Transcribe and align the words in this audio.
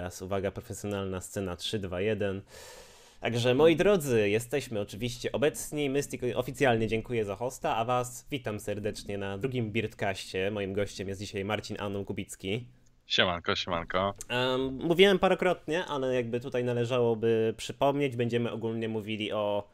Teraz 0.00 0.22
uwaga, 0.22 0.50
profesjonalna 0.50 1.20
scena 1.20 1.56
3, 1.56 1.78
2, 1.78 2.00
1. 2.00 2.42
Także 3.20 3.54
moi 3.54 3.76
drodzy, 3.76 4.30
jesteśmy 4.30 4.80
oczywiście 4.80 5.32
obecni. 5.32 5.90
Mystic 5.90 6.22
oficjalnie 6.34 6.86
dziękuję 6.86 7.24
za 7.24 7.36
hosta, 7.36 7.76
a 7.76 7.84
was 7.84 8.26
witam 8.30 8.60
serdecznie 8.60 9.18
na 9.18 9.38
drugim 9.38 9.72
Beardcaście. 9.72 10.50
Moim 10.50 10.72
gościem 10.72 11.08
jest 11.08 11.20
dzisiaj 11.20 11.44
Marcin 11.44 11.76
Anon 11.80 12.04
Kubicki. 12.04 12.66
Siemanko, 13.06 13.56
siemanko. 13.56 14.14
Um, 14.30 14.78
mówiłem 14.82 15.18
parokrotnie, 15.18 15.84
ale 15.84 16.14
jakby 16.14 16.40
tutaj 16.40 16.64
należałoby 16.64 17.54
przypomnieć, 17.56 18.16
będziemy 18.16 18.52
ogólnie 18.52 18.88
mówili 18.88 19.32
o 19.32 19.68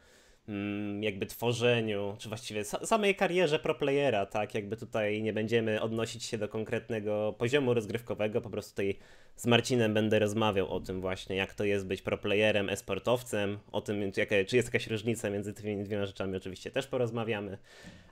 jakby 1.00 1.26
tworzeniu, 1.26 2.16
czy 2.18 2.28
właściwie 2.28 2.64
samej 2.64 3.14
karierze 3.14 3.58
proplayera, 3.58 4.26
tak? 4.26 4.54
Jakby 4.54 4.76
tutaj 4.76 5.22
nie 5.22 5.32
będziemy 5.32 5.80
odnosić 5.80 6.24
się 6.24 6.38
do 6.38 6.48
konkretnego 6.48 7.34
poziomu 7.38 7.74
rozgrywkowego, 7.74 8.40
po 8.40 8.50
prostu 8.50 8.70
tutaj 8.70 8.98
z 9.36 9.46
Marcinem 9.46 9.94
będę 9.94 10.18
rozmawiał 10.18 10.68
o 10.68 10.80
tym 10.80 11.00
właśnie, 11.00 11.36
jak 11.36 11.54
to 11.54 11.64
jest 11.64 11.86
być 11.86 12.02
proplayerem, 12.02 12.68
esportowcem, 12.68 13.58
o 13.72 13.80
tym, 13.80 14.12
czy, 14.12 14.26
czy 14.46 14.56
jest 14.56 14.68
jakaś 14.68 14.86
różnica 14.86 15.30
między 15.30 15.52
tymi 15.52 15.84
dwiema 15.84 16.06
rzeczami, 16.06 16.36
oczywiście 16.36 16.70
też 16.70 16.86
porozmawiamy. 16.86 17.58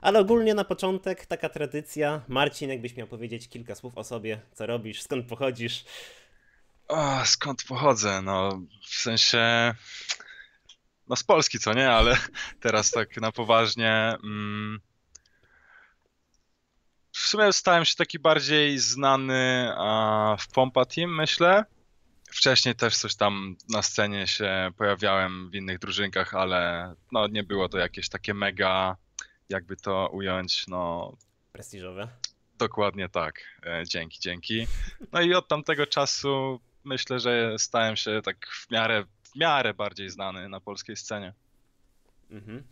Ale 0.01 0.19
ogólnie 0.19 0.53
na 0.53 0.63
początek 0.63 1.25
taka 1.25 1.49
tradycja. 1.49 2.21
Marcin, 2.27 2.69
jakbyś 2.69 2.95
miał 2.95 3.07
powiedzieć 3.07 3.49
kilka 3.49 3.75
słów 3.75 3.97
o 3.97 4.03
sobie, 4.03 4.39
co 4.53 4.65
robisz, 4.65 5.01
skąd 5.01 5.25
pochodzisz? 5.25 5.85
O, 6.87 7.25
skąd 7.25 7.63
pochodzę? 7.63 8.21
No, 8.21 8.61
w 8.81 8.95
sensie 8.95 9.73
no 11.07 11.15
z 11.15 11.23
Polski, 11.23 11.59
co 11.59 11.73
nie, 11.73 11.91
ale 11.91 12.17
teraz 12.59 12.91
tak 12.91 13.17
na 13.17 13.31
poważnie. 13.31 14.17
Mm, 14.23 14.79
w 17.11 17.19
sumie 17.19 17.53
stałem 17.53 17.85
się 17.85 17.95
taki 17.95 18.19
bardziej 18.19 18.79
znany 18.79 19.73
w 20.39 20.47
Pompa 20.53 20.85
Team, 20.85 21.15
myślę. 21.15 21.65
Wcześniej 22.31 22.75
też 22.75 22.97
coś 22.97 23.15
tam 23.15 23.55
na 23.69 23.81
scenie 23.81 24.27
się 24.27 24.71
pojawiałem 24.77 25.49
w 25.49 25.55
innych 25.55 25.79
drużynkach, 25.79 26.33
ale 26.33 26.93
no 27.11 27.27
nie 27.27 27.43
było 27.43 27.69
to 27.69 27.77
jakieś 27.77 28.09
takie 28.09 28.33
mega, 28.33 28.97
jakby 29.49 29.75
to 29.75 30.09
ująć, 30.13 30.67
no... 30.67 31.11
Prestiżowe? 31.51 32.07
Dokładnie 32.57 33.09
tak. 33.09 33.41
E, 33.65 33.83
dzięki, 33.87 34.19
dzięki. 34.19 34.67
No 35.11 35.21
i 35.21 35.33
od 35.33 35.47
tamtego 35.47 35.87
czasu 35.87 36.59
myślę, 36.83 37.19
że 37.19 37.59
stałem 37.59 37.95
się 37.95 38.21
tak 38.23 38.47
w 38.47 38.71
miarę 38.71 39.03
miarę 39.35 39.73
bardziej 39.73 40.09
znany 40.09 40.49
na 40.49 40.59
polskiej 40.59 40.95
scenie. 40.95 41.33
Mhm. 42.31 42.63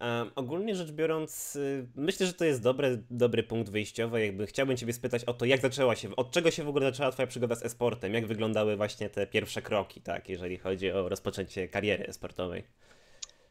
Um, 0.00 0.30
ogólnie 0.34 0.76
rzecz 0.76 0.90
biorąc, 0.90 1.56
y, 1.56 1.86
myślę, 1.94 2.26
że 2.26 2.32
to 2.32 2.44
jest 2.44 2.62
dobry, 2.62 3.02
dobry 3.10 3.42
punkt 3.42 3.70
wyjściowy. 3.70 4.26
Jakby 4.26 4.46
chciałbym 4.46 4.76
Ciebie 4.76 4.92
spytać 4.92 5.24
o 5.24 5.34
to, 5.34 5.44
jak 5.44 5.60
zaczęła 5.60 5.96
się, 5.96 6.16
od 6.16 6.30
czego 6.30 6.50
się 6.50 6.64
w 6.64 6.68
ogóle 6.68 6.86
zaczęła 6.86 7.12
Twoja 7.12 7.26
przygoda 7.26 7.54
z 7.54 7.64
esportem? 7.64 8.14
Jak 8.14 8.26
wyglądały 8.26 8.76
właśnie 8.76 9.10
te 9.10 9.26
pierwsze 9.26 9.62
kroki, 9.62 10.00
tak, 10.00 10.28
jeżeli 10.28 10.58
chodzi 10.58 10.92
o 10.92 11.08
rozpoczęcie 11.08 11.68
kariery 11.68 12.06
esportowej? 12.06 12.64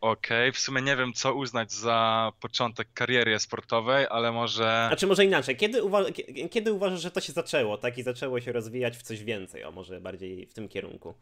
Okej, 0.06 0.50
okay, 0.50 0.52
w 0.52 0.59
sumie 0.59 0.81
nie 0.81 0.95
wiem, 0.95 1.14
co 1.14 1.34
uznać 1.34 1.72
za 1.72 2.31
początek 2.39 2.88
kariery 2.94 3.39
sportowej, 3.39 4.08
ale 4.09 4.31
może. 4.31 4.89
A 4.92 4.95
czy 4.95 5.08
może 5.08 5.25
inaczej? 5.25 5.58
Kiedy, 5.58 5.84
uwa- 5.84 6.50
kiedy 6.52 6.73
uważasz, 6.73 7.02
że 7.02 7.12
to 7.12 7.22
się 7.22 7.34
zaczęło, 7.34 7.78
tak? 7.78 7.97
I 7.97 8.03
zaczęło 8.03 8.42
się 8.42 8.52
rozwijać 8.52 8.97
w 8.97 9.02
coś 9.02 9.23
więcej, 9.23 9.64
o 9.64 9.72
może 9.72 10.02
bardziej 10.02 10.47
w 10.47 10.53
tym 10.53 10.70
kierunku? 10.70 11.16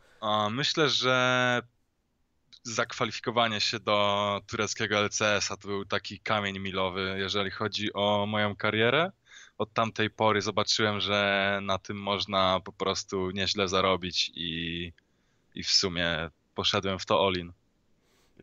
Myślę, 0.51 0.89
że 0.89 1.61
zakwalifikowanie 2.63 3.61
się 3.61 3.79
do 3.79 4.41
tureckiego 4.47 4.99
LCS-a 4.99 5.57
to 5.57 5.67
był 5.67 5.85
taki 5.85 6.19
kamień 6.19 6.59
milowy, 6.59 7.15
jeżeli 7.17 7.51
chodzi 7.51 7.93
o 7.93 8.25
moją 8.25 8.55
karierę. 8.55 9.11
Od 9.57 9.73
tamtej 9.73 10.09
pory 10.09 10.41
zobaczyłem, 10.41 10.99
że 10.99 11.59
na 11.61 11.77
tym 11.77 11.97
można 12.01 12.59
po 12.59 12.73
prostu 12.73 13.31
nieźle 13.31 13.67
zarobić 13.67 14.31
i, 14.35 14.91
i 15.55 15.63
w 15.63 15.71
sumie 15.71 16.29
poszedłem 16.55 16.99
w 16.99 17.05
to 17.05 17.27
all-in. 17.27 17.53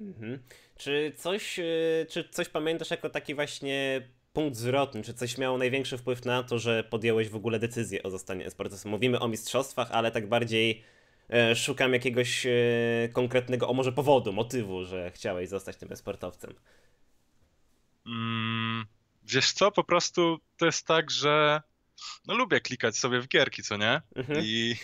Mhm. 0.00 0.38
Czy 0.76 1.12
coś, 1.16 1.58
e, 1.58 1.64
czy 2.08 2.28
coś 2.28 2.48
pamiętasz 2.48 2.90
jako 2.90 3.10
taki 3.10 3.34
właśnie 3.34 4.08
punkt 4.32 4.56
zwrotny? 4.56 5.02
Czy 5.02 5.14
coś 5.14 5.38
miało 5.38 5.58
największy 5.58 5.98
wpływ 5.98 6.25
na 6.25 6.42
to, 6.42 6.58
że 6.58 6.84
podjąłeś 6.84 7.28
w 7.28 7.36
ogóle 7.36 7.58
decyzję 7.58 8.02
o 8.02 8.10
zostanie 8.10 8.47
esportowcem? 8.47 8.91
Mówimy 8.91 9.20
o 9.20 9.28
mistrzostwach, 9.28 9.91
ale 9.91 10.10
tak 10.10 10.28
bardziej 10.28 10.82
e, 11.30 11.56
szukam 11.56 11.92
jakiegoś 11.92 12.47
e, 12.47 12.50
konkretnego, 13.12 13.69
o 13.69 13.72
może 13.72 13.92
powodu, 13.92 14.32
motywu, 14.32 14.84
że 14.84 15.10
chciałeś 15.10 15.48
zostać 15.48 15.76
tym 15.76 15.92
esportowcem. 15.92 16.54
Mm, 18.06 18.86
wiesz 19.25 19.52
co, 19.52 19.70
po 19.70 19.84
prostu 19.84 20.38
to 20.56 20.66
jest 20.66 20.86
tak, 20.86 21.10
że 21.10 21.62
no 22.26 22.34
lubię 22.34 22.60
klikać 22.60 22.96
sobie 22.96 23.20
w 23.20 23.28
gierki, 23.28 23.62
co 23.62 23.76
nie? 23.76 24.00
Mhm. 24.14 24.41
I, 24.44 24.76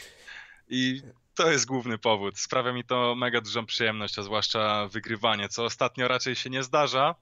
I 0.68 1.02
to 1.36 1.50
jest 1.50 1.66
główny 1.66 1.98
powód. 1.98 2.38
Sprawia 2.38 2.72
mi 2.72 2.84
to 2.84 3.14
mega 3.14 3.40
dużą 3.40 3.66
przyjemność, 3.66 4.18
a 4.18 4.22
zwłaszcza 4.22 4.88
wygrywanie, 4.88 5.48
co 5.48 5.64
ostatnio 5.64 6.08
raczej 6.08 6.34
się 6.34 6.50
nie 6.50 6.62
zdarza, 6.62 7.14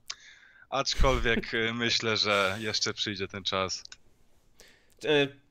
aczkolwiek 0.71 1.55
y, 1.55 1.75
myślę, 1.75 2.17
że 2.17 2.57
jeszcze 2.61 2.95
przyjdzie 2.95 3.29
ten 3.29 3.45
czas. 3.45 3.85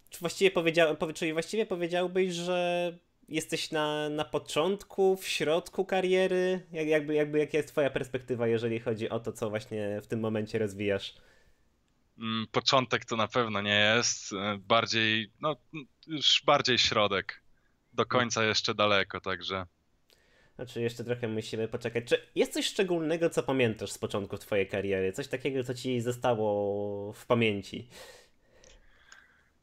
Czy 0.09 0.19
właściwie, 0.19 0.51
powiedział, 0.51 0.97
czyli 1.15 1.33
właściwie 1.33 1.65
powiedziałbyś, 1.65 2.33
że 2.33 2.91
jesteś 3.29 3.71
na, 3.71 4.09
na 4.09 4.25
początku, 4.25 5.17
w 5.17 5.27
środku 5.27 5.85
kariery? 5.85 6.67
Jak, 6.71 6.87
jakby, 6.87 7.13
jakby 7.13 7.39
jaka 7.39 7.57
jest 7.57 7.69
twoja 7.69 7.89
perspektywa, 7.89 8.47
jeżeli 8.47 8.79
chodzi 8.79 9.09
o 9.09 9.19
to, 9.19 9.31
co 9.31 9.49
właśnie 9.49 10.01
w 10.01 10.07
tym 10.07 10.19
momencie 10.19 10.59
rozwijasz? 10.59 11.15
Mm, 12.17 12.47
początek 12.51 13.05
to 13.05 13.15
na 13.15 13.27
pewno 13.27 13.61
nie 13.61 13.79
jest. 13.95 14.31
Y, 14.31 14.35
bardziej, 14.57 15.31
no 15.41 15.55
już 16.07 16.41
bardziej 16.45 16.77
środek 16.77 17.42
do 17.93 18.05
końca 18.05 18.43
jeszcze 18.43 18.75
daleko, 18.75 19.21
także. 19.21 19.65
Znaczy, 20.55 20.81
jeszcze 20.81 21.03
trochę 21.03 21.27
musimy 21.27 21.67
poczekać. 21.67 22.03
Czy 22.05 22.27
jest 22.35 22.53
coś 22.53 22.65
szczególnego, 22.65 23.29
co 23.29 23.43
pamiętasz 23.43 23.91
z 23.91 23.97
początku 23.97 24.37
twojej 24.37 24.67
kariery? 24.67 25.13
Coś 25.13 25.27
takiego, 25.27 25.63
co 25.63 25.73
ci 25.73 26.01
zostało 26.01 27.13
w 27.13 27.25
pamięci? 27.25 27.87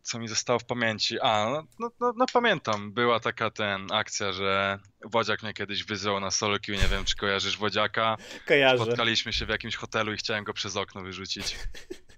Co 0.03 0.19
mi 0.19 0.29
zostało 0.29 0.59
w 0.59 0.65
pamięci? 0.65 1.21
A, 1.21 1.51
no, 1.51 1.67
no, 1.79 1.91
no, 2.01 2.13
no 2.17 2.27
pamiętam. 2.33 2.93
Była 2.93 3.21
taka 3.21 3.51
ten 3.51 3.93
akcja, 3.93 4.33
że 4.33 4.79
Wodziak 5.05 5.43
mnie 5.43 5.53
kiedyś 5.53 5.85
wyzwał 5.85 6.21
na 6.21 6.31
solo 6.31 6.59
queue. 6.67 6.79
Nie 6.79 6.89
wiem, 6.89 7.05
czy 7.05 7.17
kojarzysz 7.17 7.59
Wodziaka. 7.59 8.17
Kojarzę. 8.47 8.85
Spotkaliśmy 8.85 9.33
się 9.33 9.47
w 9.47 9.49
jakimś 9.49 9.77
hotelu 9.77 10.13
i 10.13 10.17
chciałem 10.17 10.45
go 10.45 10.53
przez 10.53 10.77
okno 10.77 11.03
wyrzucić. 11.03 11.57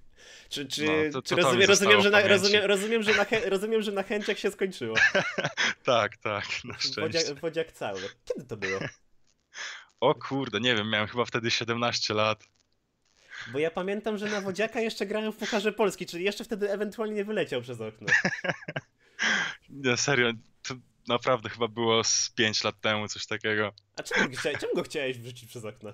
Czy, 0.52 0.66
czy, 0.66 0.84
no, 0.84 0.92
to, 1.12 1.22
czy 1.22 1.36
rozumiem, 1.36 1.68
rozumiem, 1.68 2.02
że 2.02 2.10
na, 2.10 2.28
rozumiem, 2.28 2.64
rozumiem, 2.64 3.02
że 3.02 3.12
na, 3.14 3.26
rozumiem, 3.44 3.82
że 3.82 3.92
na 3.92 4.02
chęciach 4.02 4.38
się 4.38 4.50
skończyło. 4.50 4.96
tak, 5.84 6.16
tak, 6.16 6.44
na 6.64 6.74
szczęście. 6.74 7.00
Wodziak, 7.00 7.40
wodziak 7.40 7.72
cały. 7.72 8.00
Kiedy 8.24 8.44
to 8.44 8.56
było? 8.56 8.80
o 10.02 10.14
kurde, 10.14 10.60
nie 10.60 10.74
wiem, 10.74 10.90
miałem 10.90 11.08
chyba 11.08 11.24
wtedy 11.24 11.50
17 11.50 12.14
lat. 12.14 12.48
Bo 13.52 13.58
ja 13.58 13.70
pamiętam, 13.70 14.18
że 14.18 14.26
na 14.26 14.40
Wodziaka 14.40 14.80
jeszcze 14.80 15.06
grałem 15.06 15.32
w 15.32 15.36
Pucharze 15.36 15.72
Polski, 15.72 16.06
czyli 16.06 16.24
jeszcze 16.24 16.44
wtedy 16.44 16.70
ewentualnie 16.70 17.14
nie 17.14 17.24
wyleciał 17.24 17.62
przez 17.62 17.80
okno. 17.80 18.06
nie, 19.84 19.96
serio, 19.96 20.32
to 20.62 20.74
naprawdę 21.08 21.48
chyba 21.48 21.68
było 21.68 22.04
z 22.04 22.30
5 22.30 22.64
lat 22.64 22.80
temu, 22.80 23.08
coś 23.08 23.26
takiego. 23.26 23.72
A 23.96 24.02
czemu, 24.02 24.28
czemu 24.60 24.74
go 24.74 24.82
chciałeś 24.82 25.18
wrzucić 25.18 25.48
przez 25.50 25.64
okno? 25.64 25.92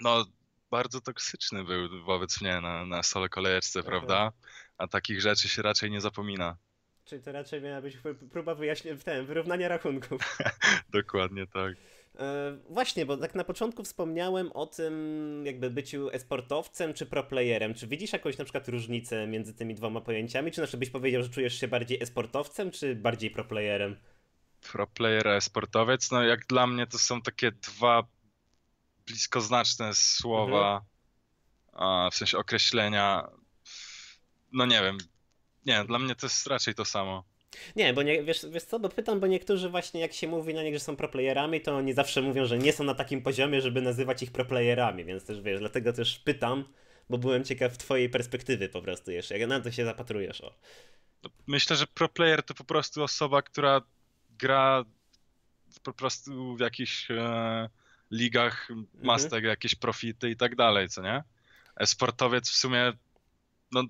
No, 0.00 0.26
bardzo 0.74 1.00
toksyczny 1.00 1.64
był 1.64 2.04
wobec 2.04 2.40
mnie 2.40 2.60
na, 2.60 2.86
na 2.86 3.02
solo 3.02 3.28
kolejeczce, 3.28 3.82
prawda? 3.82 4.32
A 4.78 4.88
takich 4.88 5.20
rzeczy 5.20 5.48
się 5.48 5.62
raczej 5.62 5.90
nie 5.90 6.00
zapomina. 6.00 6.56
Czyli 7.04 7.22
to 7.22 7.32
raczej 7.32 7.62
miała 7.62 7.80
być 7.80 7.98
próba 8.32 8.54
wyjaśnienia, 8.54 8.98
ten, 9.04 9.26
wyrównania 9.26 9.68
rachunków. 9.68 10.38
Dokładnie 11.00 11.46
tak. 11.46 11.74
E, 12.18 12.56
właśnie, 12.70 13.06
bo 13.06 13.16
tak 13.16 13.34
na 13.34 13.44
początku 13.44 13.82
wspomniałem 13.84 14.52
o 14.52 14.66
tym 14.66 14.94
jakby 15.46 15.70
byciu 15.70 16.10
esportowcem 16.10 16.94
czy 16.94 17.06
proplayerem. 17.06 17.74
Czy 17.74 17.86
widzisz 17.86 18.12
jakąś 18.12 18.38
na 18.38 18.44
przykład 18.44 18.68
różnicę 18.68 19.26
między 19.26 19.54
tymi 19.54 19.74
dwoma 19.74 20.00
pojęciami? 20.00 20.50
Czy 20.50 20.60
znaczy 20.60 20.76
byś 20.76 20.90
powiedział, 20.90 21.22
że 21.22 21.28
czujesz 21.28 21.60
się 21.60 21.68
bardziej 21.68 22.02
esportowcem 22.02 22.70
czy 22.70 22.94
bardziej 22.96 23.30
proplayerem? 23.30 23.96
Proplayer, 24.72 25.28
esportowiec, 25.28 26.10
no 26.10 26.24
jak 26.24 26.46
dla 26.46 26.66
mnie 26.66 26.86
to 26.86 26.98
są 26.98 27.22
takie 27.22 27.52
dwa 27.52 28.02
bliskoznaczne 29.06 29.94
słowa, 29.94 30.84
mhm. 31.72 32.10
w 32.10 32.14
sensie 32.14 32.38
określenia. 32.38 33.30
No 34.52 34.66
nie 34.66 34.82
wiem. 34.82 34.98
Nie, 35.66 35.84
dla 35.84 35.98
mnie 35.98 36.14
to 36.14 36.26
jest 36.26 36.46
raczej 36.46 36.74
to 36.74 36.84
samo. 36.84 37.24
Nie, 37.76 37.94
bo 37.94 38.02
nie, 38.02 38.22
wiesz, 38.22 38.46
wiesz 38.50 38.62
co, 38.62 38.78
bo 38.78 38.88
pytam, 38.88 39.20
bo 39.20 39.26
niektórzy 39.26 39.68
właśnie 39.68 40.00
jak 40.00 40.12
się 40.12 40.28
mówi 40.28 40.54
na 40.54 40.62
nich, 40.62 40.74
że 40.74 40.80
są 40.80 40.96
proplayerami, 40.96 41.60
to 41.60 41.80
nie 41.80 41.94
zawsze 41.94 42.22
mówią, 42.22 42.46
że 42.46 42.58
nie 42.58 42.72
są 42.72 42.84
na 42.84 42.94
takim 42.94 43.22
poziomie, 43.22 43.60
żeby 43.60 43.82
nazywać 43.82 44.22
ich 44.22 44.32
proplayerami, 44.32 45.04
więc 45.04 45.24
też 45.24 45.40
wiesz, 45.40 45.60
dlatego 45.60 45.92
też 45.92 46.18
pytam, 46.18 46.64
bo 47.10 47.18
byłem 47.18 47.44
ciekaw 47.44 47.78
twojej 47.78 48.08
perspektywy 48.08 48.68
po 48.68 48.82
prostu 48.82 49.10
jeszcze, 49.10 49.38
jak 49.38 49.48
na 49.48 49.60
to 49.60 49.72
się 49.72 49.84
zapatrujesz. 49.84 50.40
O. 50.40 50.54
Myślę, 51.46 51.76
że 51.76 51.86
proplayer 51.86 52.42
to 52.42 52.54
po 52.54 52.64
prostu 52.64 53.02
osoba, 53.02 53.42
która 53.42 53.82
gra 54.30 54.84
po 55.82 55.92
prostu 55.92 56.56
w 56.56 56.60
jakichś 56.60 57.10
e, 57.10 57.68
ligach 58.12 58.68
ma 59.02 59.18
z 59.18 59.28
tego 59.28 59.48
jakieś 59.48 59.74
profity 59.74 60.30
i 60.30 60.36
tak 60.36 60.56
dalej, 60.56 60.88
co 60.88 61.02
nie? 61.02 61.22
E, 61.76 61.86
sportowiec 61.86 62.50
w 62.50 62.54
sumie, 62.54 62.92
no 63.72 63.84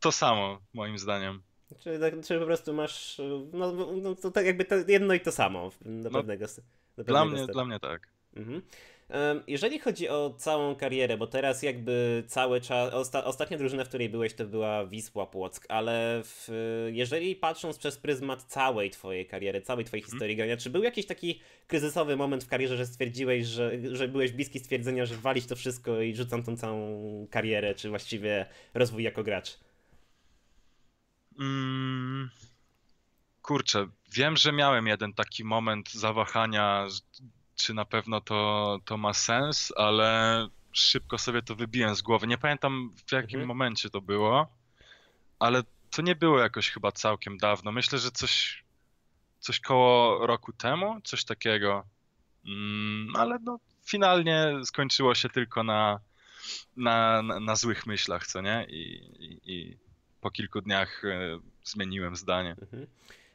to 0.00 0.12
samo 0.12 0.60
moim 0.74 0.98
zdaniem. 0.98 1.42
Czy, 1.80 1.98
tak, 1.98 2.14
czy 2.26 2.38
po 2.38 2.44
prostu 2.46 2.74
masz, 2.74 3.20
no, 3.52 3.72
no 4.02 4.14
to 4.14 4.30
tak 4.30 4.46
jakby 4.46 4.64
to 4.64 4.74
jedno 4.88 5.14
i 5.14 5.20
to 5.20 5.32
samo 5.32 5.70
do 5.80 6.10
No, 6.10 6.18
pewnego, 6.18 6.46
do 6.46 7.04
Dla 7.04 7.04
pewnego 7.04 7.24
mnie, 7.26 7.36
stopnia. 7.38 7.52
dla 7.52 7.64
mnie 7.64 7.80
tak. 7.80 8.08
Mhm. 8.36 8.62
Jeżeli 9.46 9.78
chodzi 9.78 10.08
o 10.08 10.34
całą 10.38 10.76
karierę, 10.76 11.16
bo 11.16 11.26
teraz 11.26 11.62
jakby 11.62 12.24
cały 12.26 12.60
czas, 12.60 12.94
osta, 12.94 13.24
ostatnia 13.24 13.58
drużyna, 13.58 13.84
w 13.84 13.88
której 13.88 14.08
byłeś, 14.08 14.34
to 14.34 14.44
była 14.44 14.86
Wisła 14.86 15.26
Płock, 15.26 15.66
ale 15.68 16.22
w, 16.24 16.48
jeżeli 16.92 17.36
patrząc 17.36 17.78
przez 17.78 17.98
pryzmat 17.98 18.42
całej 18.42 18.90
twojej 18.90 19.26
kariery, 19.26 19.62
całej 19.62 19.84
twojej 19.84 20.04
historii 20.04 20.36
grania, 20.36 20.56
czy 20.56 20.70
był 20.70 20.82
jakiś 20.82 21.06
taki 21.06 21.40
kryzysowy 21.66 22.16
moment 22.16 22.44
w 22.44 22.48
karierze, 22.48 22.76
że 22.76 22.86
stwierdziłeś, 22.86 23.46
że, 23.46 23.72
że 23.92 24.08
byłeś 24.08 24.32
bliski 24.32 24.58
stwierdzenia, 24.58 25.06
że 25.06 25.16
walić 25.16 25.46
to 25.46 25.56
wszystko 25.56 26.00
i 26.00 26.14
rzucam 26.14 26.42
tą 26.42 26.56
całą 26.56 27.26
karierę, 27.30 27.74
czy 27.74 27.88
właściwie 27.88 28.46
rozwój 28.74 29.02
jako 29.02 29.22
gracz? 29.22 29.58
Mm, 31.38 32.30
kurczę, 33.42 33.86
wiem, 34.12 34.36
że 34.36 34.52
miałem 34.52 34.86
jeden 34.86 35.12
taki 35.12 35.44
moment 35.44 35.92
zawahania, 35.92 36.86
czy 37.56 37.74
na 37.74 37.84
pewno 37.84 38.20
to, 38.20 38.78
to 38.84 38.96
ma 38.96 39.12
sens, 39.14 39.72
ale 39.76 40.48
szybko 40.72 41.18
sobie 41.18 41.42
to 41.42 41.54
wybiłem 41.54 41.94
z 41.94 42.02
głowy. 42.02 42.26
Nie 42.26 42.38
pamiętam 42.38 42.90
w 43.06 43.12
jakim 43.12 43.40
Mhm. 43.40 43.48
momencie 43.48 43.90
to 43.90 44.00
było, 44.00 44.48
ale 45.38 45.62
to 45.90 46.02
nie 46.02 46.14
było 46.16 46.38
jakoś 46.38 46.70
chyba 46.70 46.92
całkiem 46.92 47.38
dawno. 47.38 47.72
Myślę, 47.72 47.98
że 47.98 48.10
coś, 48.10 48.64
coś 49.40 49.60
koło 49.60 50.26
roku 50.26 50.52
temu, 50.52 51.00
coś 51.04 51.24
takiego. 51.24 51.84
Mm, 52.46 53.16
ale 53.16 53.38
no, 53.42 53.58
finalnie 53.84 54.52
skończyło 54.64 55.14
się 55.14 55.28
tylko 55.28 55.62
na, 55.62 56.00
na, 56.76 57.22
na, 57.22 57.40
na 57.40 57.56
złych 57.56 57.86
myślach, 57.86 58.26
co 58.26 58.40
nie? 58.40 58.66
I, 58.68 58.80
i, 59.24 59.40
i 59.52 59.78
po 60.20 60.30
kilku 60.30 60.60
dniach 60.60 61.04
e, 61.04 61.38
zmieniłem 61.64 62.16
zdanie. 62.16 62.56
Mhm. 62.62 62.86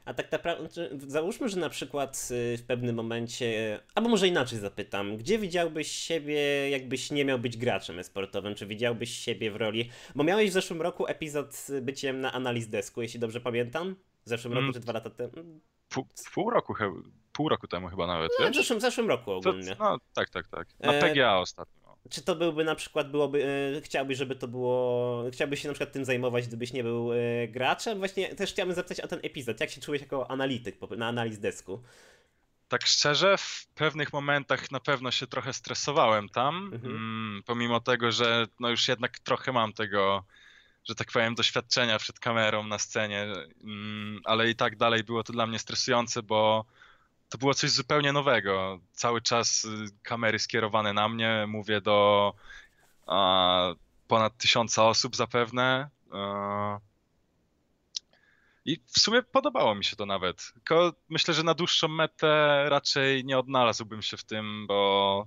A 0.04 0.14
tak 0.14 0.32
naprawdę, 0.32 0.68
czy- 0.68 0.90
załóżmy, 1.06 1.48
że 1.48 1.56
na 1.56 1.68
przykład 1.68 2.28
y, 2.54 2.56
w 2.58 2.62
pewnym 2.66 2.96
momencie, 2.96 3.80
albo 3.94 4.08
może 4.08 4.28
inaczej 4.28 4.58
zapytam, 4.58 5.16
gdzie 5.16 5.38
widziałbyś 5.38 5.88
siebie, 5.92 6.70
jakbyś 6.70 7.10
nie 7.10 7.24
miał 7.24 7.38
być 7.38 7.56
graczem 7.56 7.98
e-sportowym? 7.98 8.54
Czy 8.54 8.66
widziałbyś 8.66 9.10
siebie 9.10 9.50
w 9.50 9.56
roli, 9.56 9.90
bo 10.14 10.24
miałeś 10.24 10.50
w 10.50 10.52
zeszłym 10.52 10.82
roku 10.82 11.06
epizod 11.06 11.54
z 11.54 11.84
byciem 11.84 12.20
na 12.20 12.32
analiz 12.32 12.68
desku, 12.68 13.02
jeśli 13.02 13.20
dobrze 13.20 13.40
pamiętam? 13.40 13.96
W 14.24 14.28
zeszłym 14.28 14.52
roku 14.52 14.62
Mm. 14.62 14.74
czy 14.74 14.80
dwa 14.80 14.92
lata 14.92 15.10
temu? 15.10 15.60
Pół, 15.88 16.06
pół 16.34 16.50
roku, 16.50 16.74
he- 16.74 17.02
pół 17.32 17.48
roku 17.48 17.66
temu 17.68 17.88
chyba 17.88 18.06
nawet, 18.06 18.30
No, 18.40 18.50
w 18.50 18.54
zeszłym, 18.54 18.78
w 18.78 18.82
zeszłym 18.82 19.08
roku 19.08 19.24
To, 19.24 19.36
ogólnie. 19.50 19.76
no 19.78 19.98
tak, 20.14 20.30
tak, 20.30 20.48
tak. 20.48 20.68
Na 20.80 20.92
E, 20.92 21.00
PGA 21.00 21.38
ostatnio. 21.38 21.79
Czy 22.10 22.22
to 22.22 22.36
byłby 22.36 22.64
na 22.64 22.74
przykład, 22.74 23.10
byłoby, 23.10 23.44
y, 23.78 23.80
chciałbyś, 23.84 24.18
żeby 24.18 24.36
to 24.36 24.48
było, 24.48 25.24
chciałbyś 25.32 25.62
się 25.62 25.68
na 25.68 25.74
przykład 25.74 25.92
tym 25.92 26.04
zajmować, 26.04 26.46
gdybyś 26.46 26.72
nie 26.72 26.82
był 26.82 27.12
y, 27.12 27.48
graczem? 27.48 27.98
Właśnie 27.98 28.34
też 28.34 28.52
chciałbym 28.52 28.74
zapytać 28.76 29.00
o 29.00 29.08
ten 29.08 29.20
epizod. 29.22 29.60
Jak 29.60 29.70
się 29.70 29.80
czułeś 29.80 30.00
jako 30.00 30.30
analityk 30.30 30.76
na 30.96 31.08
analiz 31.08 31.38
desku? 31.38 31.82
Tak 32.68 32.86
szczerze, 32.86 33.36
w 33.38 33.66
pewnych 33.74 34.12
momentach 34.12 34.70
na 34.70 34.80
pewno 34.80 35.10
się 35.10 35.26
trochę 35.26 35.52
stresowałem 35.52 36.28
tam, 36.28 36.70
Mhm. 36.74 36.96
mm, 36.96 37.42
pomimo 37.46 37.80
tego, 37.80 38.12
że 38.12 38.46
no 38.60 38.70
już 38.70 38.88
jednak 38.88 39.18
trochę 39.18 39.52
mam 39.52 39.72
tego, 39.72 40.24
że 40.88 40.94
tak 40.94 41.12
powiem, 41.12 41.34
doświadczenia 41.34 41.98
przed 41.98 42.20
kamerą 42.20 42.66
na 42.66 42.78
scenie, 42.78 43.26
mm, 43.64 44.20
ale 44.24 44.50
i 44.50 44.54
tak 44.54 44.76
dalej 44.76 45.04
było 45.04 45.22
to 45.22 45.32
dla 45.32 45.46
mnie 45.46 45.58
stresujące, 45.58 46.22
bo 46.22 46.64
to 47.30 47.38
było 47.38 47.54
coś 47.54 47.70
zupełnie 47.70 48.12
nowego. 48.12 48.80
Cały 48.92 49.22
czas 49.22 49.64
y, 49.64 49.68
kamery 50.02 50.38
skierowane 50.38 50.92
na 50.92 51.08
mnie, 51.08 51.44
mówię 51.48 51.80
do 51.80 52.34
a, 53.06 53.74
ponad 54.08 54.36
tysiąca 54.36 54.88
osób 54.88 55.16
zapewne. 55.16 55.90
a, 56.12 56.78
I 58.64 58.76
w 58.86 59.00
sumie 59.00 59.22
podobało 59.22 59.74
mi 59.74 59.84
się 59.84 59.96
to 59.96 60.06
nawet. 60.06 60.52
Tylko 60.54 60.92
myślę, 61.08 61.34
że 61.34 61.42
na 61.42 61.54
dłuższą 61.54 61.88
metę 61.88 62.64
raczej 62.68 63.24
nie 63.24 63.38
odnalazłbym 63.38 64.02
się 64.02 64.16
w 64.16 64.24
tym, 64.24 64.66
bo 64.66 65.26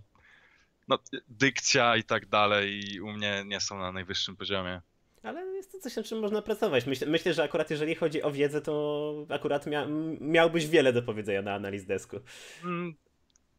no, 0.88 1.00
dykcja 1.28 1.96
i 1.96 2.04
tak 2.04 2.26
dalej 2.26 3.00
u 3.00 3.12
mnie 3.12 3.44
nie 3.46 3.60
są 3.60 3.80
na 3.80 3.92
najwyższym 3.92 4.36
poziomie. 4.36 4.82
Ale 5.24 5.46
jest 5.46 5.72
to 5.72 5.80
coś, 5.80 5.96
nad 5.96 6.06
czym 6.06 6.20
można 6.20 6.42
pracować. 6.42 6.86
Myślę, 6.86 7.08
myślę 7.08 7.34
że 7.34 7.44
akurat 7.44 7.70
jeżeli 7.72 7.96
chodzi 7.96 8.24
o 8.24 8.32
wiedzę, 8.32 8.62
to 8.62 9.26
akurat 9.30 9.68
mia 9.68 9.88
miałbyś 10.22 10.68
wiele 10.68 10.94
do 10.94 11.02
powiedzenia 11.04 11.42
na 11.42 11.54
analiz 11.54 11.86
desku. 11.86 12.18
Mm, 12.64 12.94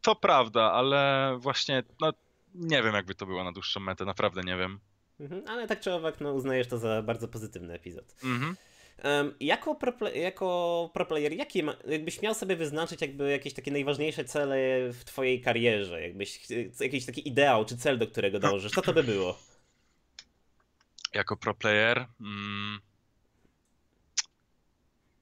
To 0.01 0.15
prawda, 0.15 0.71
ale 0.71 1.31
właśnie 1.39 1.83
no, 2.01 2.13
nie 2.55 2.83
wiem, 2.83 2.93
jakby 2.93 3.15
to 3.15 3.25
było 3.25 3.43
na 3.43 3.51
dłuższą 3.51 3.79
metę, 3.79 4.05
naprawdę 4.05 4.41
nie 4.41 4.57
wiem. 4.57 4.79
Mhm, 5.19 5.43
ale 5.47 5.67
tak 5.67 5.79
czy 5.79 5.93
owak, 5.93 6.21
no, 6.21 6.33
uznajesz 6.33 6.67
to 6.67 6.77
za 6.77 7.01
bardzo 7.01 7.27
pozytywny 7.27 7.73
epizod. 7.73 8.15
Mhm. 8.23 8.55
Em, 8.97 9.33
jako, 9.39 9.75
pro, 9.75 10.09
jako 10.09 10.89
pro 10.93 11.05
player, 11.05 11.33
jakie 11.33 11.63
ma, 11.63 11.75
jakbyś 11.87 12.21
miał 12.21 12.33
sobie 12.33 12.55
wyznaczyć 12.55 13.01
jakby 13.01 13.31
jakieś 13.31 13.53
takie 13.53 13.71
najważniejsze 13.71 14.25
cele 14.25 14.57
w 14.93 15.03
twojej 15.05 15.41
karierze, 15.41 16.01
jakbyś 16.01 16.39
jakiś 16.79 17.05
taki 17.05 17.27
ideał 17.27 17.65
czy 17.65 17.77
cel, 17.77 17.97
do 17.97 18.07
którego 18.07 18.39
dążysz, 18.49 18.71
co 18.71 18.81
to 18.81 18.93
by 18.93 19.03
było? 19.03 19.37
Jako 21.15 21.37
pro 21.37 21.53
player. 21.53 22.07
Mm, 22.21 22.79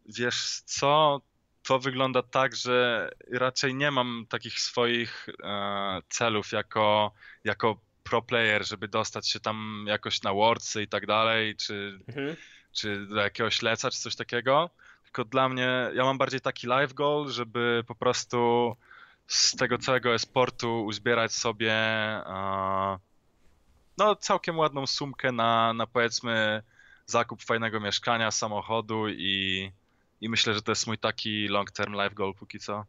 wiesz 0.06 0.62
co? 0.66 1.22
To 1.64 1.80
wygląda 1.80 2.24
tak, 2.24 2.56
że 2.56 3.10
raczej 3.32 3.76
nie 3.76 3.92
mam 3.92 4.26
takich 4.30 4.60
swoich 4.60 5.30
e, 5.44 6.02
celów 6.10 6.52
jako, 6.52 7.12
jako 7.44 7.80
pro 8.04 8.22
player, 8.22 8.66
żeby 8.68 8.88
dostać 8.88 9.30
się 9.30 9.40
tam 9.40 9.86
jakoś 9.88 10.22
na 10.22 10.34
Worldsy 10.34 10.82
i 10.84 10.88
tak 10.88 11.06
dalej, 11.06 11.56
czy 11.56 12.00
Mhm. 12.08 12.36
czy 12.74 13.06
do 13.08 13.16
jakiegoś 13.16 13.62
leca, 13.62 13.92
czy 13.92 14.00
coś 14.00 14.16
takiego. 14.16 14.70
Tylko 15.04 15.26
dla 15.26 15.50
mnie, 15.50 15.90
ja 15.94 16.04
mam 16.04 16.18
bardziej 16.18 16.42
taki 16.42 16.68
life 16.68 16.94
goal, 16.94 17.30
żeby 17.30 17.84
po 17.88 17.96
prostu 17.96 18.76
z 19.28 19.56
tego 19.56 19.78
całego 19.78 20.14
e-sportu 20.14 20.86
uzbierać 20.86 21.32
sobie 21.34 21.72
e, 21.74 23.00
no 23.98 24.16
całkiem 24.16 24.58
ładną 24.58 24.88
sumkę 24.88 25.32
na, 25.32 25.74
na 25.74 25.88
powiedzmy 25.88 26.64
zakup 27.06 27.44
fajnego 27.44 27.80
mieszkania, 27.80 28.32
samochodu 28.32 29.10
i, 29.10 29.72
i 30.22 30.30
myślę, 30.30 30.54
że 30.54 30.62
to 30.62 30.72
jest 30.72 30.88
mój 30.88 30.98
taki 30.98 31.48
long 31.48 31.72
term 31.72 31.94
life 31.94 32.16
goal 32.16 32.34
póki 32.34 32.60
co. 32.60 32.86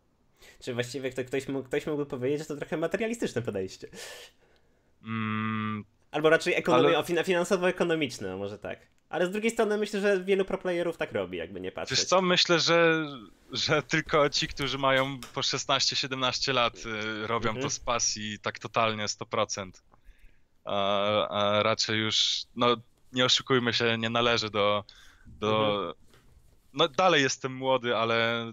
Czy 0.60 0.74
właściwie 0.74 1.10
kto, 1.10 1.24
ktoś, 1.24 1.48
mógł, 1.48 1.68
ktoś 1.68 1.86
mógłby 1.86 2.06
powiedzieć, 2.06 2.38
że 2.38 2.44
to 2.44 2.56
trochę 2.56 2.76
materialistyczne 2.76 3.42
podejście. 3.42 3.88
Mm, 5.04 5.84
Albo 6.10 6.30
raczej 6.30 6.54
ekonomia, 6.54 6.98
Ale- 6.98 7.24
finansowo-ekonomiczne, 7.24 8.28
no 8.28 8.38
może 8.38 8.58
tak. 8.58 8.78
Ale 9.08 9.26
z 9.26 9.30
drugiej 9.30 9.50
strony 9.50 9.78
myślę, 9.78 10.00
że 10.00 10.24
wielu 10.24 10.44
pro 10.44 10.58
playerów 10.58 10.96
tak 10.96 11.12
robi, 11.12 11.38
jakby 11.38 11.60
nie 11.60 11.72
patrzeć. 11.72 11.98
Wiesz 11.98 12.08
co, 12.08 12.22
myślę, 12.22 12.60
że, 12.60 13.06
że 13.52 13.82
tylko 13.82 14.28
ci, 14.30 14.48
którzy 14.48 14.78
mają 14.78 15.18
po 15.34 15.40
16-17 15.40 16.54
lat 16.54 16.76
y, 16.76 17.26
robią 17.26 17.48
Mhm. 17.48 17.62
to 17.62 17.70
z 17.70 17.80
pasji 17.80 18.38
tak 18.38 18.58
totalnie 18.58 19.04
100%. 19.08 19.70
A, 20.64 21.28
a 21.28 21.62
raczej 21.62 21.98
już, 21.98 22.44
no 22.56 22.76
nie 23.12 23.24
oszukujmy 23.24 23.72
się, 23.72 23.98
nie 23.98 24.10
należy 24.10 24.50
do, 24.50 24.84
do 25.26 25.50
Mhm. 25.50 25.94
no 26.72 26.88
dalej 26.88 27.22
jestem 27.22 27.54
młody, 27.56 27.96
ale 27.96 28.52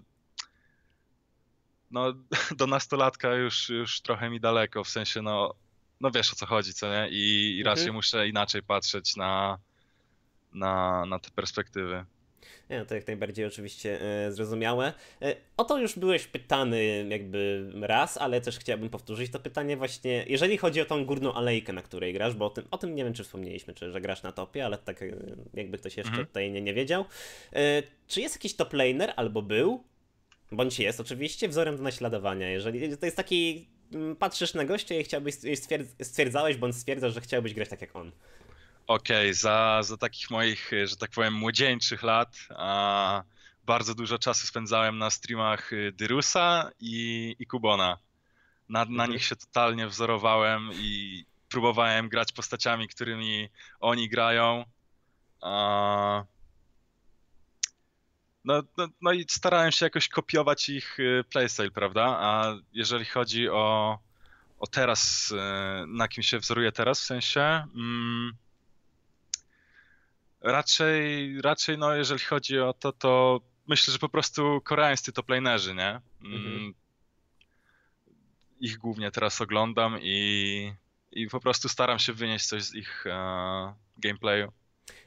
no 1.90 2.12
do 2.58 2.66
nastolatka 2.66 3.34
już, 3.34 3.68
już 3.68 4.00
trochę 4.00 4.30
mi 4.30 4.40
daleko, 4.40 4.84
w 4.84 4.88
sensie 4.88 5.22
no, 5.22 5.54
no 6.00 6.10
wiesz 6.10 6.32
o 6.32 6.36
co 6.36 6.46
chodzi, 6.46 6.74
co 6.74 6.92
nie? 6.92 7.08
I, 7.10 7.56
i 7.58 7.62
raczej 7.62 7.82
Mhm. 7.82 7.94
muszę 7.94 8.28
inaczej 8.28 8.62
patrzeć 8.62 9.16
na, 9.16 9.58
na, 10.52 11.06
na 11.06 11.18
te 11.18 11.30
perspektywy. 11.30 12.06
Nie, 12.70 12.78
no 12.78 12.84
to 12.84 12.94
jak 12.94 13.06
najbardziej 13.06 13.44
oczywiście 13.44 14.00
e, 14.26 14.32
zrozumiałe. 14.32 14.92
E, 15.22 15.36
o 15.56 15.64
to 15.64 15.78
już 15.78 15.98
byłeś 15.98 16.26
pytany 16.26 17.06
jakby 17.08 17.70
raz, 17.80 18.16
ale 18.16 18.40
też 18.40 18.58
chciałbym 18.58 18.90
powtórzyć 18.90 19.32
to 19.32 19.38
pytanie 19.38 19.76
właśnie, 19.76 20.24
jeżeli 20.28 20.58
chodzi 20.58 20.80
o 20.80 20.84
tą 20.84 21.04
górną 21.04 21.32
alejkę, 21.34 21.72
na 21.72 21.82
której 21.82 22.12
grasz, 22.12 22.34
bo 22.34 22.46
o 22.46 22.50
tym, 22.50 22.64
o 22.70 22.78
tym 22.78 22.94
nie 22.94 23.04
wiem, 23.04 23.14
czy 23.14 23.24
wspomnieliśmy, 23.24 23.74
czy 23.74 23.92
że 23.92 24.00
grasz 24.00 24.22
na 24.22 24.32
topie, 24.32 24.64
ale 24.64 24.78
tak 24.78 25.02
e, 25.02 25.06
jakby 25.54 25.78
ktoś 25.78 25.96
jeszcze 25.96 26.10
Mhm. 26.12 26.26
tutaj 26.26 26.50
nie, 26.50 26.60
nie 26.62 26.74
wiedział. 26.74 27.04
E, 27.52 27.82
czy 28.08 28.20
jest 28.20 28.34
jakiś 28.34 28.54
top 28.54 28.72
laner, 28.72 29.12
albo 29.16 29.42
był, 29.42 29.84
bądź 30.52 30.78
jest 30.78 31.00
oczywiście, 31.00 31.48
wzorem 31.48 31.76
do 31.76 31.82
naśladowania, 31.82 32.50
jeżeli 32.50 32.96
to 32.96 33.06
jest 33.06 33.16
taki, 33.16 33.68
mm, 33.94 34.16
patrzysz 34.16 34.54
na 34.54 34.64
gościa 34.64 34.94
i 34.94 35.04
chciałbyś, 35.04 35.34
stwierdz, 35.54 35.88
stwierdzałeś, 36.02 36.56
bądź 36.56 36.76
stwierdzasz, 36.76 37.14
że 37.14 37.20
chciałbyś 37.20 37.54
grać 37.54 37.68
tak 37.68 37.80
jak 37.80 37.96
on. 37.96 38.12
Okej, 38.86 39.34
za, 39.34 39.80
za 39.82 39.96
takich 39.96 40.30
moich, 40.30 40.72
e, 40.72 40.86
że 40.86 40.96
tak 40.96 41.10
powiem, 41.10 41.34
młodzieńczych 41.34 42.02
lat 42.02 42.36
a, 42.56 43.22
bardzo 43.64 43.94
dużo 43.94 44.18
czasu 44.18 44.46
spędzałem 44.46 44.98
na 44.98 45.10
streamach 45.10 45.72
y, 45.72 45.92
Dyrusa 45.92 46.70
i, 46.80 47.36
i 47.38 47.46
Kubona. 47.46 47.98
Na, 48.68 48.84
na 48.84 48.90
Mhm. 48.90 49.10
nich 49.10 49.24
się 49.24 49.36
totalnie 49.36 49.86
wzorowałem 49.86 50.70
i 50.74 51.24
próbowałem 51.48 52.08
grać 52.08 52.32
postaciami, 52.32 52.88
którymi 52.88 53.48
oni 53.80 54.08
grają. 54.08 54.64
A, 55.40 56.24
no, 58.44 58.62
no, 58.76 58.88
no 59.02 59.12
i 59.12 59.26
starałem 59.28 59.72
się 59.72 59.86
jakoś 59.86 60.08
kopiować 60.08 60.68
ich 60.68 61.00
y, 61.00 61.24
playstyle, 61.30 61.70
prawda? 61.70 62.04
A 62.20 62.54
jeżeli 62.72 63.04
chodzi 63.04 63.48
o, 63.48 63.98
o 64.58 64.66
teraz, 64.66 65.32
na 65.86 66.08
kim 66.08 66.22
się 66.22 66.38
wzoruję 66.38 66.72
teraz, 66.72 67.00
w 67.00 67.04
sensie... 67.04 67.40
Mm, 67.74 68.32
Raczej, 70.42 71.40
raczej 71.42 71.78
no 71.78 71.94
jeżeli 71.94 72.20
chodzi 72.20 72.60
o 72.60 72.72
to, 72.72 72.92
to 72.92 73.40
myślę, 73.68 73.92
że 73.92 73.98
po 73.98 74.08
prostu 74.08 74.60
koreańscy 74.64 75.12
toplanerzy, 75.12 75.74
nie? 75.74 76.00
Mm, 76.24 76.34
Mhm. 76.34 76.74
Ich 78.60 78.78
głównie 78.78 79.10
teraz 79.10 79.40
oglądam 79.40 79.98
i, 80.02 80.72
i 81.12 81.26
po 81.26 81.40
prostu 81.40 81.68
staram 81.68 81.98
się 81.98 82.12
wynieść 82.12 82.46
coś 82.46 82.62
z 82.62 82.74
ich 82.74 83.06
e, 83.06 83.74
gameplayu. 83.96 84.52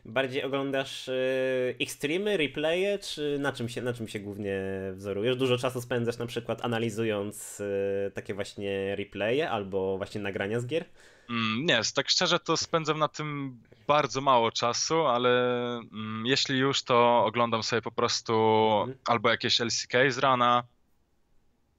Bardziej 0.06 0.44
oglądasz 0.44 1.08
y, 1.08 1.76
ich 1.80 1.92
streamy, 1.92 2.38
replaye, 2.38 3.00
czy 3.00 3.38
na 3.40 3.54
czym, 3.54 3.70
się, 3.70 3.82
na 3.82 3.94
czym 3.94 4.08
się 4.08 4.20
głównie 4.20 4.60
wzorujesz? 4.94 5.36
Dużo 5.36 5.58
czasu 5.58 5.82
spędzasz 5.82 6.18
na 6.18 6.26
przykład 6.26 6.66
analizując 6.66 7.60
y, 7.60 8.12
takie 8.14 8.34
właśnie 8.34 8.96
replaye 8.96 9.50
albo 9.50 9.98
właśnie 9.98 10.22
nagrania 10.22 10.60
z 10.60 10.66
gier? 10.66 10.86
Mm, 11.30 11.66
Nie, 11.66 11.82
tak 11.96 12.10
szczerze 12.10 12.40
to 12.40 12.58
spędzam 12.58 13.00
na 13.00 13.08
tym 13.08 13.60
bardzo 13.88 14.22
mało 14.22 14.52
czasu, 14.52 15.06
ale 15.06 15.30
mm, 15.78 16.24
jeśli 16.26 16.58
już, 16.58 16.84
to 16.84 17.26
oglądam 17.26 17.64
sobie 17.64 17.82
po 17.82 17.92
prostu 17.92 18.34
Mhm. 18.80 18.98
albo 19.08 19.30
jakieś 19.30 19.60
LCK 19.60 19.94
z 20.10 20.18
rana, 20.18 20.64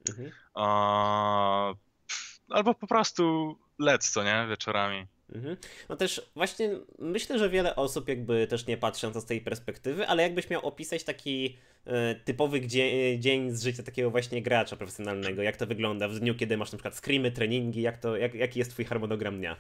Mhm. 0.09 0.31
a, 0.55 1.75
pff, 2.09 2.41
albo 2.51 2.75
po 2.75 2.87
prostu 2.87 3.55
lec, 3.79 4.11
co 4.11 4.25
nie, 4.25 4.47
wieczorami. 4.51 5.07
Mhm. 5.35 5.57
No 5.89 5.97
też 5.97 6.31
właśnie 6.35 6.71
myślę, 6.99 7.39
że 7.39 7.51
wiele 7.51 7.77
osób 7.77 8.09
jakby 8.09 8.47
też 8.47 8.67
nie 8.67 8.77
patrzą 8.77 9.13
to 9.13 9.21
z 9.21 9.27
tej 9.27 9.41
perspektywy, 9.41 10.07
ale 10.09 10.23
jakbyś 10.23 10.51
miał 10.51 10.67
opisać 10.67 11.05
taki 11.05 11.57
e, 11.87 12.15
typowy 12.15 12.61
dzie- 12.61 13.21
dzień 13.21 13.51
z 13.51 13.63
życia 13.63 13.83
takiego 13.83 14.11
właśnie 14.11 14.43
gracza 14.43 14.77
profesjonalnego, 14.77 15.43
jak 15.43 15.57
to 15.57 15.67
wygląda 15.67 16.09
w 16.09 16.19
dniu, 16.19 16.35
kiedy 16.35 16.57
masz 16.57 16.73
na 16.73 16.79
przykład 16.79 16.97
screamy, 16.97 17.33
treningi, 17.33 17.83
jak 17.83 17.99
to, 17.99 18.17
jak, 18.17 18.35
jaki 18.35 18.59
jest 18.59 18.71
twój 18.71 18.85
harmonogram 18.85 19.39
dnia? 19.39 19.57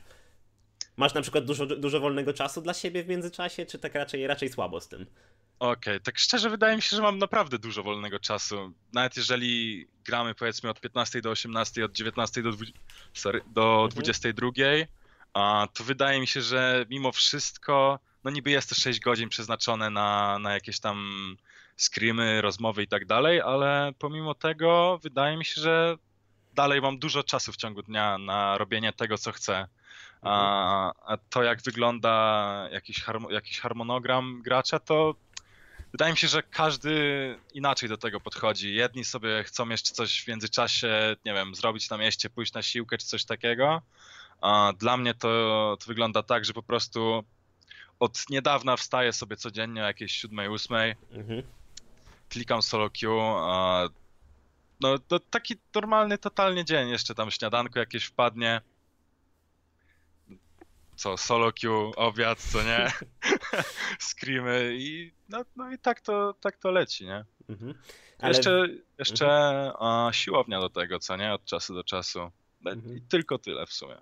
Masz 0.97 1.15
na 1.15 1.23
przykład 1.23 1.45
dużo, 1.45 1.67
dużo 1.67 2.01
wolnego 2.01 2.33
czasu 2.33 2.63
dla 2.63 2.75
siebie 2.75 3.05
w 3.05 3.09
międzyczasie, 3.09 3.67
czy 3.67 3.79
tak 3.79 3.95
raczej, 3.95 4.27
raczej 4.27 4.49
słabo 4.49 4.81
z 4.81 4.89
tym? 4.89 5.07
Okej, 5.59 6.01
tak 6.01 6.19
szczerze 6.19 6.51
wydaje 6.51 6.77
mi 6.77 6.83
się, 6.83 6.97
że 6.97 7.03
mam 7.03 7.19
naprawdę 7.19 7.59
dużo 7.59 7.83
wolnego 7.83 8.19
czasu. 8.19 8.73
Nawet 8.93 9.17
jeżeli 9.17 9.87
gramy 10.05 10.35
powiedzmy 10.35 10.71
od 10.71 10.81
15 10.81 11.21
do 11.21 11.31
18, 11.31 11.85
od 11.85 11.93
19 11.93 12.43
do, 12.43 12.53
20, 12.53 12.79
sorry, 13.15 13.41
do 13.55 13.73
Mhm. 13.73 13.91
22, 13.91 14.51
a, 15.37 15.69
to 15.75 15.85
wydaje 15.85 16.21
mi 16.21 16.27
się, 16.27 16.43
że 16.43 16.87
mimo 16.91 17.13
wszystko, 17.13 17.99
no 18.25 18.31
niby 18.31 18.51
jest 18.51 18.69
to 18.69 18.75
6 18.75 19.01
godzin 19.01 19.29
przeznaczone 19.29 19.91
na, 19.91 20.39
na 20.39 20.55
jakieś 20.55 20.81
tam 20.81 20.97
screamy, 21.77 22.41
rozmowy 22.41 22.83
i 22.83 22.89
tak 22.89 23.07
dalej, 23.07 23.41
ale 23.41 23.93
pomimo 23.99 24.35
tego 24.35 24.99
wydaje 25.03 25.37
mi 25.37 25.45
się, 25.45 25.61
że 25.61 25.97
dalej 26.55 26.81
mam 26.81 26.99
dużo 26.99 27.23
czasu 27.23 27.53
w 27.53 27.57
ciągu 27.57 27.83
dnia 27.83 28.19
na 28.19 28.59
robienie 28.59 28.93
tego, 28.93 29.19
co 29.19 29.33
chcę. 29.33 29.69
A, 30.23 30.93
a 31.07 31.17
to, 31.17 31.43
jak 31.43 31.63
wygląda 31.63 32.69
jakiś, 32.73 33.05
jakiś 33.31 33.61
harmonogram 33.61 34.43
gracza, 34.43 34.79
to 34.79 35.15
wydaje 35.93 36.13
mi 36.13 36.19
się, 36.19 36.29
że 36.29 36.43
każdy 36.43 37.39
inaczej 37.55 37.89
do 37.89 37.97
tego 37.97 38.21
podchodzi. 38.21 38.75
Jedni 38.75 39.05
sobie 39.05 39.45
chcą 39.45 39.69
jeszcze 39.69 39.95
coś 39.95 40.25
w 40.25 40.29
międzyczasie, 40.29 41.17
nie 41.25 41.35
wiem, 41.35 41.55
zrobić 41.55 41.91
na 41.91 41.97
mieście, 41.97 42.31
pójść 42.31 42.53
na 42.53 42.63
siłkę 42.63 42.99
czy 42.99 43.07
coś 43.07 43.25
takiego. 43.25 43.83
Dla 44.79 44.97
mnie 44.97 45.15
to, 45.15 45.29
to 45.81 45.87
wygląda 45.87 46.23
tak, 46.23 46.45
że 46.45 46.53
po 46.53 46.63
prostu 46.63 47.25
od 48.01 48.31
niedawna 48.31 48.77
wstaję 48.77 49.13
sobie 49.13 49.37
codziennie 49.37 49.83
o 49.83 49.87
jakiejś 49.87 50.25
7-8, 50.25 50.95
Mhm. 51.13 51.43
klikam 52.29 52.63
solo 52.63 52.91
queue. 53.01 53.37
No 54.81 54.99
to 54.99 55.21
taki 55.21 55.55
normalny, 55.75 56.19
totalnie 56.19 56.65
dzień. 56.65 56.89
Jeszcze 56.89 57.15
tam 57.15 57.31
śniadanko 57.31 57.79
jakieś 57.79 58.05
wpadnie. 58.05 58.61
Co, 60.97 61.17
solo 61.17 61.53
queue, 61.63 61.93
obiad, 61.97 62.39
co 62.39 62.63
nie? 62.63 62.93
Screamy 64.09 64.75
i 64.79 65.13
no, 65.29 65.45
no 65.57 65.73
i 65.73 65.79
tak 65.79 66.01
to, 66.01 66.35
tak 66.41 66.57
to 66.57 66.71
leci, 66.71 67.07
nie? 67.07 67.25
Mhm. 67.49 67.75
Ale- 68.19 68.29
Jeszcze, 68.37 68.67
jeszcze 68.99 69.27
a, 69.79 70.09
siłownia 70.13 70.61
do 70.61 70.71
tego, 70.71 70.99
co 70.99 71.17
nie? 71.17 71.33
Od 71.33 71.45
czasu 71.45 71.75
do 71.75 71.85
czasu. 71.85 72.31
Mhm. 72.67 72.97
I 72.97 73.01
tylko 73.01 73.39
tyle 73.39 73.67
w 73.67 73.73
sumie. 73.73 73.97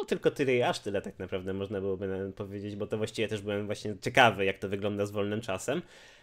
No 0.00 0.04
tylko 0.04 0.30
tyle 0.30 0.54
i 0.54 0.62
aż 0.62 0.78
tyle 0.78 1.02
tak 1.02 1.18
naprawdę 1.18 1.52
można 1.52 1.80
byłoby 1.80 2.32
powiedzieć, 2.36 2.76
bo 2.76 2.86
to 2.86 2.98
właściwie 2.98 3.28
też 3.28 3.40
byłem 3.40 3.66
właśnie 3.66 3.94
ciekawy, 4.00 4.44
jak 4.44 4.58
to 4.58 4.68
wygląda 4.68 5.06
z 5.06 5.10
wolnym 5.10 5.40
czasem, 5.40 5.82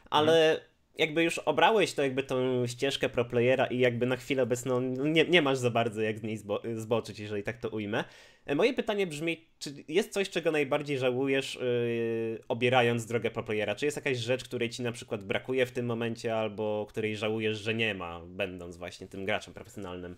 ale 0.10 0.62
jakby 0.98 1.24
już 1.24 1.40
obrałeś 1.40 1.94
to 1.94 2.04
jakby 2.04 2.24
tą 2.24 2.68
ścieżkę 2.68 3.10
pro 3.10 3.26
playera 3.26 3.66
i 3.66 3.80
jakby 3.80 4.06
na 4.06 4.16
chwilę 4.16 4.44
obecną 4.44 4.82
nie, 4.82 5.26
nie 5.26 5.42
masz 5.42 5.58
za 5.58 5.70
bardzo 5.70 6.02
jak 6.02 6.20
z 6.20 6.24
niej 6.24 6.38
zbo 6.38 6.62
zboczyć, 6.76 7.20
jeżeli 7.20 7.44
tak 7.44 7.58
to 7.58 7.70
ujmę. 7.70 8.04
E, 8.46 8.56
Moje 8.56 8.74
pytanie 8.74 9.08
brzmi, 9.08 9.46
czy 9.60 9.74
jest 9.88 10.14
coś, 10.14 10.30
czego 10.30 10.52
najbardziej 10.52 10.98
żałujesz 10.98 11.56
yy, 11.56 12.44
obierając 12.48 13.06
drogę 13.06 13.32
pro 13.32 13.44
playera? 13.44 13.76
Czy 13.76 13.86
jest 13.86 13.98
jakaś 13.98 14.18
rzecz, 14.18 14.44
której 14.44 14.70
ci 14.70 14.82
na 14.84 14.92
przykład 14.92 15.24
brakuje 15.24 15.66
w 15.66 15.72
tym 15.72 15.86
momencie, 15.86 16.36
albo 16.36 16.86
której 16.90 17.18
żałujesz, 17.18 17.58
że 17.58 17.74
nie 17.74 17.94
ma, 17.94 18.22
będąc 18.26 18.78
właśnie 18.78 19.08
tym 19.08 19.26
graczem 19.26 19.54
profesjonalnym? 19.54 20.18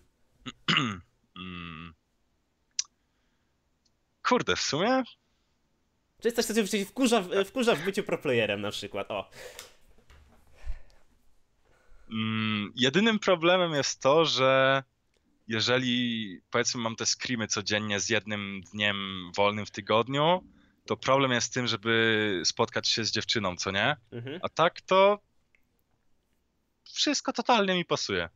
Kurde, 4.29 4.55
w 4.55 4.61
sumie 4.61 5.03
Czy 6.21 6.27
jest 6.27 6.35
coś, 6.35 6.45
co 6.45 6.67
cię 6.67 6.85
wkurza, 6.85 7.21
w- 7.21 7.45
wkurza 7.45 7.75
w 7.75 7.85
byciu 7.85 8.03
pro 8.03 8.17
playerem 8.17 8.61
na 8.61 8.71
przykład? 8.71 9.11
O. 9.11 9.29
Mm, 12.11 12.73
jedynym 12.75 13.19
problemem 13.19 13.73
jest 13.73 14.01
to, 14.01 14.25
że 14.25 14.83
jeżeli 15.47 16.41
powiedzmy 16.51 16.81
mam 16.81 16.95
te 16.95 17.05
screamy 17.05 17.47
codziennie 17.47 17.99
z 17.99 18.09
jednym 18.09 18.61
dniem 18.73 19.31
wolnym 19.35 19.65
w 19.65 19.71
tygodniu, 19.71 20.43
to 20.85 20.97
problem 20.97 21.31
jest 21.31 21.47
z 21.47 21.51
tym, 21.51 21.67
żeby 21.67 22.41
spotkać 22.45 22.87
się 22.87 23.05
z 23.05 23.11
dziewczyną, 23.11 23.55
co 23.55 23.71
nie? 23.71 23.97
Mhm. 24.11 24.39
A 24.43 24.49
tak 24.49 24.81
to 24.81 25.19
wszystko 26.83 27.33
totalnie 27.33 27.73
mi 27.75 27.85
pasuje. 27.85 28.29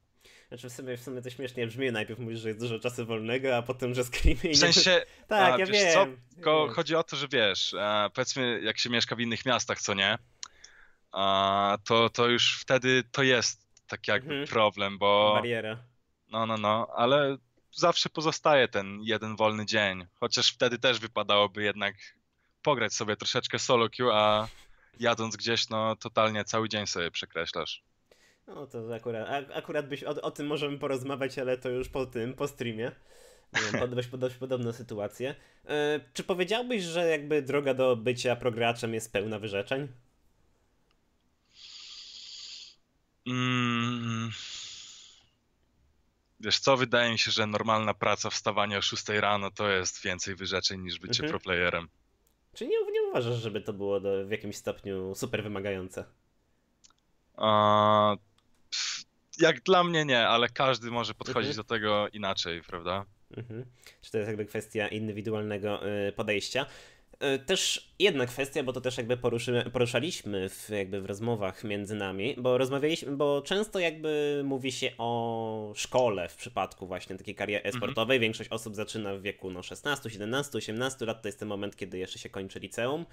Znaczy 0.54 0.70
w 0.70 0.74
sumie, 0.74 0.98
w 0.98 1.04
sumie 1.04 1.22
to 1.22 1.30
śmiesznie 1.30 1.68
brzmi, 1.68 1.92
najpierw 1.92 2.20
mówisz, 2.20 2.40
że 2.40 2.48
jest 2.48 2.60
dużo 2.60 2.80
czasu 2.80 3.06
wolnego, 3.06 3.58
a 3.58 3.62
potem, 3.62 3.94
że 3.94 4.04
screamy 4.04 4.36
i 4.36 4.38
W 4.38 4.44
nie... 4.44 4.56
sensie, 4.56 5.02
Tak, 5.28 5.54
a, 5.54 5.58
ja 5.58 5.66
wiem. 5.66 5.94
co? 5.94 6.08
tylko 6.36 6.68
chodzi 6.70 6.96
o 6.96 7.04
to, 7.04 7.16
że 7.16 7.28
wiesz, 7.28 7.74
e, 7.74 8.10
powiedzmy 8.14 8.62
jak 8.64 8.80
się 8.80 8.90
mieszka 8.90 9.16
w 9.16 9.20
innych 9.20 9.46
miastach, 9.46 9.82
co 9.82 9.94
nie? 9.94 10.18
A, 11.12 11.78
to, 11.84 12.10
to 12.10 12.28
już 12.28 12.60
wtedy 12.62 13.04
to 13.12 13.24
jest 13.24 13.68
tak 13.88 14.08
jakby 14.08 14.34
Mhm. 14.34 14.48
problem, 14.48 14.98
bo 14.98 15.34
Bariera. 15.36 15.78
No, 16.32 16.46
no, 16.46 16.58
no, 16.58 16.88
ale 16.96 17.38
zawsze 17.72 18.10
pozostaje 18.10 18.68
ten 18.68 19.00
jeden 19.04 19.36
wolny 19.36 19.66
dzień. 19.66 20.06
Chociaż 20.20 20.54
wtedy 20.54 20.80
też 20.80 21.00
wypadałoby 21.00 21.64
jednak 21.64 21.96
pograć 22.62 22.94
sobie 22.94 23.16
troszeczkę 23.16 23.60
solo 23.60 23.90
queue, 23.98 24.12
a 24.14 24.48
jadąc 25.00 25.36
gdzieś, 25.36 25.70
no 25.70 25.96
totalnie 25.96 26.44
cały 26.44 26.70
dzień 26.70 26.88
sobie 26.88 27.12
przekreślasz. 27.12 27.84
No 28.48 28.68
to 28.68 28.96
akurat, 28.96 29.28
akurat 29.54 29.88
byś, 29.88 30.04
o, 30.04 30.22
o 30.22 30.32
tym 30.32 30.48
możemy 30.48 30.78
porozmawiać, 30.78 31.40
ale 31.40 31.58
to 31.58 31.70
już 31.70 31.90
po 31.90 32.06
tym, 32.06 32.34
po 32.34 32.48
streamie. 32.48 32.92
Nie 33.54 33.62
wiem, 33.62 33.82
pod- 33.82 34.20
dość, 34.20 34.38
podobną 34.38 34.74
sytuację. 34.74 35.36
E, 35.66 36.00
czy 36.14 36.24
powiedziałbyś, 36.24 36.84
że 36.84 37.08
jakby 37.08 37.42
droga 37.42 37.74
do 37.74 37.96
bycia 37.96 38.36
prograczem 38.36 38.94
jest 38.94 39.14
pełna 39.14 39.40
wyrzeczeń? 39.40 39.88
Mm. 43.28 44.30
Wiesz 46.40 46.60
co, 46.60 46.78
wydaje 46.78 47.12
mi 47.12 47.20
się, 47.20 47.32
że 47.32 47.48
normalna 47.48 47.94
praca, 47.94 48.30
wstawanie 48.30 48.78
o 48.78 48.82
6 48.82 49.10
rano 49.10 49.52
to 49.52 49.70
jest 49.70 50.02
więcej 50.04 50.36
wyrzeczeń 50.36 50.82
niż 50.82 51.00
bycie 51.00 51.24
Mhm. 51.24 51.30
pro 51.30 51.40
playerem. 51.40 51.88
Czy 52.54 52.68
nie, 52.68 52.78
nie 52.92 53.02
uważasz, 53.10 53.36
żeby 53.42 53.62
to 53.62 53.74
było 53.74 54.00
do, 54.00 54.26
w 54.28 54.32
jakimś 54.32 54.56
stopniu 54.56 55.16
super 55.16 55.44
wymagające? 55.44 56.06
A, 57.38 58.16
pff, 58.74 59.04
jak 59.40 59.62
dla 59.64 59.84
mnie 59.84 60.06
nie, 60.06 60.28
ale 60.28 60.50
każdy 60.50 60.92
może 60.92 61.14
podchodzić 61.14 61.50
Mhm. 61.50 61.56
do 61.56 61.64
tego 61.64 62.08
inaczej, 62.14 62.62
prawda? 62.62 63.06
Mhm. 63.38 63.66
Czy 64.02 64.12
to 64.12 64.18
jest 64.18 64.28
jakby 64.28 64.46
kwestia 64.46 64.88
indywidualnego 64.88 65.88
y, 66.08 66.12
podejścia? 66.12 66.66
Y, 67.36 67.40
Też 67.40 67.94
jedna 68.00 68.26
kwestia, 68.26 68.64
bo 68.64 68.74
to 68.74 68.82
też 68.82 68.98
jakby 68.98 69.18
poruszy, 69.18 69.64
poruszaliśmy 69.74 70.50
w, 70.50 70.70
jakby 70.70 71.02
w 71.02 71.06
rozmowach 71.06 71.64
między 71.64 71.96
nami, 71.96 72.36
bo 72.38 72.58
rozmawialiśmy, 72.58 73.12
bo 73.18 73.42
często 73.42 73.80
jakby 73.80 74.42
mówi 74.46 74.72
się 74.72 74.92
o 74.98 75.72
szkole 75.76 76.30
w 76.30 76.36
przypadku 76.36 76.88
właśnie 76.88 77.16
takiej 77.18 77.36
kariery 77.36 77.64
e-sportowej. 77.64 78.20
Większość 78.20 78.50
osób 78.50 78.76
zaczyna 78.76 79.16
w 79.16 79.22
wieku 79.22 79.52
no, 79.52 79.64
16, 79.64 80.10
17, 80.10 80.58
18 80.58 81.06
lat, 81.06 81.22
to 81.22 81.28
jest 81.28 81.40
ten 81.40 81.48
moment, 81.48 81.76
kiedy 81.76 81.98
jeszcze 81.98 82.20
się 82.20 82.30
kończy 82.30 82.60
liceum. 82.60 83.06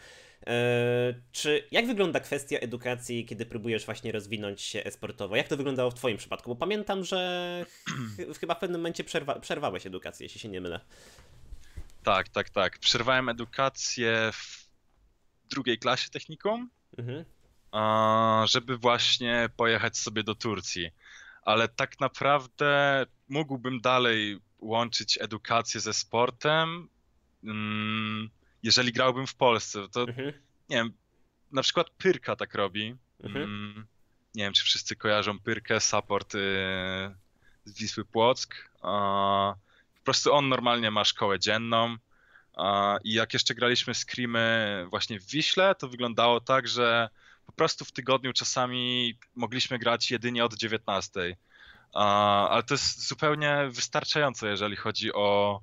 E, 0.47 1.15
Czy 1.33 1.65
jak 1.71 1.87
wygląda 1.87 2.21
kwestia 2.21 2.59
edukacji, 2.59 3.27
kiedy 3.27 3.47
próbujesz 3.47 3.85
właśnie 3.87 4.13
rozwinąć 4.13 4.61
się 4.63 4.85
e-sportowo? 4.85 5.37
Jak 5.37 5.49
to 5.49 5.57
wyglądało 5.57 5.91
w 5.91 5.95
Twoim 5.95 6.17
przypadku? 6.17 6.51
Bo 6.51 6.57
pamiętam, 6.57 7.05
że 7.05 7.65
ch- 7.69 8.39
chyba 8.41 8.55
w 8.55 8.59
pewnym 8.59 8.81
momencie 8.81 9.05
przerwa 9.05 9.41
przerwałeś 9.41 9.87
edukację, 9.87 10.25
jeśli 10.25 10.41
się 10.41 10.49
nie 10.49 10.61
mylę. 10.61 10.81
Tak, 12.03 12.29
tak, 12.29 12.51
tak. 12.51 12.79
Przerwałem 12.79 13.29
edukację 13.29 14.31
w 14.33 14.67
drugiej 15.51 15.79
klasie 15.79 16.11
technikum. 16.11 16.71
Mhm. 16.99 17.25
żeby 18.47 18.77
właśnie 18.79 19.49
pojechać 19.57 19.99
sobie 19.99 20.23
do 20.23 20.35
Turcji. 20.35 20.91
Ale 21.43 21.69
tak 21.69 22.01
naprawdę 22.01 23.07
mógłbym 23.29 23.81
dalej 23.81 24.41
łączyć 24.59 25.19
edukację 25.21 25.81
ze 25.81 25.93
sportem, 25.95 26.89
mm, 27.45 28.31
jeżeli 28.63 28.93
grałbym 28.93 29.27
w 29.27 29.35
Polsce. 29.35 29.89
To 29.89 30.01
Mhm. 30.03 30.33
nie 30.69 30.77
wiem, 30.77 30.93
na 31.53 31.63
przykład 31.63 31.91
Pyrka 31.91 32.37
tak 32.37 32.55
robi. 32.55 32.97
Mhm. 33.21 33.45
Mm, 33.45 33.87
nie 34.35 34.45
wiem, 34.45 34.53
czy 34.53 34.65
wszyscy 34.65 34.97
kojarzą 34.97 35.39
Pyrkę, 35.39 35.81
support 35.81 36.35
y, 36.35 36.39
z 37.65 37.79
Wisły 37.79 38.05
Płock. 38.05 38.71
Prostu 40.11 40.35
on 40.35 40.49
normalnie 40.49 40.91
ma 40.91 41.05
szkołę 41.05 41.39
dzienną. 41.39 41.97
I 43.05 43.13
jak 43.13 43.33
jeszcze 43.33 43.55
graliśmy 43.55 43.95
screamy 43.95 44.87
właśnie 44.91 45.21
w 45.21 45.27
Wiśle, 45.27 45.75
to 45.75 45.89
wyglądało 45.89 46.41
tak, 46.41 46.69
że 46.69 47.09
po 47.47 47.53
prostu 47.53 47.85
w 47.85 47.93
tygodniu 47.93 48.33
czasami 48.33 49.19
mogliśmy 49.35 49.79
grać 49.79 50.11
jedynie 50.11 50.45
od 50.45 50.55
19. 50.55 51.37
A, 51.95 52.49
ale 52.49 52.63
to 52.63 52.75
jest 52.75 53.09
zupełnie 53.09 53.69
wystarczająco, 53.71 54.47
jeżeli 54.47 54.77
chodzi 54.77 55.13
o, 55.13 55.61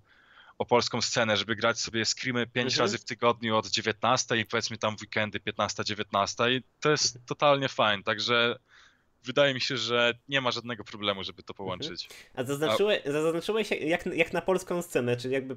o 0.57 0.65
polską 0.65 1.01
scenę, 1.01 1.37
żeby 1.37 1.55
grać 1.55 1.79
sobie 1.79 2.05
screamy 2.05 2.47
5 2.47 2.65
Mhm. 2.73 2.79
razy 2.79 2.97
w 2.97 3.05
tygodniu 3.05 3.57
od 3.57 3.67
19 3.67 4.37
i 4.37 4.45
powiedzmy 4.45 4.77
tam 4.77 4.97
w 4.97 5.01
weekendy 5.01 5.39
15-19 5.39 6.51
i 6.51 6.63
to 6.79 6.89
jest 6.89 7.25
totalnie 7.25 7.69
fajne, 7.69 8.03
także 8.03 8.59
wydaje 9.27 9.53
mi 9.53 9.61
się, 9.61 9.77
że 9.77 10.13
nie 10.29 10.41
ma 10.41 10.51
żadnego 10.51 10.83
problemu, 10.83 11.23
żeby 11.23 11.43
to 11.43 11.53
połączyć. 11.53 12.09
A 12.35 12.43
zaznaczyłeś, 12.43 12.99
zaznaczyłeś 13.05 13.71
jak, 13.71 14.05
jak 14.05 14.33
na 14.33 14.41
polską 14.41 14.81
scenę, 14.81 15.17
czyli 15.17 15.33
jakby 15.33 15.55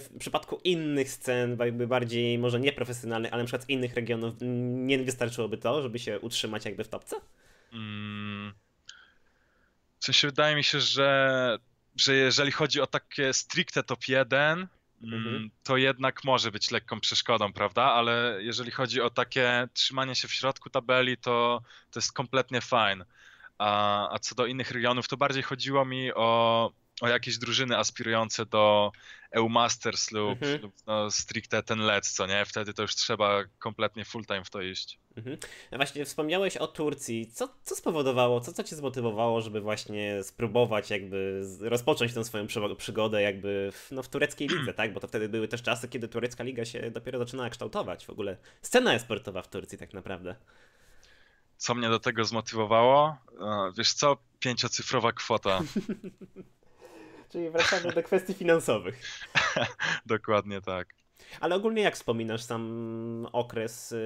w 0.00 0.18
przypadku 0.18 0.60
innych 0.64 1.10
scen, 1.10 1.56
jakby 1.60 1.86
bardziej 1.86 2.38
może 2.38 2.60
nieprofesjonalnych, 2.60 3.32
ale 3.32 3.42
na 3.42 3.46
przykład 3.46 3.66
z 3.66 3.68
innych 3.68 3.94
regionów, 3.94 4.34
nie 4.40 4.98
wystarczyłoby 4.98 5.58
to, 5.58 5.82
żeby 5.82 5.98
się 5.98 6.20
utrzymać 6.20 6.64
jakby 6.64 6.84
w 6.84 6.88
topce? 6.88 7.16
Mm. 7.72 8.54
W 9.98 10.04
sensie 10.04 10.28
wydaje 10.28 10.56
mi 10.56 10.64
się, 10.64 10.80
że, 10.80 11.58
że 11.96 12.14
jeżeli 12.14 12.52
chodzi 12.52 12.80
o 12.80 12.86
takie 12.86 13.32
stricte 13.32 13.82
top 13.82 14.08
1, 14.08 14.68
Mhm. 15.02 15.36
mm, 15.36 15.50
to 15.62 15.76
jednak 15.76 16.24
może 16.24 16.50
być 16.50 16.70
lekką 16.70 17.00
przeszkodą, 17.00 17.52
prawda? 17.52 17.82
Ale 17.82 18.38
jeżeli 18.40 18.70
chodzi 18.70 19.00
o 19.00 19.10
takie 19.10 19.68
trzymanie 19.72 20.14
się 20.14 20.28
w 20.28 20.32
środku 20.32 20.70
tabeli, 20.70 21.16
to, 21.16 21.62
to 21.90 22.00
jest 22.00 22.12
kompletnie 22.12 22.60
fajne. 22.60 23.04
A, 23.58 24.08
a 24.14 24.18
co 24.18 24.34
do 24.34 24.46
innych 24.46 24.70
regionów, 24.70 25.08
to 25.08 25.16
bardziej 25.16 25.42
chodziło 25.42 25.84
mi 25.84 26.12
o, 26.14 26.72
o 27.00 27.08
jakieś 27.08 27.38
drużyny 27.38 27.78
aspirujące 27.78 28.46
do 28.46 28.92
EU 29.32 29.48
Masters 29.48 30.10
lub, 30.10 30.42
Mhm. 30.42 30.62
lub 30.62 30.72
no, 30.86 31.10
stricte 31.10 31.62
ten 31.62 31.78
LEC, 31.80 32.12
co 32.12 32.26
nie? 32.26 32.44
Wtedy 32.44 32.74
to 32.74 32.82
już 32.82 32.94
trzeba 32.94 33.44
kompletnie 33.58 34.04
full 34.04 34.24
time 34.26 34.44
w 34.44 34.50
to 34.50 34.62
iść. 34.62 34.98
Mhm. 35.16 35.36
A 35.70 35.76
Właśnie 35.76 36.04
wspomniałeś 36.04 36.56
o 36.56 36.66
Turcji. 36.66 37.26
Co, 37.32 37.48
co 37.62 37.76
spowodowało, 37.76 38.40
co, 38.40 38.52
co 38.52 38.64
cię 38.64 38.76
zmotywowało, 38.76 39.40
żeby 39.40 39.60
właśnie 39.60 40.22
spróbować 40.22 40.90
jakby 40.90 41.42
rozpocząć 41.60 42.14
tę 42.14 42.24
swoją 42.24 42.46
przy, 42.46 42.60
przygodę 42.78 43.22
jakby 43.22 43.70
w, 43.72 43.88
no, 43.92 44.02
w 44.02 44.08
tureckiej 44.08 44.48
lidze, 44.48 44.74
tak? 44.74 44.92
Bo 44.92 45.00
to 45.00 45.08
wtedy 45.08 45.28
były 45.28 45.48
też 45.48 45.62
czasy, 45.62 45.88
kiedy 45.88 46.08
turecka 46.08 46.44
liga 46.44 46.64
się 46.64 46.90
dopiero 46.90 47.18
zaczynała 47.18 47.50
kształtować. 47.50 48.06
W 48.06 48.10
ogóle 48.10 48.36
scena 48.62 48.94
esportowa 48.94 49.42
w 49.42 49.48
Turcji 49.48 49.78
tak 49.78 49.94
naprawdę. 49.94 50.36
Co 51.56 51.74
mnie 51.74 51.88
do 51.88 51.98
tego 51.98 52.24
zmotywowało? 52.24 53.16
E, 53.40 53.72
Wiesz 53.78 53.92
co? 53.92 54.16
Pięciocyfrowa 54.40 55.12
kwota. 55.12 55.60
Czyli 57.32 57.50
wracamy 57.50 57.92
do 57.92 58.02
kwestii 58.02 58.34
finansowych. 58.34 59.00
Dokładnie 60.06 60.60
tak. 60.60 60.88
Ale 61.40 61.54
ogólnie 61.54 61.82
jak 61.82 61.94
wspominasz 61.94 62.42
sam 62.42 63.28
okres 63.32 63.92
y, 63.92 63.96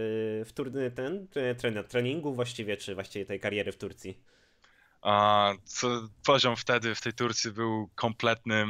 w 0.47 0.52
turny 0.54 0.90
ten, 0.90 1.26
y, 1.37 1.54
tre- 1.54 1.85
treningu 1.85 2.35
właściwie, 2.35 2.76
czy 2.76 2.95
właściwie 2.95 3.26
tej 3.26 3.40
kariery 3.40 3.73
w 3.73 3.78
Turcji? 3.78 4.21
A 5.02 5.52
co, 5.64 6.09
poziom 6.26 6.56
wtedy 6.56 6.95
w 6.95 7.00
tej 7.00 7.12
Turcji 7.12 7.50
był 7.50 7.90
kompletnym 7.95 8.68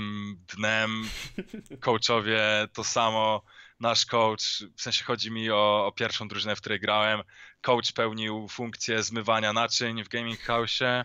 dnem. 0.57 1.03
Coachowie 1.81 2.41
to 2.73 2.85
samo. 2.85 3.43
Nasz 3.81 4.07
coach, 4.07 4.63
w 4.77 4.83
sensie 4.83 5.05
chodzi 5.05 5.31
mi 5.31 5.51
o, 5.51 5.87
o 5.87 5.93
pierwszą 5.93 6.29
drużynę, 6.29 6.57
w 6.57 6.61
której 6.61 6.81
grałem. 6.81 7.23
Coach 7.61 7.93
pełnił 7.93 8.49
funkcję 8.49 9.03
zmywania 9.03 9.53
naczyń 9.53 10.05
w 10.05 10.09
gaming 10.09 10.41
house'ie. 10.41 11.05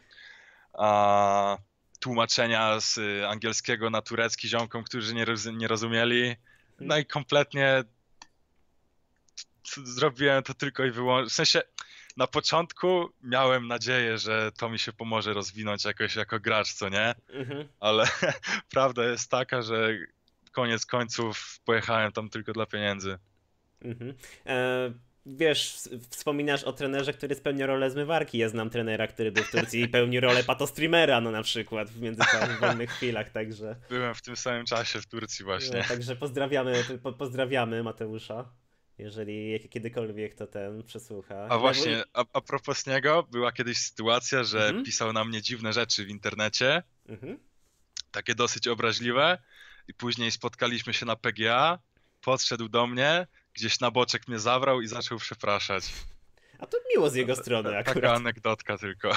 A 0.74 1.58
tłumaczenia 2.02 2.80
z 2.80 2.98
y, 2.98 3.28
angielskiego 3.28 3.90
na 3.90 4.02
turecki 4.02 4.48
ziomkom, 4.48 4.84
którzy 4.84 5.14
nie, 5.14 5.26
roz, 5.26 5.46
nie 5.46 5.68
rozumieli. 5.68 6.36
No 6.80 6.98
i 6.98 7.06
kompletnie 7.06 7.84
zrobiłem 9.84 10.44
to 10.44 10.54
tylko 10.54 10.86
i 10.86 10.92
wyłącznie. 10.92 11.30
W 11.30 11.34
sensie 11.34 11.62
na 12.18 12.28
początku 12.28 13.10
miałem 13.24 13.68
nadzieję, 13.68 14.18
że 14.18 14.52
to 14.58 14.70
mi 14.70 14.80
się 14.80 14.94
pomoże 14.94 15.34
rozwinąć 15.34 15.86
jakoś 15.86 16.16
jako 16.16 16.40
gracz, 16.40 16.74
co 16.74 16.90
nie? 16.90 17.16
Mhm. 17.30 17.68
Ale 17.80 18.08
prawda 18.74 19.06
jest 19.06 19.32
taka, 19.32 19.62
że 19.62 19.90
koniec 20.52 20.86
końców 20.86 21.60
pojechałem 21.66 22.12
tam 22.12 22.30
tylko 22.30 22.54
dla 22.54 22.66
pieniędzy. 22.66 23.18
Mhm. 23.82 24.14
E, 24.46 24.94
wiesz, 25.26 25.90
wspominasz 26.10 26.64
o 26.64 26.74
trenerze, 26.74 27.14
który 27.14 27.36
spełnia 27.36 27.66
rolę 27.66 27.92
zmywarki. 27.92 28.38
Ja 28.38 28.50
znam 28.50 28.70
trenera, 28.70 29.08
który 29.08 29.32
był 29.32 29.44
w 29.44 29.52
Turcji 29.52 29.82
i 29.82 29.88
pełni 29.88 30.20
rolę 30.20 30.44
patostreamera, 30.44 31.22
no 31.22 31.32
na 31.32 31.44
przykład 31.44 31.90
w 31.90 32.02
międzyczasie, 32.02 32.54
w 32.54 32.60
wolnych 32.60 32.92
chwilach, 32.92 33.30
także... 33.30 33.76
Byłem 33.90 34.16
w 34.16 34.22
tym 34.22 34.36
samym 34.36 34.66
czasie 34.66 35.02
w 35.02 35.06
Turcji 35.08 35.46
właśnie. 35.46 35.78
No, 35.78 35.84
także 35.88 36.16
pozdrawiamy, 36.16 36.84
po, 37.04 37.14
pozdrawiamy 37.14 37.84
Mateusza. 37.84 38.50
Jeżeli 38.98 39.70
kiedykolwiek 39.70 40.36
to 40.36 40.48
ten 40.48 40.84
przesłucha. 40.84 41.48
A 41.50 41.58
właśnie, 41.58 42.04
a, 42.14 42.26
a 42.34 42.42
propos 42.42 42.88
niego, 42.88 43.24
była 43.32 43.52
kiedyś 43.52 43.78
sytuacja, 43.78 44.44
że 44.44 44.66
Mhm. 44.66 44.86
pisał 44.86 45.14
na 45.14 45.26
mnie 45.26 45.42
dziwne 45.42 45.74
rzeczy 45.74 46.06
w 46.06 46.10
internecie, 46.10 46.84
Mhm. 47.10 47.40
takie 48.12 48.36
dosyć 48.36 48.68
obraźliwe 48.68 49.38
i 49.88 49.94
później 49.94 50.32
spotkaliśmy 50.32 50.94
się 50.94 51.06
na 51.06 51.16
PGA, 51.16 51.80
podszedł 52.22 52.70
do 52.70 52.88
mnie, 52.88 53.28
gdzieś 53.54 53.80
na 53.80 53.92
boczek 53.92 54.28
mnie 54.28 54.40
zabrał 54.40 54.82
i 54.82 54.88
zaczął 54.88 55.18
przepraszać. 55.18 55.84
A 56.60 56.66
to 56.66 56.78
miło 56.96 57.10
z 57.10 57.16
jego 57.16 57.36
strony 57.36 57.70
Taka 57.70 57.92
akurat. 57.92 58.16
anegdotka 58.16 58.78
tylko. 58.78 59.12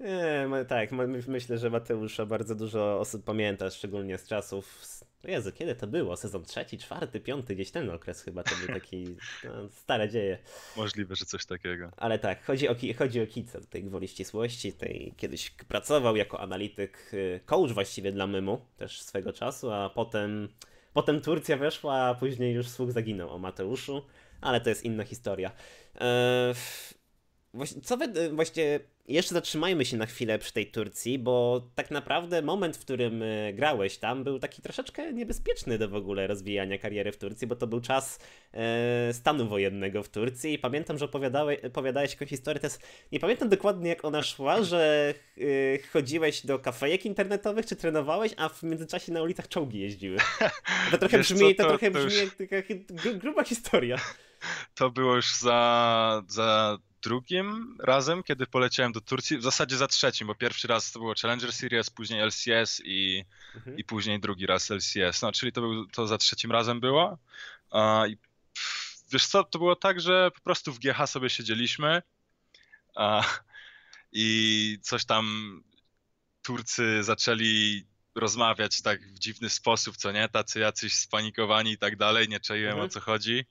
Nie, 0.00 0.46
tak, 0.68 0.90
myślę, 1.28 1.58
że 1.58 1.70
Mateusza 1.70 2.26
bardzo 2.26 2.54
dużo 2.54 3.00
osób 3.00 3.24
pamięta, 3.24 3.70
szczególnie 3.70 4.18
z 4.18 4.28
czasów. 4.28 4.78
s- 4.82 5.04
Jezu, 5.24 5.52
kiedy 5.52 5.74
to 5.74 5.86
było? 5.86 6.16
Sezon 6.16 6.44
trzeci, 6.44 6.78
czwarty, 6.78 7.20
piąty, 7.20 7.54
gdzieś 7.54 7.70
ten 7.70 7.90
okres 7.90 8.22
chyba 8.22 8.42
to 8.42 8.50
był 8.56 8.74
taki 8.74 9.04
no, 9.44 9.68
stare 9.70 10.08
dzieje. 10.08 10.38
Możliwe, 10.76 11.16
że 11.16 11.24
coś 11.24 11.46
takiego. 11.46 11.90
Ale 11.96 12.18
tak, 12.18 12.44
chodzi 12.44 12.68
o, 12.68 12.74
chodzi 12.98 13.20
o 13.20 13.26
Kica, 13.26 13.60
tutaj 13.60 13.84
gwoli 13.84 14.08
ścisłości. 14.08 14.72
Tutaj 14.72 15.14
kiedyś 15.16 15.50
pracował 15.50 16.16
jako 16.16 16.40
analityk, 16.40 17.10
y, 17.14 17.40
coach 17.46 17.72
właściwie 17.72 18.12
dla 18.12 18.26
Mymu 18.26 18.66
też 18.76 19.02
swego 19.02 19.32
czasu, 19.32 19.70
a 19.72 19.90
potem, 19.90 20.48
potem 20.98 21.20
Turcja 21.20 21.56
weszła, 21.56 21.94
a 21.94 22.14
później 22.14 22.54
już 22.54 22.68
słuch 22.68 22.92
zaginął 22.92 23.30
o 23.30 23.38
Mateuszu, 23.38 24.02
ale 24.40 24.60
to 24.60 24.68
jest 24.68 24.84
inna 24.84 25.04
historia. 25.04 25.52
Eee, 26.00 26.54
co 27.82 27.96
wy, 27.96 28.30
właśnie 28.32 28.80
jeszcze 29.08 29.34
zatrzymajmy 29.34 29.84
się 29.84 29.96
na 29.96 30.06
chwilę 30.06 30.38
przy 30.38 30.52
tej 30.52 30.66
Turcji, 30.70 31.18
bo 31.18 31.62
tak 31.74 31.90
naprawdę 31.90 32.42
moment, 32.42 32.76
w 32.76 32.80
którym 32.80 33.22
e, 33.22 33.52
grałeś 33.52 33.98
tam, 33.98 34.24
był 34.24 34.38
taki 34.38 34.62
troszeczkę 34.62 35.12
niebezpieczny 35.12 35.78
do 35.78 35.88
w 35.88 35.94
ogóle 35.94 36.26
rozwijania 36.26 36.78
kariery 36.78 37.12
w 37.12 37.16
Turcji, 37.18 37.46
bo 37.46 37.56
to 37.56 37.66
był 37.66 37.80
czas 37.80 38.18
e, 38.54 39.12
stanu 39.12 39.48
wojennego 39.48 40.02
w 40.02 40.08
Turcji 40.08 40.52
i 40.54 40.58
pamiętam, 40.58 40.98
że 40.98 41.04
opowiadałeś, 41.04 41.64
opowiadałeś 41.64 42.10
jakąś 42.10 42.28
historię, 42.28 42.60
teraz 42.60 42.78
nie 43.12 43.20
pamiętam 43.20 43.48
dokładnie 43.48 43.88
jak 43.88 44.04
ona 44.04 44.22
szła, 44.22 44.62
że 44.62 45.14
e, 45.38 45.42
chodziłeś 45.92 46.46
do 46.46 46.58
kafejek 46.58 47.06
internetowych, 47.06 47.66
czy 47.66 47.76
trenowałeś, 47.76 48.32
a 48.36 48.48
w 48.48 48.62
międzyczasie 48.62 49.12
na 49.12 49.22
ulicach 49.22 49.48
czołgi 49.48 49.78
jeździły. 49.80 50.18
To 50.90 50.98
trochę 50.98 51.18
Wiesz 51.18 51.32
brzmi, 51.32 51.56
co, 51.56 51.62
to, 51.62 51.62
to- 51.62 51.78
trochę 51.78 51.90
to 51.90 51.98
brzmi 51.98 52.20
już- 52.20 52.38
jak 52.38 52.48
taka 52.50 52.74
gru- 52.94 53.18
gruba 53.18 53.44
historia. 53.44 53.96
To 54.74 54.90
było 54.90 55.16
już 55.16 55.34
za, 55.34 56.22
za 56.28 56.78
drugim 57.02 57.76
razem, 57.80 58.22
kiedy 58.22 58.46
poleciałem 58.46 58.92
do 58.92 59.00
Turcji. 59.00 59.38
W 59.38 59.42
zasadzie 59.42 59.76
za 59.76 59.86
trzecim, 59.88 60.26
bo 60.26 60.34
pierwszy 60.34 60.68
raz 60.68 60.92
to 60.92 60.98
było 60.98 61.14
Challenger 61.22 61.52
Series, 61.52 61.90
później 61.90 62.20
LCS 62.20 62.82
i, 62.84 63.24
Mhm. 63.54 63.78
i 63.78 63.84
później 63.84 64.20
drugi 64.20 64.46
raz 64.46 64.70
LCS. 64.70 65.22
No, 65.22 65.32
czyli 65.32 65.52
to, 65.52 65.60
był, 65.60 65.86
to 65.86 66.06
za 66.06 66.18
trzecim 66.18 66.52
razem 66.52 66.80
było. 66.80 67.18
A, 67.70 68.04
i 68.06 68.16
wiesz 69.12 69.26
co, 69.26 69.44
to 69.44 69.58
było 69.58 69.76
tak, 69.76 70.00
że 70.00 70.30
po 70.34 70.40
prostu 70.40 70.72
w 70.72 70.78
GH 70.78 71.06
sobie 71.06 71.30
siedzieliśmy 71.30 72.02
a, 72.94 73.22
i 74.12 74.78
coś 74.82 75.04
tam 75.04 75.24
Turcy 76.42 77.04
zaczęli 77.04 77.84
rozmawiać 78.14 78.82
tak 78.82 79.02
w 79.12 79.18
dziwny 79.18 79.50
sposób, 79.50 79.96
co 79.96 80.12
nie? 80.12 80.28
Tacy 80.28 80.60
jacyś 80.60 80.94
spanikowani 80.96 81.70
i 81.72 81.78
tak 81.78 81.96
dalej, 81.96 82.28
nie 82.28 82.40
czaiłem 82.40 82.70
Mhm. 82.72 82.86
o 82.86 82.88
co 82.88 83.00
chodzi. 83.00 83.44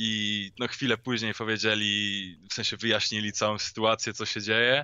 I 0.00 0.50
no 0.58 0.68
chwilę 0.68 0.96
później 0.96 1.34
powiedzieli, 1.34 2.36
w 2.50 2.54
sensie 2.54 2.76
wyjaśnili 2.76 3.32
całą 3.32 3.58
sytuację, 3.58 4.12
co 4.12 4.26
się 4.26 4.42
dzieje. 4.42 4.82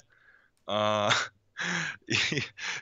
I 2.08 2.16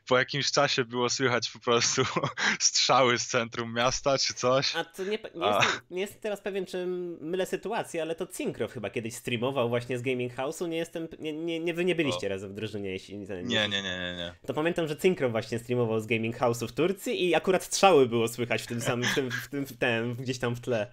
po 0.08 0.18
jakimś 0.18 0.50
czasie 0.50 0.84
było 0.84 1.10
słychać 1.10 1.50
po 1.50 1.58
prostu 1.58 2.02
strzały 2.60 3.18
z 3.18 3.26
centrum 3.26 3.74
miasta 3.74 4.18
czy 4.18 4.34
coś. 4.34 4.76
A 4.76 4.84
to 4.84 5.04
nie, 5.04 5.18
nie, 5.34 5.44
A. 5.44 5.56
jestem, 5.56 5.80
nie 5.90 6.00
jestem 6.00 6.20
teraz 6.20 6.40
pewien, 6.40 6.66
czy 6.66 6.86
mylę 7.20 7.46
sytuację, 7.46 8.02
ale 8.02 8.14
to 8.14 8.26
Cinkrow 8.26 8.72
chyba 8.72 8.90
kiedyś 8.90 9.14
streamował 9.14 9.68
właśnie 9.68 9.98
z 9.98 10.02
Gaming 10.02 10.34
House'u. 10.34 10.68
Nie 10.68 10.76
jestem. 10.76 11.08
Nie, 11.18 11.32
nie, 11.32 11.60
nie, 11.60 11.74
wy 11.74 11.84
nie 11.84 11.94
byliście 11.94 12.28
razem 12.28 12.50
w 12.50 12.54
drużynie, 12.54 12.90
jeśli 12.90 13.18
nie, 13.18 13.26
Nie, 13.26 13.42
nie, 13.42 13.68
nie, 13.68 13.82
nie, 13.82 14.14
nie. 14.16 14.34
To 14.46 14.54
pamiętam, 14.54 14.88
że 14.88 14.96
Cinkrow 14.96 15.32
właśnie 15.32 15.58
streamował 15.58 16.00
z 16.00 16.06
Gaming 16.06 16.38
House'u 16.38 16.68
w 16.68 16.72
Turcji 16.72 17.28
i 17.28 17.34
akurat 17.34 17.64
strzały 17.64 18.06
było 18.06 18.28
słychać 18.28 18.62
w 18.62 18.66
tym 18.66 18.80
samym, 18.80 19.10
w 19.10 19.14
tym, 19.14 19.30
w 19.30 19.48
tym, 19.48 19.66
w 19.66 19.76
tym, 19.76 20.14
gdzieś 20.14 20.38
tam 20.38 20.54
w 20.54 20.60
tle. 20.60 20.92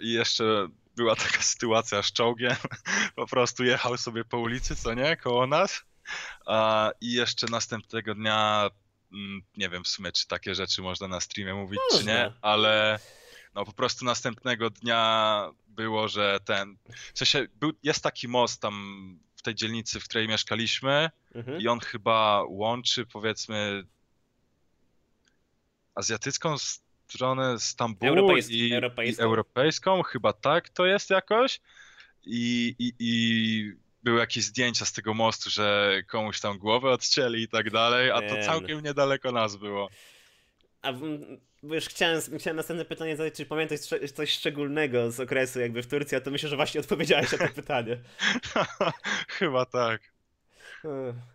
I 0.00 0.12
jeszcze 0.12 0.68
była 0.96 1.16
taka 1.16 1.42
sytuacja 1.42 2.02
z 2.02 2.12
czołgiem. 2.12 2.56
Po 3.16 3.26
prostu 3.26 3.64
jechał 3.64 3.96
sobie 3.98 4.24
po 4.24 4.38
ulicy, 4.38 4.76
co 4.76 4.94
nie, 4.94 5.16
koło 5.16 5.46
nas. 5.46 5.82
I 7.00 7.12
jeszcze 7.12 7.46
następnego 7.50 8.14
dnia, 8.14 8.70
mm, 9.12 9.42
nie 9.56 9.68
wiem 9.68 9.84
w 9.84 9.88
sumie, 9.88 10.12
czy 10.12 10.26
takie 10.26 10.54
rzeczy 10.54 10.82
można 10.82 11.08
na 11.08 11.20
streamie 11.20 11.54
mówić, 11.54 11.80
czy 11.98 12.04
nie, 12.04 12.32
ale 12.42 12.98
no 13.54 13.64
po 13.64 13.72
prostu 13.72 14.04
następnego 14.04 14.70
dnia 14.70 15.50
było, 15.68 16.08
że 16.08 16.40
ten. 16.44 16.76
W 17.14 17.18
sensie 17.18 17.46
był, 17.54 17.72
jest 17.82 18.02
taki 18.02 18.28
most 18.28 18.60
tam 18.60 19.18
w 19.36 19.42
tej 19.42 19.54
dzielnicy, 19.54 20.00
w 20.00 20.04
której 20.04 20.28
mieszkaliśmy, 20.28 21.10
Mhm. 21.34 21.60
i 21.60 21.68
on 21.68 21.80
chyba 21.80 22.44
łączy, 22.48 23.06
powiedzmy, 23.06 23.84
azjatycką 25.94 26.54
stronę 27.10 27.60
Stambułu 27.60 28.12
Europejsk- 28.12 28.50
i, 28.50 28.74
europejską. 28.74 29.22
i 29.22 29.24
europejską, 29.24 30.02
chyba 30.02 30.32
tak 30.32 30.68
to 30.68 30.86
jest 30.86 31.10
jakoś. 31.10 31.60
I, 32.24 32.74
i, 32.78 32.92
I 32.98 33.72
były 34.02 34.20
jakieś 34.20 34.44
zdjęcia 34.44 34.84
z 34.84 34.92
tego 34.92 35.14
mostu, 35.14 35.50
że 35.50 35.92
komuś 36.06 36.40
tam 36.40 36.58
głowę 36.58 36.90
odcięli 36.90 37.42
i 37.42 37.48
tak 37.48 37.70
dalej, 37.70 38.10
a 38.10 38.20
to 38.20 38.42
całkiem 38.42 38.80
niedaleko 38.82 39.32
nas 39.32 39.56
było. 39.56 39.88
A 40.82 40.92
bo 41.62 41.74
już 41.74 41.84
chciałem, 41.84 42.20
chciałem 42.38 42.56
następne 42.56 42.84
pytanie 42.84 43.16
zadać, 43.16 43.34
czy 43.34 43.46
pamiętasz 43.46 43.80
coś 44.14 44.30
szczególnego 44.30 45.10
z 45.10 45.20
okresu 45.20 45.60
jakby 45.60 45.82
w 45.82 45.86
Turcji, 45.86 46.16
a 46.16 46.20
to 46.20 46.30
myślę, 46.30 46.48
że 46.48 46.56
właśnie 46.56 46.80
odpowiedziałeś 46.84 47.32
na 47.32 47.38
to 47.38 47.54
pytanie. 47.54 47.96
chyba 49.38 49.66
tak. 49.66 50.00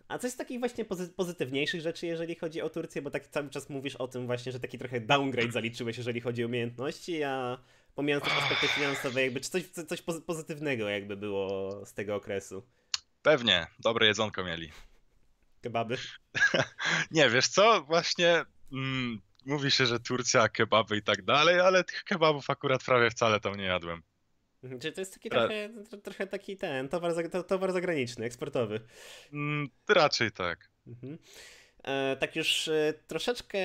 A 0.08 0.18
coś 0.18 0.32
z 0.32 0.36
takich 0.36 0.60
właśnie 0.60 0.86
pozy- 0.86 1.14
pozytywniejszych 1.14 1.82
rzeczy, 1.82 2.06
jeżeli 2.08 2.36
chodzi 2.36 2.62
o 2.62 2.70
Turcję, 2.70 3.02
bo 3.02 3.12
tak 3.12 3.28
cały 3.28 3.50
czas 3.50 3.70
mówisz 3.70 3.96
o 3.96 4.08
tym 4.08 4.26
właśnie, 4.26 4.52
że 4.52 4.60
taki 4.60 4.78
trochę 4.78 5.00
downgrade 5.02 5.52
zaliczyłeś, 5.52 5.98
jeżeli 5.98 6.22
chodzi 6.22 6.44
o 6.44 6.48
umiejętności, 6.48 7.24
a 7.24 7.58
pomijając 7.96 8.26
też 8.26 8.34
aspekty 8.34 8.68
finansowe, 8.68 9.24
jakby 9.24 9.42
czy 9.42 9.50
coś, 9.50 9.64
coś 9.70 10.02
pozy- 10.02 10.22
pozytywnego 10.22 10.90
jakby 10.90 11.18
było 11.18 11.72
z 11.86 11.94
tego 11.94 12.16
okresu? 12.16 12.64
Pewnie, 13.22 13.68
dobre 13.80 14.08
jedzonko 14.08 14.44
mieli. 14.44 14.72
Kebaby? 15.62 15.98
Nie, 17.12 17.30
wiesz 17.30 17.48
co, 17.48 17.84
właśnie 17.84 18.46
mm, 18.72 19.22
mówi 19.46 19.72
się, 19.72 19.86
że 19.86 20.00
Turcja, 20.00 20.50
kebaby 20.50 20.98
i 20.98 21.02
tak 21.04 21.24
dalej, 21.26 21.60
ale 21.60 21.84
tych 21.84 22.04
kebabów 22.04 22.50
akurat 22.50 22.84
prawie 22.84 23.10
wcale 23.10 23.40
tam 23.40 23.56
nie 23.56 23.64
jadłem. 23.66 24.02
Mhm, 24.66 24.80
Czy 24.82 24.92
to 24.92 25.02
jest 25.02 25.14
taki 25.14 25.30
Ra- 25.30 25.40
trochę, 25.40 25.70
tro- 25.70 26.02
trochę 26.02 26.28
taki 26.28 26.58
ten, 26.58 26.90
towar, 26.90 27.14
towar 27.48 27.72
zagraniczny, 27.74 28.26
eksportowy? 28.26 28.80
Mm, 29.34 29.70
raczej 29.90 30.32
tak. 30.32 30.70
Mhm. 30.88 31.18
E, 31.84 32.18
tak 32.20 32.36
już 32.36 32.68
e, 32.68 32.94
troszeczkę, 33.08 33.60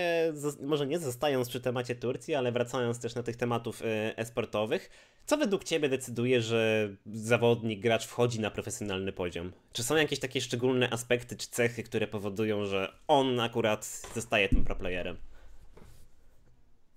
może 0.63 0.87
nie 0.87 0.99
zostając 0.99 1.49
przy 1.49 1.61
temacie 1.61 1.95
Turcji, 1.95 2.35
ale 2.35 2.53
wracając 2.53 3.01
też 3.01 3.15
na 3.15 3.23
tych 3.23 3.37
tematów 3.37 3.83
e, 3.83 4.19
esportowych, 4.19 4.91
co 5.27 5.37
według 5.37 5.65
Ciebie 5.65 5.89
decyduje, 5.89 6.43
że 6.43 6.89
zawodnik, 7.07 7.81
gracz 7.81 8.07
wchodzi 8.07 8.41
na 8.41 8.51
profesjonalny 8.51 9.13
poziom? 9.13 9.53
Czy 9.73 9.83
są 9.83 9.97
jakieś 9.97 10.19
takie 10.19 10.41
szczególne 10.41 10.91
aspekty 10.91 11.37
czy 11.37 11.49
cechy, 11.49 11.83
które 11.83 12.07
powodują, 12.07 12.65
że 12.65 12.93
on 13.09 13.41
akurat 13.41 14.03
zostaje 14.15 14.49
tym 14.49 14.65
proplayerem? 14.65 15.17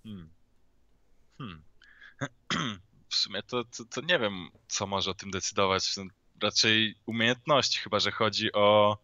Hmm. 0.04 0.30
Hmm. 1.38 1.64
W 3.14 3.16
sumie 3.16 3.44
to, 3.44 3.64
to, 3.64 3.86
to 3.86 4.02
nie 4.02 4.20
wiem, 4.20 4.50
co 4.68 4.88
może 4.88 5.12
o 5.12 5.14
tym 5.14 5.32
decydować. 5.32 5.96
Raczej 6.42 6.96
umiejętności, 7.06 7.80
chyba 7.80 8.00
że 8.00 8.12
chodzi 8.12 8.54
o, 8.54 8.98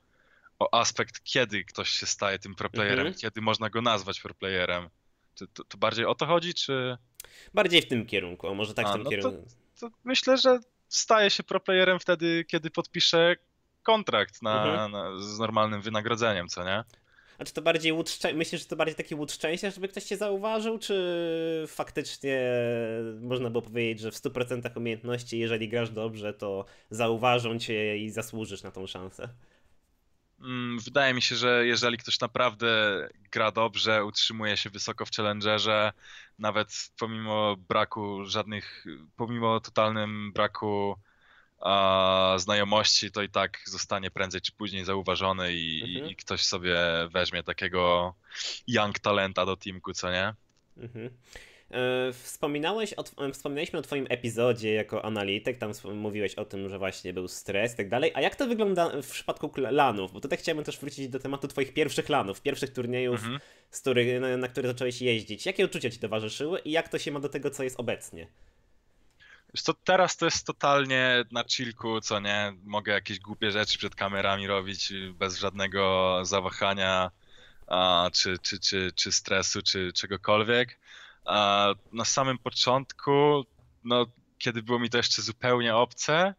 o 0.59 0.73
aspekt, 0.79 1.23
kiedy 1.23 1.63
ktoś 1.63 1.89
się 1.89 2.05
staje 2.05 2.39
tym 2.39 2.55
proplayerem, 2.55 3.07
Mhm. 3.07 3.15
kiedy 3.21 3.41
można 3.41 3.69
go 3.69 3.81
nazwać 3.81 4.21
proplayerem. 4.21 4.89
To, 5.35 5.47
to, 5.47 5.63
to 5.63 5.77
bardziej 5.77 6.05
o 6.05 6.15
to 6.15 6.25
chodzi, 6.25 6.53
czy 6.53 6.97
Bardziej 7.53 7.81
w 7.81 7.87
tym 7.87 8.05
kierunku, 8.05 8.47
a 8.47 8.53
może 8.53 8.73
tak 8.73 8.85
w 8.85 8.89
A, 8.89 8.93
tym 8.93 9.03
no 9.03 9.09
to- 9.09 9.09
kierunku. 9.09 9.47
to 9.79 9.89
myślę, 10.03 10.37
że 10.37 10.59
staje 10.87 11.29
się 11.29 11.43
proplayerem 11.43 11.99
wtedy, 11.99 12.45
kiedy 12.47 12.69
podpisze 12.71 13.35
kontrakt 13.83 14.41
na, 14.41 14.65
Mhm. 14.65 14.91
na, 14.91 15.19
z 15.21 15.39
normalnym 15.39 15.81
wynagrodzeniem, 15.81 16.47
co 16.47 16.63
nie? 16.63 16.83
A 17.39 17.45
czy 17.45 17.53
to 17.53 17.61
bardziej 17.61 17.91
łód 17.91 18.19
myślisz, 18.35 18.61
że 18.61 18.67
to 18.67 18.75
bardziej 18.75 18.95
taki 18.95 19.15
łód 19.15 19.31
szczęścia, 19.31 19.71
żeby 19.71 19.87
ktoś 19.87 20.03
cię 20.03 20.17
zauważył, 20.17 20.79
czy 20.79 21.65
faktycznie 21.67 22.39
można 23.21 23.49
było 23.49 23.61
powiedzieć, 23.61 23.99
że 23.99 24.11
w 24.11 24.15
100% 24.15 24.77
umiejętności, 24.77 25.39
jeżeli 25.39 25.69
grasz 25.69 25.89
dobrze, 25.91 26.33
to 26.33 26.65
zauważą 26.89 27.59
cię 27.59 27.97
i 27.97 28.09
zasłużysz 28.09 28.63
na 28.63 28.71
tą 28.71 28.87
szansę? 28.87 29.29
Mm, 30.39 30.79
Wydaje 30.79 31.13
mi 31.13 31.21
się, 31.21 31.35
że 31.35 31.65
jeżeli 31.67 31.97
ktoś 31.97 32.19
naprawdę 32.19 32.67
gra 33.31 33.51
dobrze, 33.51 34.05
utrzymuje 34.05 34.57
się 34.57 34.69
wysoko 34.69 35.05
w 35.05 35.11
challengerze, 35.11 35.91
nawet 36.39 36.91
pomimo 36.99 37.57
braku 37.57 38.25
żadnych, 38.25 38.85
pomimo 39.15 39.59
totalnym 39.59 40.33
braku 40.33 40.95
a, 41.59 42.35
znajomości, 42.37 43.11
to 43.11 43.21
i 43.21 43.29
tak 43.29 43.59
zostanie 43.65 44.11
prędzej 44.11 44.41
czy 44.41 44.51
później 44.51 44.85
zauważony 44.85 45.53
i, 45.53 45.81
Mhm. 45.95 46.11
i 46.11 46.15
ktoś 46.15 46.41
sobie 46.41 46.75
weźmie 47.11 47.43
takiego 47.43 48.13
young 48.67 48.99
talenta 48.99 49.45
do 49.45 49.57
teamku, 49.57 49.93
co 49.93 50.11
nie? 50.11 50.33
Mhm. 50.77 51.09
E, 51.71 52.13
Wspominałeś 52.13 52.93
o, 52.93 53.03
tw- 53.03 53.33
wspominaliśmy 53.33 53.79
o 53.79 53.81
twoim 53.81 54.05
epizodzie 54.09 54.73
jako 54.73 55.05
analityk, 55.05 55.57
tam 55.57 55.71
mówiłeś 55.93 56.35
o 56.35 56.45
tym, 56.45 56.69
że 56.69 56.77
właśnie 56.79 57.13
był 57.13 57.27
stres 57.27 57.73
i 57.73 57.77
tak 57.77 57.89
dalej, 57.89 58.11
a 58.13 58.21
jak 58.21 58.35
to 58.35 58.47
wygląda 58.47 59.01
w 59.01 59.11
przypadku 59.11 59.51
lanów? 59.57 60.11
Bo 60.13 60.19
tutaj 60.21 60.37
chciałbym 60.37 60.63
też 60.65 60.79
wrócić 60.79 61.09
do 61.09 61.19
tematu 61.19 61.47
twoich 61.47 61.73
pierwszych 61.73 62.09
lanów, 62.09 62.41
pierwszych 62.41 62.73
turniejów, 62.73 63.15
Mhm. 63.19 63.39
z 63.69 63.81
których, 63.81 64.21
na, 64.21 64.37
na 64.37 64.47
które 64.47 64.67
zacząłeś 64.67 65.01
jeździć. 65.01 65.45
Jakie 65.45 65.65
uczucia 65.65 65.89
ci 65.89 65.99
towarzyszyły 65.99 66.59
i 66.59 66.71
jak 66.71 66.89
to 66.89 66.99
się 66.99 67.11
ma 67.11 67.19
do 67.19 67.29
tego, 67.29 67.49
co 67.49 67.63
jest 67.63 67.79
obecnie? 67.79 68.27
Wiesz 69.53 69.61
co, 69.61 69.73
teraz 69.73 70.17
to 70.17 70.25
jest 70.25 70.45
totalnie 70.45 71.25
na 71.31 71.43
chillku, 71.43 72.01
co 72.01 72.19
nie? 72.19 72.53
Mogę 72.63 72.93
jakieś 72.93 73.19
głupie 73.19 73.51
rzeczy 73.51 73.77
przed 73.77 73.95
kamerami 73.95 74.47
robić 74.47 74.93
bez 75.13 75.39
żadnego 75.39 76.19
zawahania, 76.23 77.11
a, 77.67 78.09
czy, 78.13 78.39
czy, 78.39 78.59
czy, 78.59 78.91
czy 78.95 79.11
stresu, 79.11 79.61
czy 79.61 79.93
czegokolwiek. 79.93 80.79
A 81.25 81.67
na 81.91 82.05
samym 82.05 82.37
początku, 82.37 83.45
no, 83.83 84.05
kiedy 84.37 84.63
było 84.63 84.79
mi 84.79 84.89
to 84.89 84.97
jeszcze 84.97 85.21
zupełnie 85.21 85.75
obce, 85.75 86.33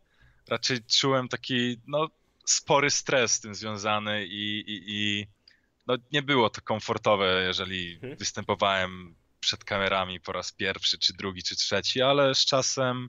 raczej 0.49 0.79
czułem 0.85 1.29
taki, 1.29 1.81
no, 1.87 2.09
spory 2.45 2.91
stres 2.91 3.33
z 3.33 3.41
tym 3.41 3.55
związany 3.55 4.27
i, 4.27 4.59
i, 4.61 4.83
i 4.87 5.27
no, 5.87 5.97
nie 6.13 6.23
było 6.23 6.51
to 6.51 6.61
komfortowe, 6.61 7.45
jeżeli 7.47 7.95
Mhm. 7.95 8.17
występowałem 8.17 9.15
przed 9.41 9.65
kamerami 9.65 10.21
po 10.21 10.33
raz 10.33 10.53
pierwszy, 10.53 10.99
czy 10.99 11.13
drugi, 11.13 11.43
czy 11.43 11.57
trzeci, 11.57 12.03
ale 12.03 12.35
z 12.35 12.45
czasem, 12.45 13.09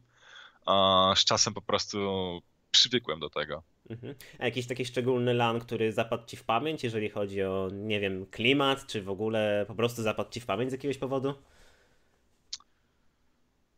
z 1.15 1.25
czasem 1.25 1.53
po 1.53 1.61
prostu 1.61 1.97
przywykłem 2.71 3.19
do 3.19 3.29
tego. 3.29 3.63
Mhm. 3.89 4.15
A 4.39 4.45
jakiś 4.45 4.67
taki 4.67 4.85
szczególny 4.85 5.33
lan, 5.33 5.59
który 5.59 5.93
zapadł 5.93 6.25
ci 6.25 6.37
w 6.37 6.43
pamięć, 6.43 6.83
jeżeli 6.83 7.09
chodzi 7.09 7.43
o, 7.43 7.69
nie 7.71 7.99
wiem, 7.99 8.25
klimat, 8.25 8.87
czy 8.87 9.01
w 9.01 9.09
ogóle 9.09 9.65
po 9.67 9.75
prostu 9.75 10.03
zapadł 10.03 10.29
ci 10.29 10.39
w 10.39 10.45
pamięć 10.45 10.71
z 10.71 10.73
jakiegoś 10.73 10.97
powodu? 10.97 11.33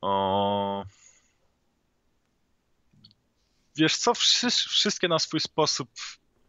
O... 0.02 0.86
Wiesz 3.76 3.98
co, 3.98 4.14
wszy- 4.14 4.50
wszystkie 4.50 5.08
na 5.08 5.20
swój 5.20 5.40
sposób 5.40 5.90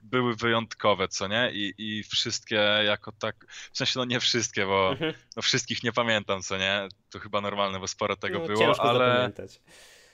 były 0.05 0.35
wyjątkowe, 0.37 1.09
co 1.09 1.29
nie? 1.29 1.51
I, 1.53 1.75
I 1.79 2.03
wszystkie 2.03 2.55
jako 2.87 3.13
tak, 3.13 3.47
w 3.73 3.79
sensie 3.79 3.93
no 3.97 4.05
nie 4.05 4.21
wszystkie, 4.21 4.67
bo 4.67 4.91
Mhm. 4.93 5.15
no 5.37 5.43
wszystkich 5.43 5.83
nie 5.83 5.93
pamiętam, 5.93 6.43
co 6.43 6.59
nie? 6.59 6.89
To 7.11 7.19
chyba 7.19 7.41
normalne, 7.41 7.81
bo 7.81 7.89
sporo 7.89 8.17
tego 8.17 8.39
No, 8.39 8.47
było, 8.47 8.81
ale, 8.81 8.99
zapamiętać. 9.09 9.61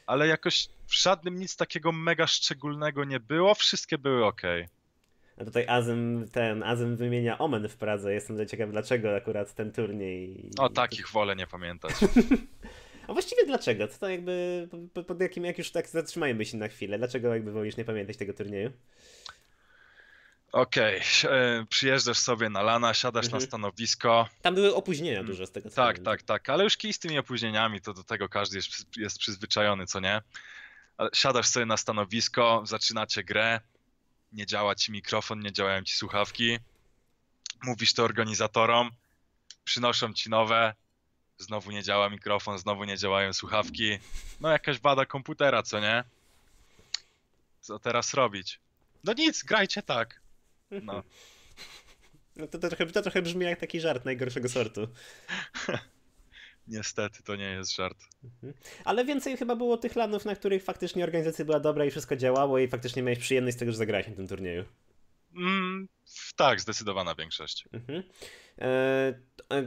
ale 0.07 0.27
jakoś 0.27 0.69
w 0.87 0.95
żadnym 1.03 1.39
nic 1.39 1.57
takiego 1.57 1.93
mega 1.93 2.27
szczególnego 2.27 3.05
nie 3.05 3.21
było, 3.21 3.55
wszystkie 3.55 3.99
były 3.99 4.25
ok. 4.27 4.43
A 5.41 5.45
tutaj 5.45 5.65
Azem, 5.69 6.29
ten 6.33 6.63
Azem 6.63 6.97
wymienia 6.97 7.39
Omen 7.39 7.69
w 7.69 7.77
Pradze. 7.77 8.15
Jestem 8.15 8.49
ciekaw, 8.49 8.71
dlaczego 8.71 9.17
akurat 9.17 9.55
ten 9.55 9.73
turniej. 9.73 10.51
O, 10.59 10.69
takich 10.71 11.09
wolę 11.09 11.37
nie 11.37 11.47
pamiętać. 11.47 11.93
A 13.09 13.13
właściwie 13.13 13.47
dlaczego? 13.47 13.89
To, 13.89 13.99
to 13.99 14.09
jakby, 14.09 14.69
pod, 14.95 15.07
pod 15.07 15.21
jakim, 15.21 15.45
jak 15.45 15.59
już 15.59 15.71
tak 15.71 15.89
zatrzymajmy 15.89 16.45
się 16.45 16.57
na 16.57 16.69
chwilę, 16.69 16.99
dlaczego 16.99 17.35
jakby 17.35 17.53
wolisz 17.53 17.77
nie 17.77 17.85
pamiętać 17.85 18.17
tego 18.17 18.35
turnieju? 18.35 18.71
Okej, 20.53 21.01
e, 21.25 21.67
przyjeżdżasz 21.69 22.19
sobie 22.19 22.49
na 22.51 22.63
lana, 22.63 22.95
siadasz 22.95 23.25
Mhm. 23.27 23.43
na 23.43 23.47
stanowisko, 23.47 24.29
Tam 24.43 24.55
były 24.55 24.75
opóźnienia 24.75 25.25
dużo 25.25 25.47
z 25.47 25.51
tego 25.53 25.71
co 25.71 25.77
Tak, 25.77 25.99
tak, 25.99 26.23
tak, 26.23 26.49
ale 26.49 26.65
już 26.65 26.77
kij 26.77 26.93
z 26.93 26.99
tymi 26.99 27.19
opóźnieniami, 27.19 27.81
to 27.81 27.95
do 27.95 28.05
tego 28.05 28.29
każdy 28.29 28.57
jest, 28.57 28.97
jest 28.97 29.19
przyzwyczajony, 29.19 29.87
co 29.87 30.01
nie? 30.01 30.23
Ale 30.97 31.11
Siadasz 31.15 31.47
sobie 31.47 31.67
na 31.67 31.77
stanowisko, 31.77 32.63
zaczynacie 32.67 33.25
grę, 33.25 33.61
nie 34.33 34.47
działa 34.47 34.75
ci 34.75 34.93
mikrofon, 34.93 35.41
nie 35.41 35.53
działają 35.53 35.83
ci 35.83 35.95
słuchawki, 35.95 36.59
mówisz 37.63 37.95
to 37.95 38.05
organizatorom, 38.05 38.91
przynoszą 39.65 40.13
ci 40.13 40.31
nowe, 40.31 40.75
znowu 41.39 41.71
nie 41.71 41.83
działa 41.83 42.09
mikrofon, 42.11 42.59
znowu 42.59 42.85
nie 42.85 42.97
działają 42.99 43.33
słuchawki, 43.33 43.99
no 44.41 44.49
jakaś 44.51 44.79
wada 44.81 45.07
komputera, 45.07 45.63
co 45.63 45.81
nie? 45.81 46.05
Co 47.61 47.79
teraz 47.79 48.15
robić? 48.15 48.59
No 49.05 49.13
nic, 49.13 49.43
grajcie 49.45 49.83
tak. 49.83 50.21
No. 50.71 51.03
No 52.37 52.47
to, 52.47 52.59
to, 52.59 52.69
trochę, 52.69 52.87
to 52.87 53.03
trochę 53.03 53.23
brzmi 53.23 53.45
jak 53.45 53.61
taki 53.61 53.81
żart 53.81 54.05
najgorszego 54.05 54.49
sortu. 54.49 54.89
niestety 56.69 57.23
to 57.23 57.37
nie 57.37 57.51
jest 57.51 57.75
żart. 57.75 57.99
Mhm. 58.25 58.55
Ale 58.85 59.05
więcej 59.05 59.37
chyba 59.37 59.57
było 59.57 59.77
tych 59.77 59.97
lanów, 59.97 60.25
na 60.25 60.35
których 60.35 60.65
faktycznie 60.65 61.05
organizacja 61.05 61.45
była 61.45 61.61
dobra 61.61 61.85
i 61.85 61.91
wszystko 61.91 62.17
działało 62.17 62.59
i 62.59 62.69
faktycznie 62.69 63.03
miałeś 63.03 63.19
przyjemność 63.19 63.57
z 63.57 63.61
tego, 63.61 63.73
że 63.73 63.79
zagrałeś 63.79 64.09
na 64.09 64.15
tym 64.15 64.29
turnieju. 64.29 64.65
Mm, 65.37 65.89
tak, 66.37 66.61
zdecydowana 66.61 67.15
większość. 67.15 67.65
Mhm. 67.73 68.03
E, 68.59 69.15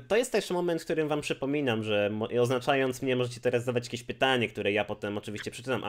to 0.08 0.16
jest 0.16 0.32
też 0.32 0.50
moment, 0.50 0.82
w 0.82 0.86
którym 0.86 1.08
wam 1.08 1.22
przypominam, 1.22 1.84
że 1.84 2.12
oznaczając 2.39 3.02
mnie 3.02 3.16
możecie 3.16 3.42
teraz 3.42 3.63
zadawać 3.63 3.86
jakieś 3.86 4.04
pytanie, 4.04 4.48
które 4.48 4.72
ja 4.72 4.86
potem 4.86 5.18
oczywiście 5.18 5.52
przeczytam 5.52 5.84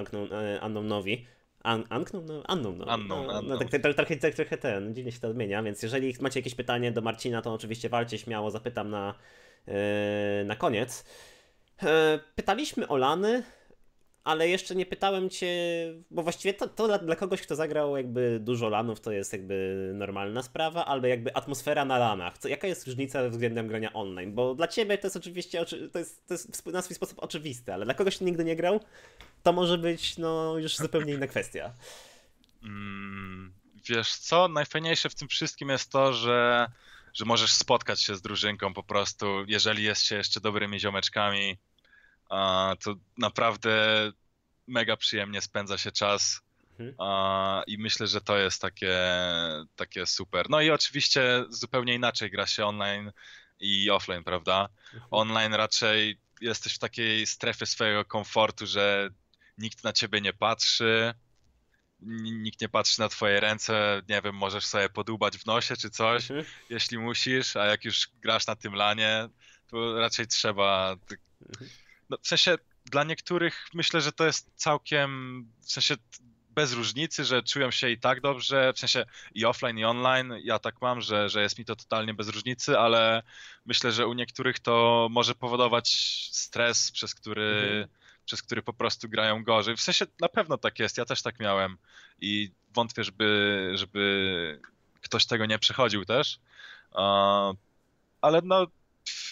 Annownowi. 0.60 1.26
An 1.64 1.84
Unknown? 1.90 2.26
No, 2.26 2.42
unknown, 2.54 2.78
no. 2.78 2.94
Unknown, 2.94 3.26
no, 3.26 3.42
no, 3.42 3.58
tak, 3.58 3.70
tak, 3.70 3.94
trochę, 3.94 4.16
tak, 4.16 4.34
trochę 4.34 4.58
ten, 4.58 4.94
dziwnie 4.94 5.12
się 5.12 5.20
to 5.20 5.28
odmienia, 5.28 5.62
więc 5.62 5.82
jeżeli 5.82 6.14
macie 6.20 6.40
jakieś 6.40 6.54
pytanie 6.54 6.92
do 6.92 7.00
Marcina, 7.00 7.42
to 7.42 7.52
oczywiście 7.52 7.88
walcie 7.88 8.18
śmiało, 8.18 8.50
zapytam 8.50 8.90
na, 8.90 9.14
yy, 9.66 9.74
na 10.44 10.56
koniec. 10.56 11.04
Yy, 11.82 11.88
pytaliśmy 12.34 12.88
o 12.88 12.96
Lany, 12.96 13.42
ale 14.24 14.48
jeszcze 14.48 14.74
nie 14.74 14.86
pytałem 14.86 15.30
cię, 15.30 15.54
bo 16.10 16.22
właściwie 16.22 16.54
to, 16.54 16.68
to 16.68 16.86
dla, 16.86 16.98
dla, 16.98 17.16
kogoś, 17.16 17.42
kto 17.42 17.56
zagrał 17.56 17.96
jakby 17.96 18.40
dużo 18.42 18.68
lanów, 18.68 19.00
to 19.00 19.12
jest 19.12 19.32
jakby 19.32 19.90
normalna 19.94 20.42
sprawa, 20.42 20.84
albo 20.84 21.06
jakby 21.06 21.36
atmosfera 21.36 21.84
na 21.84 21.98
lanach. 21.98 22.38
Co, 22.38 22.48
jaka 22.48 22.66
jest 22.66 22.86
różnica 22.86 23.28
względem 23.28 23.68
grania 23.68 23.92
online? 23.92 24.34
Bo 24.34 24.54
dla 24.54 24.68
ciebie 24.68 24.98
to 24.98 25.06
jest 25.06 25.16
oczywiście, 25.16 25.64
to 25.92 25.98
jest, 25.98 26.26
to 26.26 26.34
jest 26.34 26.66
na 26.66 26.82
swój 26.82 26.96
sposób 26.96 27.18
oczywiste, 27.22 27.74
ale 27.74 27.84
dla 27.84 27.94
kogoś, 27.94 28.16
kto 28.16 28.24
nigdy 28.24 28.44
nie 28.44 28.56
grał, 28.56 28.80
to 29.44 29.52
może 29.52 29.78
być 29.78 30.18
no 30.18 30.58
już 30.58 30.76
zupełnie 30.76 31.14
inna 31.14 31.26
kwestia. 31.26 31.72
Mm, 32.62 33.52
wiesz 33.88 34.14
co, 34.14 34.48
najfajniejsze 34.48 35.10
w 35.10 35.14
tym 35.14 35.28
wszystkim 35.28 35.68
jest 35.68 35.92
to, 35.92 36.12
że, 36.12 36.70
że 37.12 37.24
możesz 37.24 37.52
spotkać 37.52 38.02
się 38.02 38.16
z 38.16 38.22
drużynką 38.22 38.74
po 38.74 38.82
prostu, 38.82 39.26
jeżeli 39.46 39.82
jest 39.82 40.02
się 40.02 40.16
jeszcze 40.16 40.40
dobrymi 40.40 40.80
ziomeczkami, 40.80 41.58
to 42.80 42.94
naprawdę 43.18 43.72
mega 44.66 44.96
przyjemnie 44.96 45.40
spędza 45.40 45.78
się 45.78 45.92
czas. 45.92 46.40
Mhm. 46.78 47.64
I 47.66 47.78
myślę, 47.78 48.06
że 48.06 48.20
to 48.20 48.38
jest 48.38 48.62
takie, 48.62 48.98
takie 49.76 50.06
super. 50.06 50.50
No 50.50 50.60
i 50.60 50.70
oczywiście 50.70 51.44
zupełnie 51.48 51.94
inaczej 51.94 52.30
gra 52.30 52.46
się 52.46 52.66
online 52.66 53.12
i 53.60 53.90
offline, 53.90 54.24
prawda? 54.24 54.68
Mhm. 54.84 55.08
Online 55.10 55.54
raczej 55.54 56.18
jesteś 56.40 56.74
w 56.74 56.78
takiej 56.78 57.26
strefie 57.26 57.66
swojego 57.66 58.04
komfortu, 58.04 58.66
że 58.66 59.10
nikt 59.58 59.84
na 59.84 59.92
ciebie 59.92 60.20
nie 60.20 60.32
patrzy, 60.32 61.14
nikt 62.32 62.60
nie 62.60 62.68
patrzy 62.68 63.00
na 63.00 63.08
twoje 63.08 63.40
ręce, 63.40 64.02
nie 64.08 64.22
wiem, 64.22 64.34
możesz 64.34 64.66
sobie 64.66 64.88
podubać 64.88 65.38
w 65.38 65.46
nosie 65.46 65.76
czy 65.76 65.90
coś, 65.90 66.30
mhm. 66.30 66.46
jeśli 66.70 66.98
musisz, 66.98 67.56
a 67.56 67.66
jak 67.66 67.84
już 67.84 68.08
grasz 68.22 68.46
na 68.46 68.56
tym 68.56 68.74
lanie, 68.74 69.28
to 69.66 70.00
raczej 70.00 70.26
trzeba 70.26 70.96
mhm 71.40 71.70
no, 72.10 72.18
w 72.22 72.28
sensie 72.28 72.58
dla 72.84 73.04
niektórych 73.04 73.68
myślę, 73.74 74.00
że 74.00 74.12
to 74.12 74.26
jest 74.26 74.50
całkiem, 74.56 75.42
w 75.60 75.72
sensie 75.72 75.94
bez 76.50 76.72
różnicy, 76.72 77.24
że 77.24 77.42
czują 77.42 77.70
się 77.70 77.90
i 77.90 77.98
tak 77.98 78.20
dobrze, 78.20 78.72
w 78.72 78.78
sensie 78.78 79.04
i 79.34 79.44
offline, 79.44 79.78
i 79.78 79.84
online. 79.84 80.34
Ja 80.42 80.58
tak 80.58 80.82
mam, 80.82 81.00
że, 81.00 81.28
że 81.28 81.42
jest 81.42 81.58
mi 81.58 81.64
to 81.64 81.76
totalnie 81.76 82.14
bez 82.14 82.28
różnicy, 82.28 82.78
ale 82.78 83.22
myślę, 83.66 83.92
że 83.92 84.06
u 84.06 84.12
niektórych 84.12 84.58
to 84.58 85.08
może 85.10 85.34
powodować 85.34 85.88
stres, 86.32 86.90
przez 86.90 87.14
który, 87.14 87.42
mhm. 87.42 87.88
Przez 88.24 88.42
który 88.42 88.62
po 88.62 88.72
prostu 88.72 89.08
grają 89.08 89.44
gorzej. 89.44 89.76
W 89.76 89.80
sensie 89.80 90.06
na 90.20 90.28
pewno 90.28 90.58
tak 90.58 90.78
jest, 90.78 90.98
ja 90.98 91.04
też 91.04 91.22
tak 91.22 91.40
miałem 91.40 91.76
i 92.20 92.50
wątpię, 92.74 93.04
żeby, 93.04 93.70
żeby 93.74 94.60
ktoś 95.00 95.26
tego 95.26 95.46
nie 95.46 95.58
przechodził 95.58 96.04
też. 96.04 96.38
Ale 98.20 98.40
no, 98.44 98.66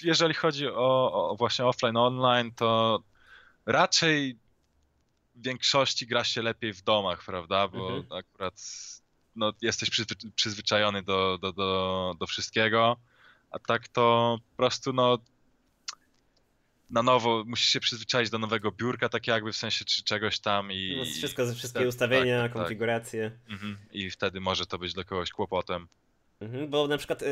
jeżeli 0.03 0.35
chodzi 0.35 0.69
o, 0.69 1.13
o, 1.31 1.37
właśnie 1.37 1.65
offline, 1.65 1.97
online, 1.97 2.53
to 2.53 3.03
raczej 3.67 4.39
w 5.35 5.43
większości 5.45 6.07
gra 6.07 6.25
się 6.25 6.43
lepiej 6.43 6.73
w 6.73 6.83
domach, 6.83 7.25
prawda? 7.25 7.69
Bo 7.69 7.97
mhm. 7.97 8.19
akurat 8.19 8.55
no, 9.37 9.53
jesteś 9.63 9.91
przyzwyczajony 10.35 11.03
do, 11.03 11.39
do, 11.39 11.53
do, 11.53 12.15
do 12.21 12.27
wszystkiego, 12.27 12.97
a 13.51 13.59
tak 13.59 13.89
to 13.89 14.39
po 14.51 14.57
prostu 14.57 14.93
no 14.93 15.19
na 16.93 17.03
nowo 17.03 17.45
musisz 17.47 17.69
się 17.69 17.81
przyzwyczaić 17.81 18.31
do 18.31 18.39
nowego 18.39 18.73
biurka, 18.73 19.09
tak 19.09 19.27
jakby 19.27 19.53
w 19.53 19.57
sensie 19.57 19.85
czy 19.85 20.05
czegoś 20.05 20.39
tam 20.39 20.73
i... 20.73 20.97
No, 20.99 21.05
wszystko, 21.05 21.47
wszystkie 21.47 21.69
wtedy, 21.69 21.89
ustawienia, 21.89 22.43
tak, 22.43 22.53
tak, 22.53 22.63
konfiguracje. 22.63 23.31
Tak. 23.31 23.53
Mhm. 23.53 23.77
I 23.93 24.11
wtedy 24.11 24.41
może 24.41 24.67
to 24.67 24.79
być 24.79 24.95
dla 24.95 25.05
kogoś 25.05 25.31
kłopotem. 25.31 25.89
Mhm, 26.41 26.69
bo 26.69 26.89
na 26.89 26.99
przykład 26.99 27.23
y, 27.23 27.27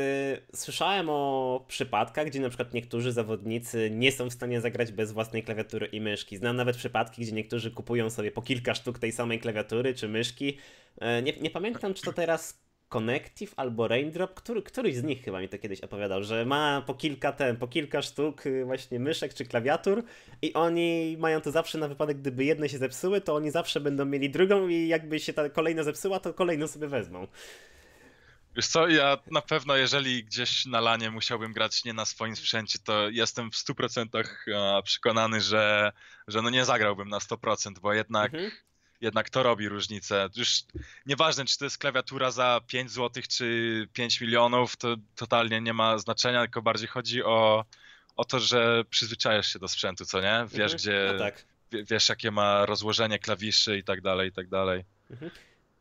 słyszałem 0.55 1.07
o 1.09 1.65
przypadkach, 1.67 2.27
gdzie 2.27 2.39
na 2.39 2.49
przykład 2.49 2.73
niektórzy 2.73 3.11
zawodnicy 3.11 3.89
nie 3.91 4.11
są 4.11 4.29
w 4.29 4.33
stanie 4.33 4.61
zagrać 4.61 4.91
bez 4.91 5.11
własnej 5.11 5.43
klawiatury 5.43 5.85
i 5.85 6.01
myszki. 6.01 6.37
Znam 6.37 6.55
nawet 6.55 6.77
przypadki, 6.77 7.21
gdzie 7.21 7.31
niektórzy 7.31 7.71
kupują 7.71 8.09
sobie 8.09 8.31
po 8.31 8.41
kilka 8.41 8.75
sztuk 8.75 8.99
tej 8.99 9.11
samej 9.11 9.39
klawiatury 9.39 9.93
czy 9.93 10.07
myszki. 10.07 10.57
Y, 10.97 11.23
nie, 11.23 11.33
nie 11.33 11.49
pamiętam, 11.49 11.93
czy 11.93 12.01
to 12.01 12.13
teraz 12.13 12.61
Connective 12.91 13.53
albo 13.55 13.87
Raindrop, 13.87 14.33
który, 14.33 14.61
któryś 14.61 14.95
z 14.95 15.03
nich 15.03 15.23
chyba 15.23 15.39
mi 15.39 15.49
to 15.49 15.57
kiedyś 15.57 15.81
opowiadał, 15.81 16.23
że 16.23 16.45
ma 16.45 16.81
po 16.87 16.93
kilka 16.93 17.31
ten, 17.31 17.57
po 17.57 17.67
kilka 17.67 18.01
sztuk 18.01 18.45
y, 18.45 18.65
właśnie 18.65 18.99
myszek 18.99 19.33
czy 19.33 19.45
klawiatur 19.45 20.03
i 20.41 20.53
oni 20.53 21.17
mają 21.19 21.41
to 21.41 21.51
zawsze 21.51 21.77
na 21.77 21.87
wypadek, 21.87 22.17
gdyby 22.17 22.45
jedne 22.45 22.69
się 22.69 22.77
zepsuły, 22.77 23.21
to 23.21 23.35
oni 23.35 23.51
zawsze 23.51 23.79
będą 23.79 24.05
mieli 24.05 24.29
drugą 24.29 24.67
i 24.67 24.87
jakby 24.87 25.19
się 25.19 25.33
ta 25.33 25.49
kolejna 25.49 25.83
zepsuła, 25.83 26.19
to 26.19 26.33
kolejną 26.33 26.67
sobie 26.67 26.87
wezmą. 26.87 27.27
Wiesz 28.55 28.67
co, 28.67 28.87
ja 28.87 29.17
na 29.31 29.41
pewno, 29.41 29.75
jeżeli 29.75 30.23
gdzieś 30.23 30.65
na 30.65 30.81
lanie 30.81 31.11
musiałbym 31.11 31.53
grać 31.53 31.85
nie 31.85 31.93
na 31.93 32.05
swoim 32.05 32.35
sprzęcie, 32.35 32.79
to 32.83 33.09
jestem 33.09 33.51
w 33.51 33.55
100% 33.55 34.23
przekonany, 34.83 35.41
że, 35.41 35.91
że 36.27 36.41
no 36.41 36.49
nie 36.49 36.65
zagrałbym 36.65 37.09
na 37.09 37.17
100%, 37.17 37.79
bo 37.79 37.93
jednak, 37.93 38.33
mhm. 38.33 38.51
Jednak 39.01 39.29
to 39.29 39.43
robi 39.43 39.69
różnicę. 39.69 40.29
Już 40.35 40.63
nieważne, 41.05 41.45
czy 41.45 41.57
to 41.57 41.65
jest 41.65 41.77
klawiatura 41.77 42.31
za 42.31 42.61
5 42.67 42.91
zł, 42.91 43.23
czy 43.29 43.87
5 43.93 44.21
milionów, 44.21 44.75
to 44.75 44.95
totalnie 45.15 45.61
nie 45.61 45.73
ma 45.73 45.97
znaczenia, 45.97 46.41
tylko 46.41 46.61
bardziej 46.61 46.87
chodzi 46.87 47.23
o, 47.23 47.65
o 48.15 48.25
to, 48.25 48.39
że 48.39 48.83
przyzwyczajasz 48.89 49.53
się 49.53 49.59
do 49.59 49.67
sprzętu, 49.67 50.05
co 50.05 50.21
nie? 50.21 50.45
Wiesz, 50.51 50.73
mhm. 50.73 50.77
gdzie, 50.77 51.09
no 51.13 51.19
tak. 51.19 51.45
wiesz, 51.71 52.09
jakie 52.09 52.31
ma 52.31 52.65
rozłożenie 52.65 53.19
klawiszy 53.19 53.77
i 53.77 53.83
tak 53.83 54.01
dalej, 54.01 54.29
i 54.29 54.31
tak 54.31 54.47
dalej. 54.47 54.83
Mhm. 55.11 55.31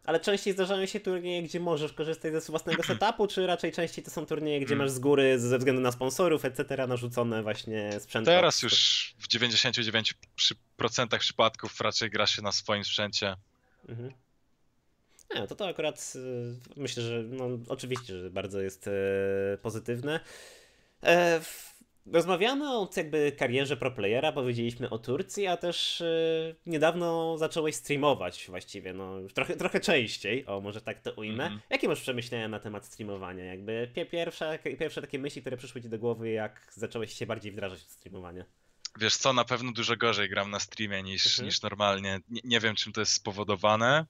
Ale 0.05 0.21
częściej 0.21 0.53
zdarzają 0.53 0.87
się 0.87 1.01
turnieje, 1.01 1.43
gdzie 1.43 1.61
możesz 1.61 1.93
korzystać 1.93 2.33
ze 2.33 2.41
własnego 2.41 2.83
setupu, 2.93 3.27
czy 3.27 3.47
raczej 3.47 3.73
częściej 3.73 4.05
to 4.05 4.11
są 4.11 4.27
turnieje, 4.27 4.61
gdzie 4.61 4.77
masz 4.77 4.91
z 4.91 4.99
góry 4.99 5.39
ze 5.39 5.59
względu 5.59 5.83
na 5.83 5.93
sponsorów, 5.93 6.45
etc. 6.45 6.87
narzucone 6.87 7.43
właśnie 7.43 8.01
sprzęt? 8.01 8.27
Teraz 8.27 8.63
już 8.63 9.15
w 9.19 9.29
99% 9.29 11.19
przypadków 11.19 11.81
raczej 11.81 12.11
gra 12.11 12.27
się 12.27 12.43
na 12.43 12.53
swoim 12.53 12.85
sprzęcie. 12.85 13.37
Mhm. 13.89 14.13
Nie, 15.35 15.47
to 15.47 15.55
to 15.55 15.69
akurat 15.69 16.13
y, 16.17 16.57
myślę, 16.77 17.03
że 17.03 17.23
no, 17.23 17.49
oczywiście, 17.69 18.21
że 18.21 18.31
bardzo 18.31 18.61
jest 18.61 18.89
e, 18.89 18.91
pozytywne. 19.63 20.21
E, 21.03 21.41
Rozmawiamy 22.12 22.70
o 22.70 22.90
jakby 22.96 23.33
karierze 23.33 23.77
proplayera, 23.77 24.33
powiedzieliśmy 24.33 24.90
o 24.90 24.99
Turcji, 24.99 25.46
a 25.46 25.57
też 25.57 26.01
yy, 26.01 26.57
niedawno 26.66 27.38
zacząłeś 27.38 27.75
streamować 27.75 28.46
właściwie, 28.49 28.92
no 28.92 29.16
trochę, 29.35 29.57
trochę 29.57 29.81
częściej, 29.81 30.46
o 30.46 30.61
może 30.61 30.81
tak 30.81 31.01
to 31.01 31.12
ujmę. 31.12 31.46
Mm 31.46 31.59
-hmm. 31.59 31.62
Jakie 31.70 31.88
masz 31.88 32.01
przemyślenia 32.01 32.49
na 32.49 32.59
temat 32.61 32.87
streamowania? 32.87 33.44
Jakby 33.44 33.90
pierwsze, 34.11 34.59
pierwsze 34.79 35.01
takie 35.01 35.18
myśli, 35.18 35.40
które 35.40 35.57
przyszły 35.57 35.83
ci 35.83 35.88
do 35.88 35.99
głowy, 35.99 36.31
jak 36.31 36.73
zacząłeś 36.75 37.12
się 37.12 37.27
bardziej 37.27 37.53
wdrażać 37.53 37.81
w 37.81 37.90
streamowanie? 37.90 38.44
Wiesz 38.99 39.16
co, 39.16 39.33
na 39.33 39.44
pewno 39.44 39.73
dużo 39.73 39.96
gorzej 39.96 40.29
gram 40.29 40.51
na 40.51 40.61
streamie 40.61 41.03
niż, 41.03 41.27
mhm. 41.27 41.46
niż 41.46 41.62
normalnie. 41.62 42.20
Nie, 42.29 42.40
nie 42.44 42.61
wiem, 42.61 42.75
czym 42.75 42.92
to 42.92 43.01
jest 43.01 43.12
spowodowane, 43.12 44.07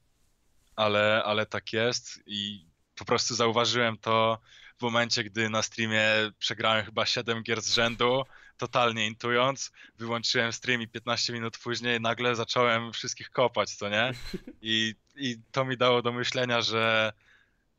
ale, 0.75 1.23
ale 1.25 1.45
tak 1.45 1.73
jest 1.73 2.19
i 2.25 2.65
po 2.95 3.05
prostu 3.05 3.35
zauważyłem 3.35 3.97
to 3.97 4.39
w 4.81 4.83
momencie, 4.83 5.23
gdy 5.23 5.49
na 5.49 5.61
streamie 5.61 6.03
przegrałem 6.39 6.85
chyba 6.85 7.05
7 7.05 7.43
gier 7.43 7.61
z 7.61 7.73
rzędu, 7.73 8.23
totalnie 8.57 9.07
intując, 9.07 9.71
wyłączyłem 9.97 10.53
stream 10.53 10.81
i 10.81 10.87
15 10.87 11.33
minut 11.33 11.57
później 11.57 12.01
nagle 12.01 12.35
zacząłem 12.35 12.93
wszystkich 12.93 13.29
kopać, 13.29 13.75
co 13.75 13.89
nie? 13.89 14.11
I, 14.61 14.95
i 15.15 15.37
to 15.51 15.65
mi 15.65 15.77
dało 15.77 16.01
do 16.01 16.11
myślenia, 16.11 16.61
że, 16.61 17.13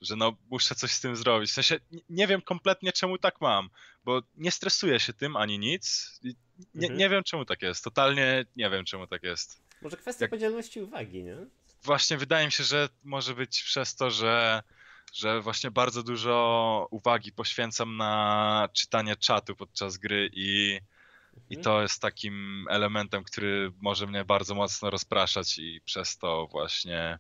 że 0.01 0.17
no 0.17 0.37
muszę 0.51 0.75
coś 0.75 0.93
z 0.93 1.01
tym 1.01 1.17
zrobić. 1.17 1.51
W 1.51 1.55
sensie 1.55 1.81
nie 2.11 2.27
wiem 2.27 2.43
kompletnie 2.43 2.93
czemu 2.93 3.19
tak 3.19 3.41
mam, 3.41 3.69
bo 4.05 4.23
nie 4.37 4.51
stresuję 4.51 5.01
się 5.01 5.13
tym 5.13 5.37
ani 5.37 5.59
nic. 5.59 6.13
Nie, 6.75 6.87
mhm. 6.87 6.99
nie 6.99 7.09
wiem 7.09 7.23
czemu 7.25 7.45
tak 7.45 7.63
jest. 7.63 7.85
Totalnie 7.85 8.45
nie 8.57 8.71
wiem 8.71 8.85
czemu 8.85 9.07
tak 9.07 9.23
jest. 9.23 9.63
Może 9.83 9.97
kwestia 9.97 10.25
Jak... 10.25 10.31
podzielności 10.31 10.81
uwagi, 10.81 11.25
nie? 11.25 11.37
Właśnie 11.83 12.17
wydaje 12.17 12.47
mi 12.47 12.53
się, 12.53 12.65
że 12.65 12.89
może 13.05 13.35
być 13.35 13.63
przez 13.63 13.97
to, 13.97 14.11
że 14.11 14.63
że 15.13 15.41
właśnie 15.41 15.71
bardzo 15.71 16.03
dużo 16.03 16.89
uwagi 16.91 17.33
poświęcam 17.33 17.97
na 17.97 18.69
czytanie 18.73 19.17
czatu 19.17 19.57
podczas 19.57 19.97
gry 19.97 20.31
i, 20.33 20.79
i 21.51 21.57
mhm. 21.57 21.65
to 21.65 21.83
jest 21.83 22.03
takim 22.03 22.67
elementem, 22.71 23.25
który 23.25 23.73
może 23.81 24.07
mnie 24.07 24.25
bardzo 24.25 24.55
mocno 24.55 24.91
rozpraszać 24.91 25.59
i 25.59 25.81
przez 25.85 26.19
to 26.19 26.47
właśnie 26.47 27.19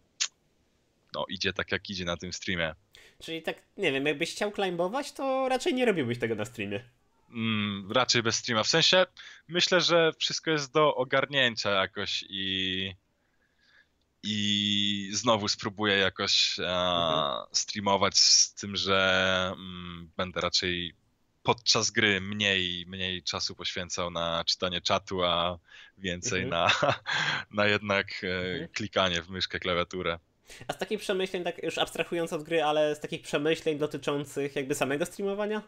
no, 1.14 1.26
idzie 1.28 1.52
tak 1.52 1.72
jak 1.72 1.90
idzie 1.90 2.04
na 2.04 2.16
tym 2.16 2.32
streamie. 2.32 2.74
Czyli 3.22 3.42
tak, 3.42 3.62
nie 3.76 3.92
wiem, 3.92 4.06
jakbyś 4.06 4.32
chciał 4.32 4.52
climbować, 4.52 5.12
to 5.12 5.48
raczej 5.48 5.74
nie 5.74 5.84
robiłbyś 5.84 6.18
tego 6.18 6.34
na 6.34 6.44
streamie. 6.44 6.84
Mm, 7.30 7.92
raczej 7.92 8.22
bez 8.22 8.36
streama. 8.36 8.62
W 8.62 8.68
sensie 8.68 9.06
myślę, 9.48 9.80
że 9.80 10.12
wszystko 10.18 10.50
jest 10.50 10.72
do 10.72 10.94
ogarnięcia 10.94 11.70
jakoś 11.70 12.24
i 12.28 12.94
i 14.22 15.10
znowu 15.12 15.48
spróbuję 15.48 15.96
jakoś 15.96 16.58
e, 16.58 16.62
mhm. 16.62 17.46
streamować 17.52 18.18
z 18.18 18.54
tym, 18.54 18.76
że 18.76 19.52
mm, 19.56 20.10
będę 20.16 20.40
raczej 20.40 20.94
podczas 21.42 21.90
gry 21.90 22.20
mniej, 22.20 22.86
mniej 22.86 23.22
czasu 23.22 23.54
poświęcał 23.54 24.10
na 24.10 24.44
czytanie 24.44 24.80
czatu, 24.80 25.24
a 25.24 25.58
więcej 25.98 26.42
mhm. 26.42 26.50
na, 26.82 26.92
na 27.62 27.66
jednak 27.66 28.06
e, 28.24 28.50
mhm. 28.50 28.68
klikanie 28.68 29.22
w 29.22 29.28
myszkę, 29.28 29.58
klawiaturę. 29.58 30.18
A 30.68 30.72
z 30.72 30.78
takich 30.78 31.00
przemyśleń, 31.00 31.44
tak 31.44 31.62
już 31.62 31.78
abstrahując 31.78 32.32
od 32.32 32.42
gry, 32.42 32.62
ale 32.62 32.94
z 32.94 33.00
takich 33.00 33.22
przemyśleń 33.22 33.78
dotyczących 33.78 34.56
jakby 34.56 34.74
samego 34.74 35.06
streamowania? 35.06 35.62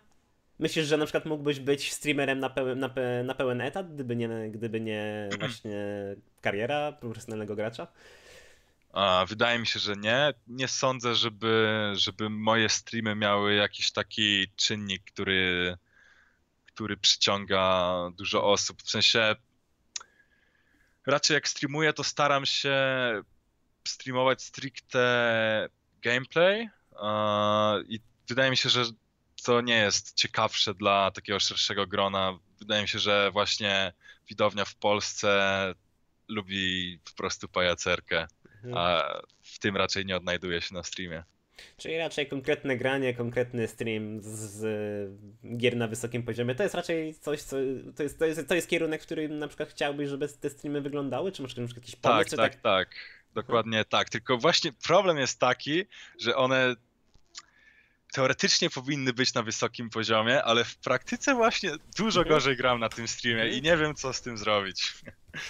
Myślisz, 0.58 0.86
że 0.86 0.96
na 0.96 1.04
przykład 1.04 1.24
mógłbyś 1.24 1.60
być 1.60 1.92
streamerem 1.92 2.38
na 2.38 2.50
pełen, 2.50 2.78
na, 2.78 2.88
pe, 2.88 3.22
na 3.24 3.34
pełen 3.34 3.60
etat, 3.60 3.94
gdyby 3.94 4.16
nie, 4.16 4.28
gdyby 4.50 4.80
nie 4.80 5.28
właśnie 5.40 5.76
kariera 6.40 6.92
profesjonalnego 6.92 7.56
gracza? 7.56 7.86
Wydaje 9.28 9.58
mi 9.58 9.66
się, 9.66 9.78
że 9.78 9.96
nie. 9.96 10.34
Nie 10.46 10.68
sądzę, 10.68 11.14
żeby, 11.14 11.92
żeby 11.94 12.30
moje 12.30 12.68
streamy 12.68 13.14
miały 13.14 13.54
jakiś 13.54 13.92
taki 13.92 14.48
czynnik, 14.56 15.04
który, 15.04 15.76
który 16.66 16.96
przyciąga 16.96 17.94
dużo 18.18 18.52
osób. 18.52 18.82
W 18.82 18.90
sensie 18.90 19.36
raczej 21.06 21.34
jak 21.34 21.48
streamuję, 21.48 21.92
to 21.92 22.04
staram 22.04 22.46
się 22.46 22.76
streamować 23.88 24.42
stricte 24.42 25.68
gameplay 26.02 26.68
i 27.88 28.00
wydaje 28.28 28.50
mi 28.50 28.56
się, 28.56 28.68
że 28.68 28.84
to 29.44 29.60
nie 29.60 29.76
jest 29.76 30.14
ciekawsze 30.14 30.74
dla 30.74 31.10
takiego 31.10 31.40
szerszego 31.40 31.86
grona. 31.86 32.38
Wydaje 32.58 32.82
mi 32.82 32.88
się, 32.88 32.98
że 32.98 33.30
właśnie 33.32 33.92
widownia 34.28 34.64
w 34.64 34.74
Polsce 34.74 35.74
lubi 36.28 36.98
po 37.04 37.12
prostu 37.12 37.48
pajacerkę. 37.48 38.26
A 38.74 39.14
w 39.42 39.58
tym 39.58 39.76
raczej 39.76 40.06
nie 40.06 40.16
odnajduje 40.16 40.60
się 40.60 40.74
na 40.74 40.82
streamie. 40.82 41.24
Czyli 41.76 41.98
raczej 41.98 42.26
konkretne 42.26 42.76
granie, 42.76 43.14
konkretny 43.14 43.68
stream 43.68 44.22
z, 44.22 44.26
z, 44.26 45.10
gier 45.56 45.76
na 45.76 45.88
wysokim 45.88 46.22
poziomie. 46.22 46.54
To 46.54 46.62
jest 46.62 46.74
raczej 46.74 47.14
coś, 47.14 47.42
co. 47.42 47.56
To 47.96 48.02
jest, 48.02 48.18
to 48.18 48.24
jest, 48.24 48.48
to 48.48 48.54
jest 48.54 48.68
kierunek, 48.68 49.02
w 49.02 49.06
którym 49.06 49.38
na 49.38 49.48
przykład 49.48 49.68
chciałbyś, 49.68 50.08
żeby 50.08 50.28
te 50.28 50.50
streamy 50.50 50.80
wyglądały? 50.80 51.32
Czy 51.32 51.42
masz 51.42 51.56
jakiś 51.56 51.96
pomysł? 51.96 52.36
Tak, 52.36 52.38
tak, 52.38 52.54
tak, 52.54 52.62
tak. 52.62 52.88
Dokładnie 53.34 53.84
tak. 53.84 54.08
Tylko 54.08 54.38
właśnie 54.38 54.72
problem 54.72 55.18
jest 55.18 55.40
taki, 55.40 55.84
że 56.20 56.36
one 56.36 56.76
teoretycznie 58.12 58.70
powinny 58.70 59.12
być 59.12 59.34
na 59.34 59.42
wysokim 59.42 59.90
poziomie, 59.90 60.42
ale 60.42 60.64
w 60.64 60.76
praktyce 60.76 61.34
właśnie 61.34 61.70
dużo 61.98 62.20
mhm. 62.20 62.36
gorzej 62.36 62.56
gram 62.56 62.80
na 62.80 62.88
tym 62.88 63.08
streamie 63.08 63.42
i 63.42 63.58
mhm. 63.58 63.64
nie 63.64 63.76
wiem, 63.76 63.94
co 63.94 64.12
z 64.12 64.22
tym 64.22 64.38
zrobić. 64.38 64.94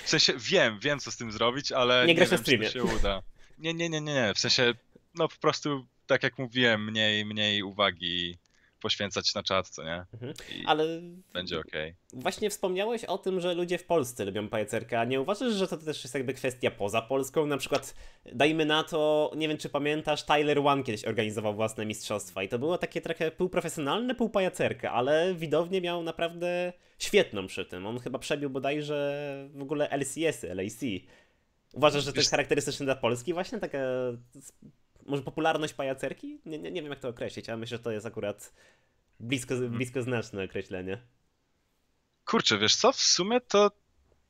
W 0.03 0.09
sensie 0.09 0.33
wiem, 0.39 0.79
wiem, 0.81 1.01
co 1.01 1.11
z 1.13 1.17
tym 1.17 1.33
zrobić, 1.33 1.73
ale 1.73 2.07
nie, 2.07 2.15
nie 2.15 2.27
wiem, 2.27 2.45
czy 2.45 2.59
to 2.59 2.71
się 2.71 2.85
uda. 2.85 3.23
Nie, 3.59 3.75
nie, 3.75 3.89
nie, 3.89 4.01
nie, 4.01 4.15
nie. 4.15 4.35
W 4.35 4.39
sensie, 4.39 4.75
no 5.15 5.29
po 5.29 5.37
prostu, 5.37 5.87
tak 6.07 6.23
jak 6.23 6.39
mówiłem, 6.39 6.85
mniej, 6.85 7.25
mniej 7.25 7.63
uwagi 7.63 8.39
poświęcać 8.85 9.35
na 9.35 9.43
czat, 9.43 9.69
co 9.69 9.85
nie? 9.85 10.05
Mhm. 10.15 10.35
Ale 10.67 10.85
będzie 11.33 11.59
ok. 11.59 11.73
Właśnie 12.13 12.51
wspomniałeś 12.51 13.05
o 13.05 13.19
tym, 13.19 13.41
że 13.41 13.55
ludzie 13.55 13.79
w 13.79 13.85
Polsce 13.85 14.25
lubią 14.25 14.49
pajacerkę, 14.49 15.01
a 15.01 15.05
nie 15.05 15.21
uważasz, 15.21 15.53
że 15.53 15.69
to 15.69 15.77
też 15.77 16.05
jest 16.05 16.15
jakby 16.15 16.35
kwestia 16.35 16.71
poza 16.71 17.03
Polską? 17.03 17.47
Na 17.47 17.57
przykład, 17.57 17.95
dajmy 18.33 18.65
na 18.65 18.83
to, 18.83 19.31
nie 19.37 19.49
wiem 19.49 19.59
czy 19.59 19.69
pamiętasz, 19.69 20.23
Tyler 20.25 20.59
One 20.59 20.83
kiedyś 20.83 21.05
organizował 21.05 21.55
własne 21.55 21.87
mistrzostwa 21.87 22.43
i 22.43 22.49
to 22.49 22.59
było 22.59 22.79
takie 22.79 23.01
trochę 23.01 23.31
półprofesjonalne, 23.31 24.15
półpajacerkę, 24.15 24.91
ale 24.91 25.35
widownie 25.35 25.81
miał 25.81 26.03
naprawdę 26.03 26.73
świetną 26.99 27.47
przy 27.47 27.65
tym. 27.65 27.87
On 27.87 28.01
chyba 28.01 28.19
przebił 28.19 28.51
bodajże 28.51 29.49
w 29.55 29.63
ogóle 29.63 29.89
LCS-y, 29.91 30.55
LAC. 30.55 30.81
Uważasz, 31.73 32.05
że 32.05 32.13
to 32.13 32.19
jest 32.19 32.31
charakterystyczne 32.31 32.87
dla 32.87 32.97
Polski 32.97 33.33
właśnie? 33.33 33.59
Taka 33.59 33.79
może 35.07 35.23
popularność 35.23 35.75
pajacerki? 35.75 36.41
Nie, 36.47 36.59
nie, 36.59 36.71
nie 36.71 36.83
wiem 36.83 36.91
jak 36.91 37.01
to 37.01 37.09
określić, 37.09 37.49
ale 37.49 37.59
myślę, 37.59 37.79
że 37.79 37.83
to 37.83 37.91
jest 37.91 38.07
akurat 38.07 38.55
blisko, 39.21 39.55
mhm. 39.55 39.73
blisko 39.73 40.03
znaczne 40.03 40.45
określenie. 40.45 40.99
Kurczę, 42.25 42.59
wiesz 42.59 42.77
co, 42.77 42.93
w 42.93 43.01
sumie 43.01 43.41
to 43.41 43.71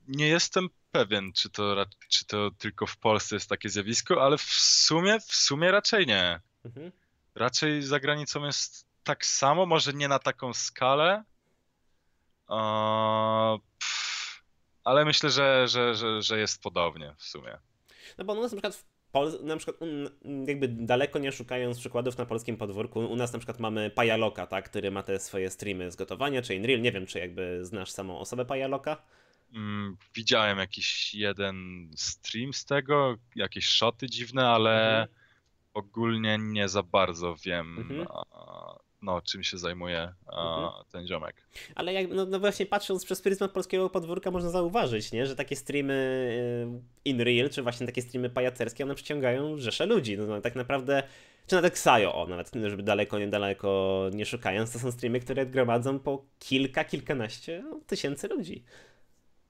nie 0.09 0.29
jestem 0.29 0.69
pewien, 0.91 1.33
czy 1.33 1.51
to, 1.51 1.87
czy 2.09 2.27
to 2.27 2.51
tylko 2.51 2.87
w 2.87 2.97
Polsce 2.97 3.37
jest 3.37 3.49
takie 3.49 3.69
zjawisko, 3.69 4.25
ale 4.25 4.39
w 4.39 4.43
sumie, 4.43 5.21
w 5.21 5.35
sumie 5.35 5.71
raczej 5.71 6.07
nie. 6.07 6.41
Mhm. 6.65 6.93
Raczej 7.35 7.83
za 7.83 8.01
granicą 8.01 8.45
jest 8.45 8.87
tak 9.05 9.27
samo, 9.27 9.67
może 9.67 9.93
nie 9.93 10.09
na 10.09 10.19
taką 10.19 10.55
skalę, 10.55 11.25
ale 14.85 15.05
myślę, 15.05 15.31
że, 15.31 15.69
że, 15.69 15.95
że, 15.95 16.23
że 16.23 16.39
jest 16.39 16.63
podobnie 16.63 17.15
w 17.19 17.25
sumie. 17.25 17.59
No 18.19 18.25
bo 18.25 18.33
u 18.33 18.41
nas 18.41 18.53
na 18.53 18.57
przykład 18.57 18.75
w 18.75 18.94
Pol 19.15 19.33
na 19.43 19.57
przykład 19.57 19.77
jakby 20.47 20.69
daleko 20.69 21.19
nie 21.19 21.33
szukając 21.33 21.79
przykładów 21.79 22.19
na 22.19 22.27
polskim 22.27 22.57
podwórku, 22.57 23.01
u 23.01 23.17
nas 23.17 23.33
na 23.33 23.39
przykład 23.39 23.61
mamy 23.61 23.91
Pajaloka, 23.91 24.47
tak, 24.47 24.71
który 24.71 24.91
ma 24.91 25.03
te 25.03 25.19
swoje 25.19 25.51
streamy 25.51 25.91
z 25.91 25.97
gotowania, 25.97 26.43
czy 26.43 26.55
InReal, 26.55 26.81
nie 26.81 26.93
wiem 26.93 27.07
czy 27.07 27.19
jakby 27.19 27.65
znasz 27.65 27.91
samą 27.91 28.19
osobę 28.19 28.45
Pajaloka. 28.45 29.03
Mm, 29.53 29.97
widziałem 30.15 30.59
jakiś 30.59 31.15
jeden 31.15 31.89
stream 31.97 32.53
z 32.53 32.65
tego, 32.65 33.17
jakieś 33.37 33.67
shoty 33.67 34.07
dziwne, 34.07 34.49
ale 34.49 35.01
mhm. 35.01 35.09
ogólnie 35.75 36.39
nie 36.41 36.69
za 36.69 36.83
bardzo 36.83 37.37
wiem. 37.45 37.79
Mhm 37.79 38.07
no, 39.05 39.21
czym 39.21 39.43
się 39.43 39.59
zajmuje 39.59 40.13
mhm. 40.33 40.71
ten 40.93 41.07
ziomek. 41.07 41.47
Ale 41.75 41.93
jak, 41.93 42.11
no, 42.11 42.27
no, 42.27 42.41
właśnie 42.41 42.67
patrząc 42.67 43.05
przez 43.05 43.23
pryzmat 43.23 43.53
polskiego 43.53 43.91
podwórka 43.91 44.31
można 44.31 44.51
zauważyć, 44.51 45.13
nie, 45.13 45.27
że 45.27 45.37
takie 45.37 45.57
streamy 45.57 45.95
y, 47.05 47.09
in 47.09 47.21
real, 47.21 47.51
czy 47.51 47.63
właśnie 47.63 47.87
takie 47.87 48.03
streamy 48.03 48.31
pajacerskie, 48.31 48.85
one 48.85 48.95
przyciągają 48.95 49.57
rzesze 49.57 49.87
ludzi. 49.87 50.19
No, 50.19 50.27
no 50.27 50.41
tak 50.41 50.57
naprawdę, 50.57 51.03
czy 51.47 51.55
nawet 51.55 51.73
Xayo, 51.73 52.15
o, 52.15 52.27
nawet 52.27 52.51
żeby 52.69 52.83
daleko, 52.83 53.19
niedaleko 53.19 54.11
nie 54.13 54.27
szukając, 54.27 54.73
to 54.73 54.79
są 54.79 54.93
streamy, 54.93 55.21
które 55.21 55.47
gromadzą 55.47 55.99
po 55.99 56.25
kilka, 56.39 56.85
kilkanaście 56.85 57.63
no, 57.71 57.81
tysięcy 57.87 58.29
ludzi. 58.29 58.65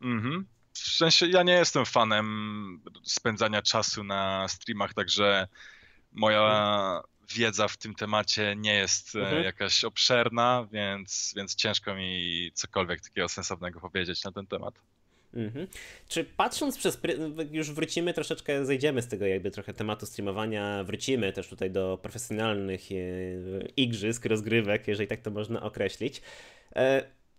Mhm. 0.00 0.46
W 0.72 0.78
sensie 0.78 1.26
ja 1.26 1.42
nie 1.42 1.52
jestem 1.52 1.84
fanem 1.84 2.82
spędzania 3.02 3.62
czasu 3.62 4.04
na 4.04 4.48
streamach, 4.48 4.94
także 4.94 5.48
moja 6.12 6.40
mhm 6.40 7.13
wiedza 7.36 7.68
w 7.68 7.76
tym 7.76 7.94
temacie 7.94 8.54
nie 8.56 8.74
jest 8.74 9.16
e, 9.16 9.20
mhm. 9.20 9.44
jakaś 9.44 9.84
obszerna, 9.84 10.68
więc, 10.72 11.32
więc 11.36 11.54
ciężko 11.54 11.94
mi 11.94 12.50
cokolwiek 12.54 13.00
takiego 13.00 13.28
sensownego 13.28 13.80
powiedzieć 13.80 14.24
na 14.24 14.32
ten 14.32 14.46
temat. 14.46 14.74
Mhm. 15.34 15.66
Czy 16.08 16.24
patrząc 16.24 16.78
przez. 16.78 16.98
Już 17.50 17.72
wrócimy 17.72 18.14
troszeczkę, 18.14 18.66
zejdziemy 18.66 19.02
z 19.02 19.08
tego 19.08 19.26
jakby 19.26 19.50
trochę 19.50 19.74
tematu 19.74 20.06
streamowania, 20.06 20.84
wrócimy 20.84 21.32
też 21.32 21.48
tutaj 21.48 21.70
do 21.70 21.98
profesjonalnych 22.02 22.92
e, 22.92 22.94
igrzysk, 23.76 24.24
rozgrywek, 24.24 24.88
jeżeli 24.88 25.08
tak 25.08 25.20
to 25.20 25.30
można 25.30 25.62
określić. 25.62 26.22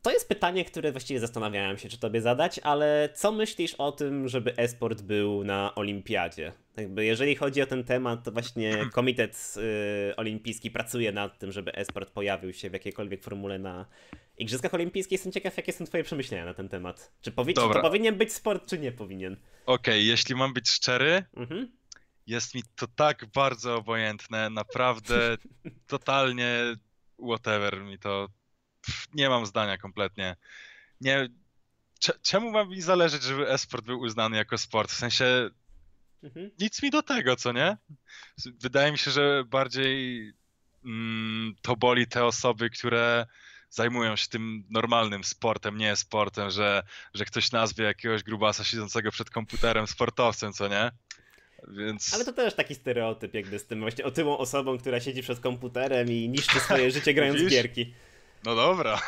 To 0.05 0.11
jest 0.11 0.29
pytanie, 0.29 0.65
które 0.65 0.91
właściwie 0.91 1.19
zastanawiałem 1.19 1.77
się, 1.77 1.89
czy 1.89 1.99
tobie 1.99 2.21
zadać, 2.21 2.59
ale 2.59 3.09
co 3.13 3.31
myślisz 3.31 3.75
o 3.75 3.91
tym, 3.91 4.27
żeby 4.27 4.57
esport 4.57 5.01
był 5.01 5.43
na 5.43 5.75
olimpiadzie? 5.75 6.53
Jakby 6.77 7.05
jeżeli 7.05 7.35
chodzi 7.35 7.61
o 7.61 7.65
ten 7.65 7.83
temat, 7.83 8.23
to 8.23 8.31
właśnie 8.31 8.77
Komitet 8.93 9.53
y, 10.11 10.15
Olimpijski 10.15 10.71
pracuje 10.71 11.11
nad 11.11 11.39
tym, 11.39 11.51
żeby 11.51 11.73
esport 11.73 12.11
pojawił 12.11 12.53
się 12.53 12.69
w 12.69 12.73
jakiejkolwiek 12.73 13.23
formule 13.23 13.59
na 13.59 13.85
Igrzyskach 14.37 14.73
Olimpijskich. 14.73 15.11
Jestem 15.11 15.31
ciekaw, 15.31 15.57
jakie 15.57 15.73
są 15.73 15.85
twoje 15.85 16.03
przemyślenia 16.03 16.45
na 16.45 16.53
ten 16.53 16.69
temat. 16.69 17.11
Czy, 17.21 17.31
powi- 17.31 17.53
czy 17.53 17.73
to 17.73 17.81
powinien 17.81 18.15
być 18.15 18.33
sport, 18.33 18.69
czy 18.69 18.79
nie 18.79 18.91
powinien? 18.91 19.33
Okej, 19.65 19.75
okay, 19.75 20.01
jeśli 20.01 20.35
mam 20.35 20.53
być 20.53 20.69
szczery, 20.69 21.23
mhm. 21.35 21.71
jest 22.27 22.55
mi 22.55 22.61
to 22.75 22.87
tak 22.95 23.25
bardzo 23.25 23.75
obojętne, 23.75 24.49
naprawdę 24.49 25.37
totalnie 25.87 26.75
whatever 27.19 27.81
mi 27.81 27.99
to 27.99 28.27
nie 29.13 29.29
mam 29.29 29.45
zdania 29.45 29.77
kompletnie. 29.77 30.35
Nie, 31.01 31.29
czemu 32.21 32.51
ma 32.51 32.65
mi 32.65 32.81
zależeć, 32.81 33.23
żeby 33.23 33.49
esport 33.49 33.85
był 33.85 33.99
uznany 33.99 34.37
jako 34.37 34.57
sport? 34.57 34.91
W 34.91 34.95
sensie 34.95 35.49
mhm. 36.23 36.51
nic 36.59 36.83
mi 36.83 36.89
do 36.89 37.03
tego, 37.03 37.35
co 37.35 37.51
nie? 37.51 37.77
Wydaje 38.45 38.91
mi 38.91 38.97
się, 38.97 39.11
że 39.11 39.43
bardziej 39.47 40.33
mm, 40.85 41.55
to 41.61 41.75
boli 41.75 42.07
te 42.07 42.25
osoby, 42.25 42.69
które 42.69 43.25
zajmują 43.69 44.15
się 44.15 44.27
tym 44.27 44.63
normalnym 44.69 45.23
sportem, 45.23 45.77
nie 45.77 45.95
sportem, 45.95 46.49
że, 46.49 46.83
że 47.13 47.25
ktoś 47.25 47.51
nazwie 47.51 47.85
jakiegoś 47.85 48.23
grubasa 48.23 48.63
siedzącego 48.63 49.11
przed 49.11 49.29
komputerem 49.29 49.87
sportowcem, 49.87 50.53
co 50.53 50.67
nie? 50.67 50.91
Więc... 51.67 52.13
Ale 52.13 52.25
to 52.25 52.33
też 52.33 52.53
taki 52.53 52.75
stereotyp 52.75 53.33
jakby 53.33 53.59
z 53.59 53.65
tym 53.65 53.79
właśnie 53.79 54.05
otyłą 54.05 54.37
osobą, 54.37 54.77
która 54.77 54.99
siedzi 54.99 55.21
przed 55.21 55.39
komputerem 55.39 56.11
i 56.11 56.29
niszczy 56.29 56.59
swoje 56.59 56.91
życie 56.91 57.13
grając 57.13 57.41
w 57.41 57.49
gierki. 57.49 57.93
No 58.45 58.55
dobra. 58.55 59.01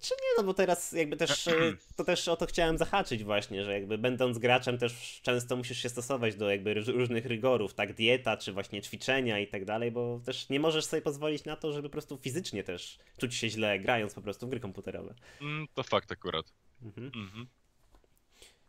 Czy 0.00 0.14
nie, 0.14 0.28
no 0.36 0.42
bo 0.42 0.54
teraz 0.54 0.92
jakby 0.92 1.16
też, 1.16 1.48
e, 1.48 1.52
to 1.96 2.04
też 2.04 2.28
o 2.28 2.36
to 2.36 2.46
chciałem 2.46 2.78
zahaczyć 2.78 3.24
właśnie, 3.24 3.64
że 3.64 3.72
jakby 3.72 3.98
będąc 3.98 4.38
graczem 4.38 4.78
też 4.78 5.20
często 5.22 5.56
musisz 5.56 5.78
się 5.78 5.88
stosować 5.88 6.36
do 6.36 6.50
jakby 6.50 6.74
różnych 6.74 7.26
rygorów, 7.26 7.74
tak, 7.74 7.94
dieta, 7.94 8.36
czy 8.36 8.52
właśnie 8.52 8.82
ćwiczenia 8.82 9.38
i 9.38 9.46
tak 9.46 9.64
dalej, 9.64 9.90
bo 9.90 10.20
też 10.24 10.48
nie 10.48 10.60
możesz 10.60 10.84
sobie 10.84 11.02
pozwolić 11.02 11.44
na 11.44 11.56
to, 11.56 11.72
żeby 11.72 11.88
po 11.88 11.92
prostu 11.92 12.16
fizycznie 12.16 12.64
też 12.64 12.98
czuć 13.20 13.34
się 13.34 13.48
źle, 13.48 13.78
grając 13.78 14.14
po 14.14 14.22
prostu 14.22 14.46
w 14.46 14.50
gry 14.50 14.60
komputerowe. 14.60 15.14
Mm, 15.40 15.66
to 15.74 15.82
fakt 15.82 16.12
akurat. 16.12 16.52
Mhm. 16.82 17.06
Mhm. 17.06 17.46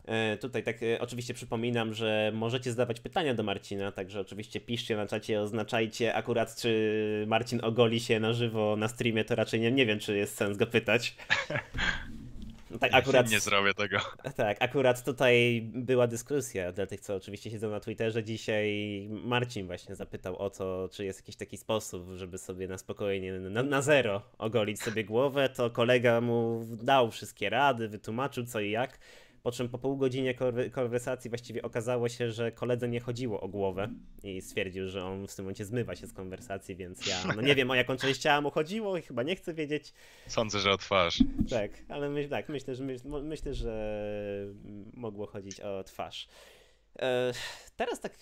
E, 0.06 0.38
tutaj 0.38 0.64
tak 0.64 0.84
e, 0.84 1.02
oczywiście 1.02 1.34
przypominam, 1.34 1.94
że 1.94 2.32
możecie 2.36 2.72
zadawać 2.72 3.00
pytania 3.00 3.34
do 3.34 3.44
Marcina, 3.44 3.92
także 3.92 4.20
oczywiście 4.20 4.60
piszcie 4.60 4.96
na 4.96 5.08
czacie, 5.08 5.42
oznaczajcie 5.42 6.14
akurat 6.14 6.56
czy 6.56 7.24
Marcin 7.28 7.60
ogoli 7.64 8.00
się 8.00 8.20
na 8.20 8.34
żywo 8.34 8.76
na 8.76 8.88
streamie, 8.88 9.26
to 9.26 9.36
raczej 9.36 9.60
nie, 9.60 9.72
nie 9.72 9.86
wiem, 9.86 10.00
czy 10.00 10.18
jest 10.18 10.36
sens 10.36 10.58
go 10.58 10.68
pytać. 10.68 11.16
Tak, 12.80 12.94
akurat, 12.94 13.32
nie 13.32 13.40
zrobię 13.40 13.74
tego. 13.74 13.98
Tak, 14.36 14.58
akurat 14.60 15.04
tutaj 15.04 15.62
była 15.74 16.08
dyskusja 16.08 16.72
dla 16.72 16.86
tych, 16.86 17.00
co 17.00 17.16
oczywiście 17.16 17.52
siedzą 17.52 17.70
na 17.70 17.80
Twitterze. 17.80 18.24
Dzisiaj 18.24 19.08
Marcin 19.10 19.68
właśnie 19.68 19.96
zapytał 19.96 20.38
o 20.38 20.50
to, 20.50 20.90
czy 20.92 21.06
jest 21.06 21.20
jakiś 21.20 21.36
taki 21.36 21.58
sposób, 21.58 22.10
żeby 22.16 22.38
sobie 22.38 22.68
na 22.68 22.78
spokojnie, 22.78 23.34
na, 23.34 23.64
na 23.64 23.82
zero 23.82 24.22
ogolić 24.38 24.82
sobie 24.82 25.04
głowę. 25.04 25.50
To 25.50 25.70
kolega 25.70 26.22
mu 26.22 26.66
dał 26.84 27.12
wszystkie 27.12 27.50
rady, 27.50 27.90
wytłumaczył 27.90 28.46
co 28.46 28.60
i 28.60 28.72
jak. 28.72 29.00
Po 29.44 29.52
czym 29.52 29.70
po 29.70 29.78
pół 29.78 29.98
godzinie 29.98 30.34
konwersacji 30.72 31.30
właściwie 31.30 31.62
okazało 31.62 32.10
się, 32.10 32.32
że 32.32 32.52
koledze 32.52 32.90
nie 32.90 33.00
chodziło 33.00 33.42
o 33.42 33.48
głowę 33.48 33.90
i 34.24 34.42
stwierdził, 34.42 34.88
że 34.88 35.06
on 35.06 35.28
w 35.28 35.36
tym 35.36 35.46
momencie 35.46 35.66
zmywa 35.66 35.96
się 35.96 36.08
z 36.08 36.14
konwersacji, 36.14 36.76
więc 36.76 37.08
ja 37.08 37.24
no 37.36 37.42
nie 37.42 37.56
wiem 37.60 37.72
o 37.72 37.76
jaką 37.76 37.98
część 37.98 38.22
ciała 38.22 38.42
mu 38.42 38.52
chodziło 38.52 38.98
i 38.98 39.02
chyba 39.02 39.24
nie 39.24 39.36
chcę 39.36 39.54
wiedzieć. 39.54 39.94
Sądzę, 40.28 40.60
że 40.60 40.72
o 40.72 40.78
twarz. 40.78 41.24
Tak, 41.50 41.72
ale 41.90 42.10
my, 42.10 42.28
tak, 42.28 42.50
myślę, 42.50 42.76
że 42.76 42.84
myśl, 42.84 43.04
myślę, 43.24 43.54
że 43.54 44.06
mogło 44.94 45.28
chodzić 45.28 45.60
o 45.60 45.84
twarz. 45.84 46.28
E, 47.00 47.34
teraz 47.76 48.00
tak 48.00 48.18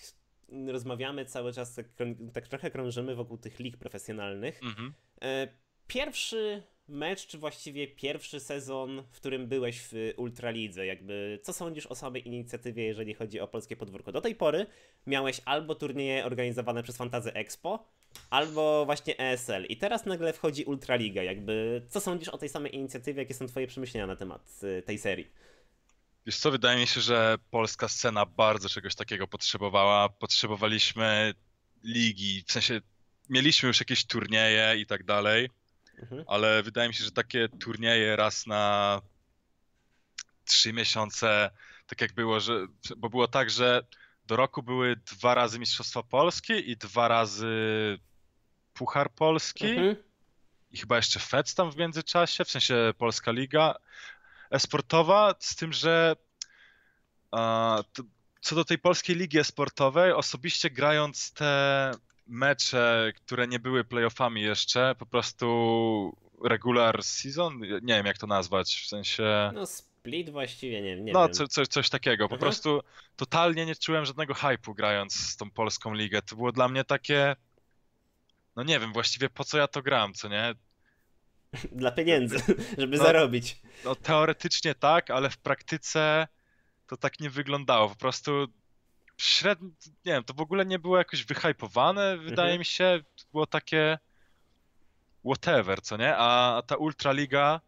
rozmawiamy 0.66 1.24
cały 1.24 1.52
czas, 1.52 1.74
tak, 1.74 1.86
tak 2.32 2.48
trochę 2.48 2.70
krążymy 2.70 3.14
wokół 3.14 3.38
tych 3.38 3.58
lig 3.58 3.76
profesjonalnych. 3.76 4.62
Mhm. 4.62 4.94
E, 5.22 5.48
pierwszy 5.86 6.62
mecz, 6.88 7.26
czy 7.26 7.38
właściwie 7.38 7.88
pierwszy 7.88 8.40
sezon, 8.40 9.02
w 9.10 9.16
którym 9.16 9.46
byłeś 9.46 9.80
w 9.80 10.12
Ultralidze? 10.16 10.86
Jakby, 10.86 11.40
co 11.42 11.52
sądzisz 11.52 11.86
o 11.86 11.94
samej 11.94 12.28
inicjatywie, 12.28 12.84
jeżeli 12.84 13.14
chodzi 13.14 13.40
o 13.40 13.48
polskie 13.48 13.76
podwórko? 13.76 14.12
Do 14.12 14.20
tej 14.20 14.34
pory 14.34 14.66
miałeś 15.06 15.40
albo 15.44 15.74
turnieje 15.74 16.24
organizowane 16.24 16.82
przez 16.82 16.96
Fantazy 16.96 17.32
Expo, 17.34 17.84
albo 18.30 18.84
właśnie 18.86 19.18
ESL. 19.18 19.64
I 19.64 19.76
teraz 19.76 20.06
nagle 20.06 20.32
wchodzi 20.32 20.64
Ultraliga. 20.64 21.22
Jakby, 21.22 21.82
co 21.88 22.00
sądzisz 22.00 22.28
o 22.28 22.38
tej 22.38 22.48
samej 22.48 22.74
inicjatywie? 22.74 23.22
Jakie 23.22 23.34
są 23.34 23.46
twoje 23.46 23.66
przemyślenia 23.66 24.06
na 24.06 24.16
temat 24.16 24.60
y, 24.62 24.82
tej 24.82 24.98
serii? 24.98 25.28
Wiesz 26.26 26.38
co, 26.38 26.50
wydaje 26.50 26.80
mi 26.80 26.86
się, 26.86 27.00
że 27.00 27.36
polska 27.50 27.88
scena 27.88 28.26
bardzo 28.26 28.68
czegoś 28.68 28.94
takiego 28.94 29.26
potrzebowała. 29.26 30.08
Potrzebowaliśmy 30.08 31.34
ligi, 31.84 32.42
w 32.46 32.52
sensie 32.52 32.80
mieliśmy 33.28 33.66
już 33.66 33.80
jakieś 33.80 34.04
turnieje 34.04 34.76
i 34.78 34.86
tak 34.86 35.04
dalej 35.04 35.48
Mhm. 36.02 36.24
Ale 36.26 36.62
wydaje 36.62 36.88
mi 36.88 36.94
się, 36.94 37.04
że 37.04 37.10
takie 37.10 37.48
turnieje 37.48 38.16
raz 38.16 38.46
na 38.46 39.00
trzy 40.44 40.72
miesiące, 40.72 41.50
tak 41.86 42.00
jak 42.00 42.12
było, 42.12 42.40
że, 42.40 42.66
bo 42.96 43.08
było 43.10 43.28
tak, 43.28 43.50
że 43.50 43.86
do 44.26 44.36
roku 44.36 44.62
były 44.62 44.96
dwa 44.96 45.34
razy 45.34 45.58
Mistrzostwa 45.58 46.02
Polskie 46.02 46.58
i 46.58 46.76
dwa 46.76 47.08
razy 47.08 47.48
Puchar 48.74 49.10
Polski. 49.10 49.70
Mhm. 49.70 49.96
I 50.70 50.76
chyba 50.78 50.96
jeszcze 50.96 51.20
FEC 51.20 51.54
tam 51.54 51.72
w 51.72 51.76
międzyczasie, 51.76 52.44
w 52.44 52.50
sensie 52.50 52.94
Polska 52.98 53.32
Liga 53.32 53.74
Esportowa, 54.50 55.34
z 55.38 55.56
tym, 55.56 55.72
że 55.72 56.16
a, 57.30 57.82
to, 57.92 58.02
co 58.40 58.54
do 58.54 58.64
tej 58.64 58.78
polskiej 58.78 59.16
ligi 59.16 59.38
esportowej, 59.38 60.12
osobiście 60.12 60.70
grając 60.70 61.32
te 61.32 61.92
mecze, 62.28 63.12
które 63.16 63.48
nie 63.48 63.58
były 63.58 63.84
playoffami 63.84 64.42
jeszcze, 64.42 64.94
po 64.98 65.06
prostu 65.06 66.16
regular 66.44 67.02
season, 67.02 67.60
nie 67.60 67.94
wiem 67.94 68.06
jak 68.06 68.18
to 68.18 68.26
nazwać, 68.26 68.80
w 68.84 68.88
sensie... 68.88 69.50
No 69.54 69.66
split 69.66 70.30
właściwie, 70.30 70.82
nie, 70.82 70.96
nie 70.96 71.12
no, 71.12 71.20
wiem. 71.20 71.28
No 71.30 71.34
co, 71.34 71.48
co, 71.48 71.66
coś 71.66 71.90
takiego, 71.90 72.28
po 72.28 72.34
mhm. 72.34 72.40
prostu 72.40 72.80
totalnie 73.16 73.66
nie 73.66 73.76
czułem 73.76 74.04
żadnego 74.04 74.34
hypu 74.34 74.74
grając 74.74 75.14
z 75.14 75.36
tą 75.36 75.50
polską 75.50 75.94
ligę, 75.94 76.22
to 76.22 76.36
było 76.36 76.52
dla 76.52 76.68
mnie 76.68 76.84
takie... 76.84 77.36
No 78.56 78.62
nie 78.62 78.80
wiem, 78.80 78.92
właściwie 78.92 79.30
po 79.30 79.44
co 79.44 79.58
ja 79.58 79.68
to 79.68 79.82
gram, 79.82 80.14
co 80.14 80.28
nie? 80.28 80.54
Dla 81.72 81.90
pieniędzy, 81.90 82.38
żeby 82.78 82.96
no, 82.96 83.04
zarobić. 83.04 83.56
No 83.84 83.94
teoretycznie 83.94 84.74
tak, 84.74 85.10
ale 85.10 85.30
w 85.30 85.38
praktyce 85.38 86.28
to 86.86 86.96
tak 86.96 87.20
nie 87.20 87.30
wyglądało. 87.30 87.88
Po 87.88 87.96
prostu 87.96 88.46
średnio, 89.18 89.68
nie 90.04 90.12
wiem, 90.12 90.24
to 90.24 90.34
w 90.34 90.40
ogóle 90.40 90.66
nie 90.66 90.78
było 90.78 90.98
jakoś 90.98 91.24
wyhypowane, 91.24 92.18
wydaje 92.18 92.48
mhm. 92.48 92.58
mi 92.58 92.64
się, 92.64 93.00
było 93.32 93.46
takie 93.46 93.98
whatever, 95.24 95.82
co 95.82 95.96
nie? 95.96 96.16
A 96.16 96.62
ta 96.66 96.76
Ultraliga 96.76 97.60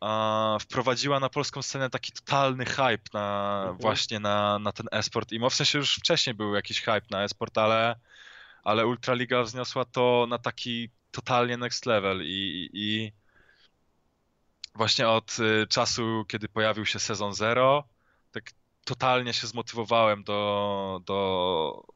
a, 0.00 0.58
wprowadziła 0.60 1.20
na 1.20 1.28
polską 1.28 1.62
scenę 1.62 1.90
taki 1.90 2.12
totalny 2.12 2.64
hype 2.64 3.08
na 3.12 3.58
mhm. 3.60 3.78
właśnie 3.78 4.20
na, 4.20 4.58
na 4.58 4.72
ten 4.72 4.86
esport 4.92 5.32
i 5.32 5.38
w 5.38 5.54
sensie 5.54 5.78
już 5.78 5.94
wcześniej 5.94 6.34
był 6.34 6.54
jakiś 6.54 6.80
hype 6.80 7.06
na 7.10 7.24
esport, 7.24 7.58
ale, 7.58 7.96
ale 8.64 8.86
Ultraliga 8.86 9.42
wzniosła 9.42 9.84
to 9.84 10.26
na 10.28 10.38
taki 10.38 10.90
totalnie 11.10 11.56
next 11.56 11.86
level 11.86 12.22
i, 12.22 12.70
i 12.72 13.12
właśnie 14.74 15.08
od 15.08 15.36
y, 15.38 15.66
czasu, 15.66 16.24
kiedy 16.28 16.48
pojawił 16.48 16.86
się 16.86 16.98
sezon 16.98 17.34
zero, 17.34 17.88
tak 18.32 18.50
totalnie 18.84 19.32
się 19.32 19.46
zmotywowałem 19.46 20.24
do, 20.24 21.00
do, 21.06 21.86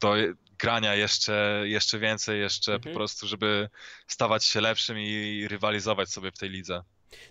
do 0.00 0.14
grania 0.58 0.94
jeszcze, 0.94 1.62
jeszcze 1.64 1.98
więcej, 1.98 2.40
jeszcze 2.40 2.74
mhm. 2.74 2.92
po 2.92 2.98
prostu, 2.98 3.26
żeby 3.26 3.68
stawać 4.06 4.44
się 4.44 4.60
lepszym 4.60 4.98
i 4.98 5.46
rywalizować 5.48 6.10
sobie 6.10 6.30
w 6.30 6.38
tej 6.38 6.50
lidze. 6.50 6.82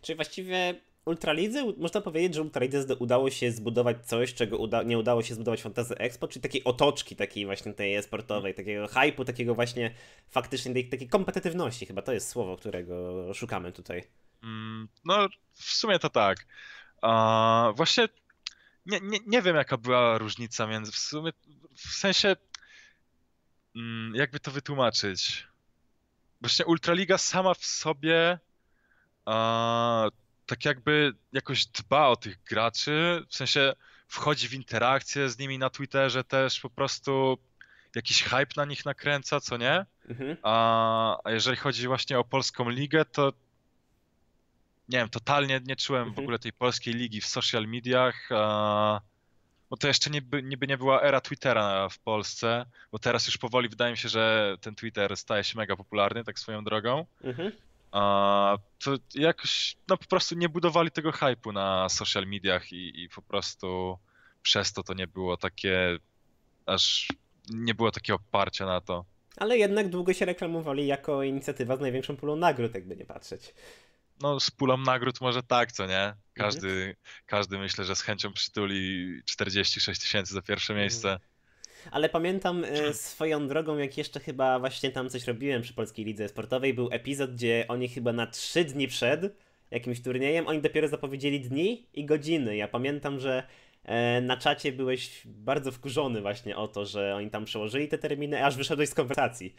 Czyli 0.01 0.15
właściwie 0.15 0.75
Ultralidze, 1.05 1.73
można 1.77 2.01
powiedzieć, 2.01 2.35
że 2.35 2.41
Ultralidze 2.41 2.95
udało 2.95 3.29
się 3.29 3.51
zbudować 3.51 4.05
coś, 4.05 4.33
czego 4.33 4.57
uda 4.57 4.83
nie 4.83 4.97
udało 4.97 5.23
się 5.23 5.35
zbudować 5.35 5.61
Fantasy 5.61 5.97
Expo, 5.97 6.27
czyli 6.27 6.43
takiej 6.43 6.63
otoczki 6.63 7.15
takiej 7.15 7.45
właśnie 7.45 7.73
tej 7.73 8.03
sportowej, 8.03 8.53
takiego 8.53 8.87
hypu, 8.87 9.25
takiego 9.25 9.55
właśnie 9.55 9.93
faktycznie 10.29 10.73
tej, 10.73 10.89
takiej 10.89 11.09
kompetytywności, 11.09 11.85
chyba 11.85 12.01
to 12.01 12.13
jest 12.13 12.29
słowo, 12.29 12.57
którego 12.57 13.33
szukamy 13.33 13.71
tutaj. 13.71 14.03
Mm, 14.43 14.87
no, 15.05 15.27
w 15.53 15.63
sumie 15.63 15.99
to 15.99 16.09
tak. 16.09 16.37
Uh, 17.03 17.75
właśnie 17.75 18.07
nie, 18.88 18.99
nie, 19.01 19.19
nie 19.27 19.41
wiem, 19.41 19.55
jaka 19.55 19.77
była 19.77 20.17
różnica 20.17 20.67
między. 20.67 20.91
W 20.91 20.97
sumie, 20.97 21.31
w 21.75 21.93
sensie. 21.93 22.35
Mm, 23.75 24.15
jakby 24.15 24.39
to 24.39 24.51
wytłumaczyć? 24.51 25.47
Właśnie 26.41 26.65
Ultraliga 26.65 27.17
sama 27.17 27.53
w 27.53 27.65
sobie. 27.65 28.39
A, 29.25 30.09
tak 30.45 30.65
jakby 30.65 31.13
jakoś 31.33 31.65
dba 31.65 32.07
o 32.07 32.15
tych 32.15 32.43
graczy. 32.43 33.25
W 33.29 33.35
sensie 33.35 33.73
wchodzi 34.07 34.47
w 34.47 34.53
interakcję 34.53 35.29
z 35.29 35.39
nimi 35.39 35.57
na 35.57 35.69
Twitterze 35.69 36.23
też 36.23 36.59
po 36.59 36.69
prostu 36.69 37.38
jakiś 37.95 38.23
hype 38.23 38.53
na 38.57 38.65
nich 38.65 38.85
nakręca, 38.85 39.39
co 39.39 39.57
nie? 39.57 39.85
Mhm. 40.09 40.38
A, 40.43 41.17
a 41.23 41.31
jeżeli 41.31 41.57
chodzi 41.57 41.88
właśnie 41.88 42.19
o 42.19 42.23
polską 42.23 42.69
ligę, 42.69 43.05
to 43.05 43.33
nie 44.89 44.97
wiem, 44.97 45.09
totalnie 45.09 45.61
nie 45.65 45.75
czułem 45.75 46.01
mhm. 46.01 46.15
w 46.15 46.19
ogóle 46.19 46.39
tej 46.39 46.53
polskiej 46.53 46.93
ligi 46.93 47.21
w 47.21 47.25
social 47.25 47.67
mediach, 47.67 48.29
bo 49.69 49.77
to 49.77 49.88
jeszcze 49.88 50.09
niby, 50.09 50.43
niby 50.43 50.67
nie 50.67 50.77
była 50.77 51.01
era 51.01 51.21
Twittera 51.21 51.89
w 51.89 51.99
Polsce, 51.99 52.65
bo 52.91 52.99
teraz 52.99 53.27
już 53.27 53.38
powoli 53.38 53.69
wydaje 53.69 53.91
mi 53.91 53.97
się, 53.97 54.09
że 54.09 54.55
ten 54.61 54.75
Twitter 54.75 55.17
staje 55.17 55.43
się 55.43 55.57
mega 55.57 55.75
popularny, 55.75 56.23
tak 56.23 56.39
swoją 56.39 56.63
drogą. 56.63 57.05
Mhm. 57.23 57.51
A, 57.91 58.57
to 58.83 58.95
jakoś, 59.15 59.75
no 59.88 59.97
po 59.97 60.05
prostu 60.05 60.35
nie 60.35 60.49
budowali 60.49 60.91
tego 60.91 61.11
hypu 61.11 61.51
na 61.51 61.89
social 61.89 62.27
mediach 62.27 62.73
i, 62.73 63.03
i 63.03 63.09
po 63.09 63.21
prostu 63.21 63.97
przez 64.41 64.73
to 64.73 64.83
to 64.83 64.93
nie 64.93 65.07
było 65.07 65.38
takie, 65.38 65.97
aż 66.65 67.07
nie 67.49 67.75
było 67.75 67.91
takiego 67.91 68.15
oparcia 68.15 68.65
na 68.65 68.81
to. 68.81 69.05
Ale 69.38 69.57
jednak 69.57 69.89
długo 69.89 70.13
się 70.13 70.25
reklamowali 70.25 70.88
jako 70.88 71.23
inicjatywa 71.23 71.77
z 71.77 71.79
największą 71.79 72.17
pulą 72.17 72.35
nagród, 72.35 72.73
jakby 72.73 72.95
nie 72.95 73.05
patrzeć 73.05 73.53
no 74.22 74.39
z 74.39 74.51
pulą 74.51 74.78
nagród 74.78 75.22
może 75.22 75.43
tak, 75.43 75.72
co 75.72 75.86
nie? 75.86 76.13
Każdy, 76.34 76.68
mhm. 76.68 76.95
każdy 77.26 77.57
myślę, 77.57 77.86
że 77.86 77.95
z 77.95 78.01
chęcią 78.01 78.34
przytuli 78.34 79.22
46 79.26 80.01
tysięcy 80.01 80.34
za 80.34 80.41
pierwsze 80.41 80.74
mhm. 80.74 80.84
miejsce. 80.84 81.20
Ale 81.91 82.09
pamiętam 82.09 82.63
e, 82.63 82.93
swoją 82.93 83.47
drogą, 83.47 83.78
jak 83.78 83.97
jeszcze 83.97 84.20
chyba 84.20 84.59
właśnie 84.59 84.91
tam 84.91 85.09
coś 85.09 85.28
robiłem 85.28 85.61
przy 85.61 85.74
Polskiej 85.74 86.05
Lidze 86.05 86.30
Sportowej, 86.30 86.74
był 86.74 86.89
epizod, 86.91 87.34
gdzie 87.34 87.65
oni 87.68 87.89
chyba 87.89 88.13
na 88.13 88.28
trzy 88.28 88.65
dni 88.65 88.88
przed 88.88 89.38
jakimś 89.72 90.01
turniejem, 90.01 90.47
oni 90.47 90.61
dopiero 90.61 90.88
zapowiedzieli 90.88 91.41
dni 91.41 91.88
i 91.93 92.05
godziny. 92.05 92.57
Ja 92.57 92.68
pamiętam, 92.68 93.20
że 93.20 93.47
e, 93.84 94.22
na 94.22 94.38
czacie 94.38 94.72
byłeś 94.72 95.22
bardzo 95.26 95.72
wkurzony 95.72 96.22
właśnie 96.22 96.57
o 96.57 96.68
to, 96.68 96.86
że 96.86 97.15
oni 97.15 97.30
tam 97.30 97.45
przełożyli 97.45 97.88
te 97.88 97.97
terminy, 97.97 98.45
aż 98.45 98.55
wyszedłeś 98.55 98.89
z 98.89 98.93
konwersacji. 98.93 99.55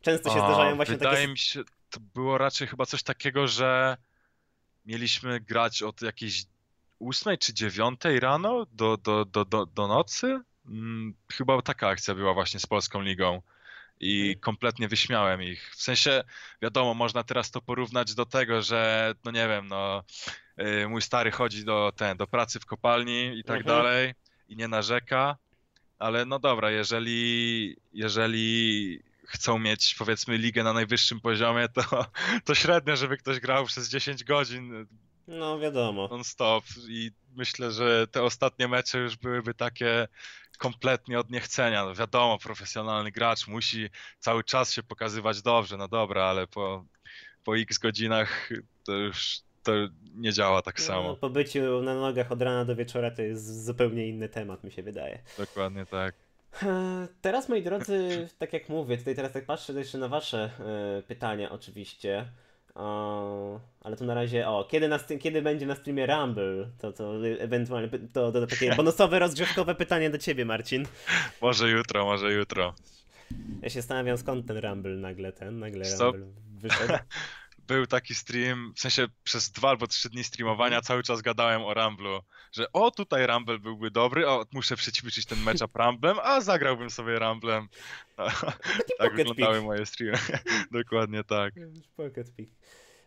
Często 0.00 0.30
się 0.30 0.42
o, 0.42 0.46
zdarzają 0.46 0.76
właśnie 0.76 0.96
wydaje 0.96 1.16
takie... 1.16 1.28
Mi 1.28 1.38
się, 1.38 1.62
to 1.94 2.00
było 2.14 2.38
raczej 2.38 2.68
chyba 2.68 2.86
coś 2.86 3.02
takiego, 3.02 3.48
że 3.48 3.96
mieliśmy 4.86 5.40
grać 5.40 5.82
od 5.82 6.02
jakiejś 6.02 6.44
ósmej 6.98 7.38
czy 7.38 7.54
dziewiątej 7.54 8.20
rano 8.20 8.66
do, 8.72 8.96
do, 8.96 9.24
do, 9.24 9.44
do, 9.44 9.66
do 9.66 9.88
nocy. 9.88 10.40
Mm, 10.68 11.14
chyba 11.32 11.62
taka 11.62 11.88
akcja 11.88 12.14
była 12.14 12.34
właśnie 12.34 12.60
z 12.60 12.66
Polską 12.66 13.02
Ligą 13.02 13.42
i 14.00 14.20
Mhm. 14.20 14.40
kompletnie 14.40 14.88
wyśmiałem 14.88 15.42
ich. 15.42 15.70
W 15.76 15.82
sensie, 15.82 16.24
wiadomo, 16.62 16.94
można 16.94 17.22
teraz 17.22 17.50
to 17.50 17.60
porównać 17.60 18.14
do 18.14 18.26
tego, 18.26 18.62
że 18.62 19.14
no 19.24 19.30
nie 19.30 19.48
wiem, 19.48 19.68
no 19.68 20.02
y, 20.60 20.88
mój 20.88 21.02
stary 21.02 21.30
chodzi 21.30 21.64
do, 21.64 21.92
ten, 21.96 22.16
do 22.16 22.26
pracy 22.26 22.60
w 22.60 22.66
kopalni 22.66 23.38
i 23.38 23.44
tak 23.44 23.60
Mhm. 23.60 23.76
dalej 23.76 24.14
i 24.48 24.56
nie 24.56 24.68
narzeka, 24.68 25.36
ale 25.98 26.24
no 26.24 26.38
dobra, 26.38 26.70
jeżeli, 26.70 27.76
jeżeli 27.92 29.00
chcą 29.28 29.58
mieć 29.58 29.94
powiedzmy 29.98 30.38
ligę 30.38 30.62
na 30.64 30.72
najwyższym 30.72 31.20
poziomie, 31.20 31.68
to, 31.68 32.06
to 32.44 32.54
średnio, 32.54 32.96
żeby 32.96 33.16
ktoś 33.16 33.40
grał 33.40 33.64
przez 33.66 33.88
10 33.88 34.24
godzin 34.24 34.86
No 35.28 35.58
wiadomo. 35.58 36.08
non-stop 36.08 36.64
i 36.88 37.10
myślę, 37.36 37.72
że 37.72 38.06
te 38.06 38.22
ostatnie 38.22 38.68
mecze 38.68 38.98
już 38.98 39.16
byłyby 39.16 39.54
takie 39.54 40.08
kompletnie 40.58 41.18
od 41.18 41.30
niechcenia. 41.30 41.84
No 41.84 41.94
wiadomo, 41.94 42.38
profesjonalny 42.38 43.10
gracz 43.10 43.46
musi 43.46 43.88
cały 44.18 44.44
czas 44.44 44.72
się 44.72 44.82
pokazywać 44.82 45.42
dobrze, 45.42 45.76
no 45.76 45.88
dobra, 45.88 46.24
ale 46.24 46.46
po, 46.46 46.84
po 47.44 47.56
x 47.58 47.78
godzinach 47.78 48.48
to 48.84 48.92
już 48.92 49.40
to 49.62 49.72
nie 50.14 50.32
działa 50.32 50.62
tak 50.62 50.78
No, 50.78 50.84
samo. 50.84 51.16
po 51.16 51.30
byciu 51.30 51.82
na 51.82 51.94
nogach 51.94 52.32
od 52.32 52.42
rana 52.42 52.64
do 52.64 52.76
wieczora 52.76 53.10
to 53.10 53.22
jest 53.22 53.64
zupełnie 53.64 54.08
inny 54.08 54.28
temat, 54.28 54.64
mi 54.64 54.72
się 54.72 54.82
wydaje. 54.82 55.22
Dokładnie 55.38 55.86
tak. 55.86 56.14
Teraz, 57.22 57.48
moi 57.48 57.62
drodzy, 57.62 58.28
tak 58.38 58.52
jak 58.52 58.68
mówię, 58.68 58.98
tutaj 58.98 59.14
teraz 59.14 59.32
tak 59.32 59.46
patrzę 59.46 59.72
jeszcze 59.72 59.98
na 59.98 60.08
wasze 60.08 60.50
e, 60.98 61.02
pytania 61.02 61.50
oczywiście. 61.50 62.28
O, 62.74 63.60
ale 63.80 63.96
to 63.96 64.04
na 64.04 64.14
razie, 64.14 64.48
o, 64.48 64.64
kiedy, 64.64 64.88
na, 64.88 64.98
kiedy 64.98 65.42
będzie 65.42 65.66
na 65.66 65.74
streamie 65.74 66.06
Rumble? 66.06 66.68
To, 66.78 66.92
to 66.92 67.26
ewentualnie, 67.38 67.88
py- 67.88 68.08
to, 68.12 68.32
to 68.32 68.46
takie 68.46 68.74
bonusowe, 68.76 69.18
rozgrzewkowe 69.18 69.74
pytanie 69.74 70.10
do 70.10 70.18
ciebie, 70.18 70.44
Marcin. 70.44 70.86
Może 71.40 71.70
jutro, 71.70 72.04
może 72.04 72.32
jutro. 72.32 72.74
Ja 73.62 73.68
się 73.68 73.80
zastanawiam, 73.80 74.18
skąd 74.18 74.46
ten 74.46 74.58
Rumble 74.58 74.96
nagle, 74.96 75.32
ten, 75.32 75.58
nagle 75.58 75.84
Co? 75.84 76.12
Rumble 76.12 76.26
wyszedł. 76.60 76.94
Był 77.66 77.86
taki 77.86 78.14
stream, 78.14 78.72
w 78.76 78.80
sensie 78.80 79.06
przez 79.24 79.50
dwa 79.50 79.68
albo 79.68 79.86
trzy 79.86 80.10
dni 80.10 80.24
streamowania 80.24 80.80
cały 80.80 81.02
czas 81.02 81.22
gadałem 81.22 81.62
o 81.62 81.74
Rumblu, 81.74 82.20
że 82.52 82.72
o 82.72 82.90
tutaj 82.90 83.26
Rumble 83.26 83.58
byłby 83.58 83.90
dobry, 83.90 84.28
o 84.28 84.46
muszę 84.52 84.76
przećwiczyć 84.76 85.26
ten 85.26 85.38
matchup 85.38 85.76
Rumblem, 85.76 86.16
a 86.22 86.40
zagrałbym 86.40 86.90
sobie 86.90 87.18
Rumblem. 87.18 87.68
Tak 88.98 89.14
wyglądały 89.14 89.62
moje 89.62 89.86
streamy. 89.86 90.18
Dokładnie 90.82 91.24
tak. 91.24 91.54
Pocket. 91.96 92.30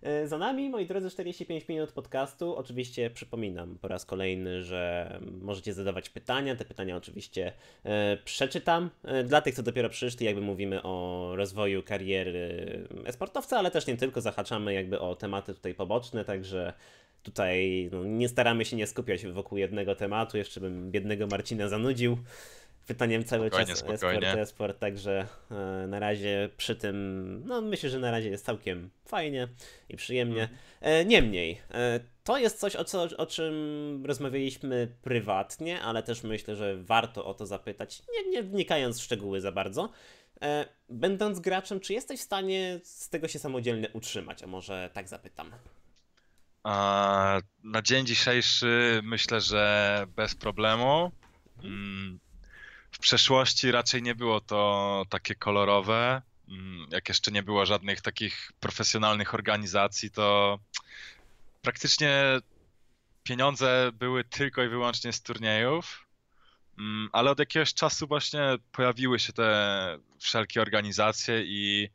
E, 0.02 0.28
Za 0.28 0.38
nami, 0.38 0.70
moi 0.70 0.86
drodzy, 0.86 1.10
45 1.10 1.68
minut 1.68 1.92
podcastu. 1.92 2.56
Oczywiście 2.56 3.10
przypominam 3.10 3.78
po 3.82 3.88
raz 3.88 4.06
kolejny, 4.06 4.64
że 4.64 5.12
możecie 5.42 5.74
zadawać 5.74 6.10
pytania. 6.10 6.56
Te 6.56 6.66
pytania 6.66 6.98
oczywiście 6.98 7.54
e, 7.84 8.18
przeczytam. 8.26 8.90
E, 9.04 9.24
Dla 9.24 9.42
tych, 9.42 9.56
co 9.56 9.64
dopiero 9.64 9.90
przyszli, 9.90 10.26
jakby 10.26 10.42
mówimy 10.42 10.84
o 10.84 11.32
rozwoju 11.36 11.84
kariery 11.84 12.66
esportowca, 13.06 13.60
ale 13.60 13.72
też 13.72 13.88
nie 13.88 13.98
tylko, 13.98 14.22
zahaczamy 14.22 14.74
jakby 14.74 15.00
o 15.00 15.16
tematy 15.16 15.54
tutaj 15.54 15.74
poboczne, 15.74 16.26
także 16.26 16.74
tutaj 17.24 17.90
no, 17.92 18.04
nie 18.04 18.30
staramy 18.30 18.66
się 18.66 18.76
nie 18.76 18.88
skupiać 18.88 19.26
wokół 19.28 19.58
jednego 19.58 19.96
tematu. 19.96 20.38
Jeszcze 20.38 20.60
bym 20.60 20.92
biednego 20.92 21.28
Marcina 21.28 21.68
zanudził 21.68 22.18
pytaniem 22.88 23.24
cały 23.24 23.48
Spokojnie, 23.48 23.68
czas 23.68 23.80
spokojnie. 23.80 24.28
esport, 24.28 24.42
esport, 24.42 24.80
także 24.80 25.28
e, 25.52 25.88
na 25.88 26.00
razie 26.00 26.50
przy 26.58 26.76
tym, 26.76 27.42
no 27.46 27.62
myślę, 27.62 27.90
że 27.90 28.00
na 28.00 28.12
razie 28.12 28.30
jest 28.30 28.46
całkiem 28.46 28.90
fajnie 29.06 29.48
i 29.90 29.98
przyjemnie. 29.98 30.42
Mhm. 30.42 30.60
E, 30.82 31.06
niemniej, 31.06 31.62
e, 31.72 32.00
to 32.24 32.38
jest 32.38 32.60
coś, 32.60 32.76
o, 32.76 32.84
co, 32.84 33.04
o 33.18 33.26
czym 33.26 34.04
rozmawialiśmy 34.06 34.96
prywatnie, 35.02 35.82
ale 35.82 36.04
też 36.04 36.24
myślę, 36.24 36.56
że 36.56 36.78
warto 36.78 37.26
o 37.26 37.34
to 37.34 37.46
zapytać, 37.46 38.02
nie, 38.14 38.32
nie 38.32 38.44
wnikając 38.44 39.00
w 39.00 39.04
szczegóły 39.04 39.42
za 39.42 39.52
bardzo. 39.52 39.90
E, 40.42 40.66
będąc 40.90 41.40
graczem, 41.40 41.80
czy 41.80 41.94
jesteś 41.94 42.20
w 42.20 42.24
stanie 42.24 42.80
z 42.84 43.10
tego 43.10 43.28
się 43.28 43.40
samodzielnie 43.40 43.90
utrzymać? 43.94 44.44
A 44.44 44.48
może 44.48 44.90
tak 44.94 45.08
zapytam. 45.08 45.52
A 46.64 47.40
na 47.64 47.82
dzień 47.82 48.06
dzisiejszy 48.06 49.02
myślę, 49.04 49.42
że 49.42 50.06
bez 50.16 50.36
problemu. 50.36 51.12
Mm, 51.64 52.20
W 52.98 53.00
przeszłości 53.00 53.72
raczej 53.72 54.04
nie 54.04 54.16
było 54.16 54.42
to 54.42 55.04
takie 55.10 55.36
kolorowe. 55.36 56.22
Mm, 56.50 56.88
Jak 56.92 57.10
jeszcze 57.10 57.32
nie 57.32 57.44
było 57.44 57.66
żadnych 57.66 58.02
takich 58.02 58.52
profesjonalnych 58.60 59.34
organizacji, 59.34 60.12
to 60.12 60.60
praktycznie 61.62 62.24
pieniądze 63.24 63.90
były 63.94 64.24
tylko 64.24 64.64
i 64.64 64.70
wyłącznie 64.70 65.14
z 65.14 65.22
turniejów. 65.22 66.08
Mm, 66.80 67.10
Ale 67.14 67.32
od 67.32 67.40
jakiegoś 67.40 67.74
czasu 67.74 68.08
właśnie 68.08 68.42
pojawiły 68.72 69.20
się 69.20 69.34
te 69.34 70.00
wszelkie 70.20 70.62
organizacje 70.62 71.44
i 71.46 71.90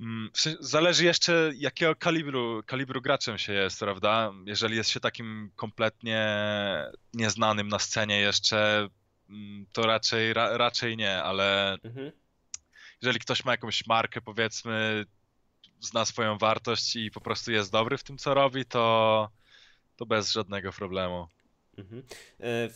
Mm, 0.00 0.30
Zależy 0.60 1.04
jeszcze 1.04 1.52
jakiego 1.56 1.96
kalibru, 1.96 2.62
kalibru 2.66 3.00
graczem 3.02 3.38
się 3.38 3.52
jest, 3.52 3.80
prawda? 3.80 4.32
Jeżeli 4.46 4.76
jest 4.76 4.90
się 4.90 5.00
takim 5.00 5.50
kompletnie 5.56 6.26
nieznanym 7.14 7.68
na 7.68 7.78
scenie 7.78 8.20
jeszcze, 8.20 8.88
to 9.72 9.82
raczej, 9.82 10.32
ra, 10.32 10.56
raczej 10.56 10.96
nie, 10.96 11.22
ale 11.22 11.78
Mhm. 11.84 12.12
jeżeli 13.02 13.18
ktoś 13.20 13.44
ma 13.44 13.52
jakąś 13.52 13.86
markę, 13.86 14.20
powiedzmy, 14.20 15.04
zna 15.80 16.04
swoją 16.04 16.38
wartość 16.38 16.96
i 16.96 17.10
po 17.10 17.20
prostu 17.20 17.52
jest 17.52 17.72
dobry 17.72 17.98
w 17.98 18.04
tym, 18.04 18.18
co 18.18 18.34
robi, 18.34 18.64
to, 18.64 19.28
to 19.96 20.06
bez 20.06 20.32
żadnego 20.32 20.72
problemu. 20.72 21.28
Mhm. 21.78 22.02
E, 22.40 22.68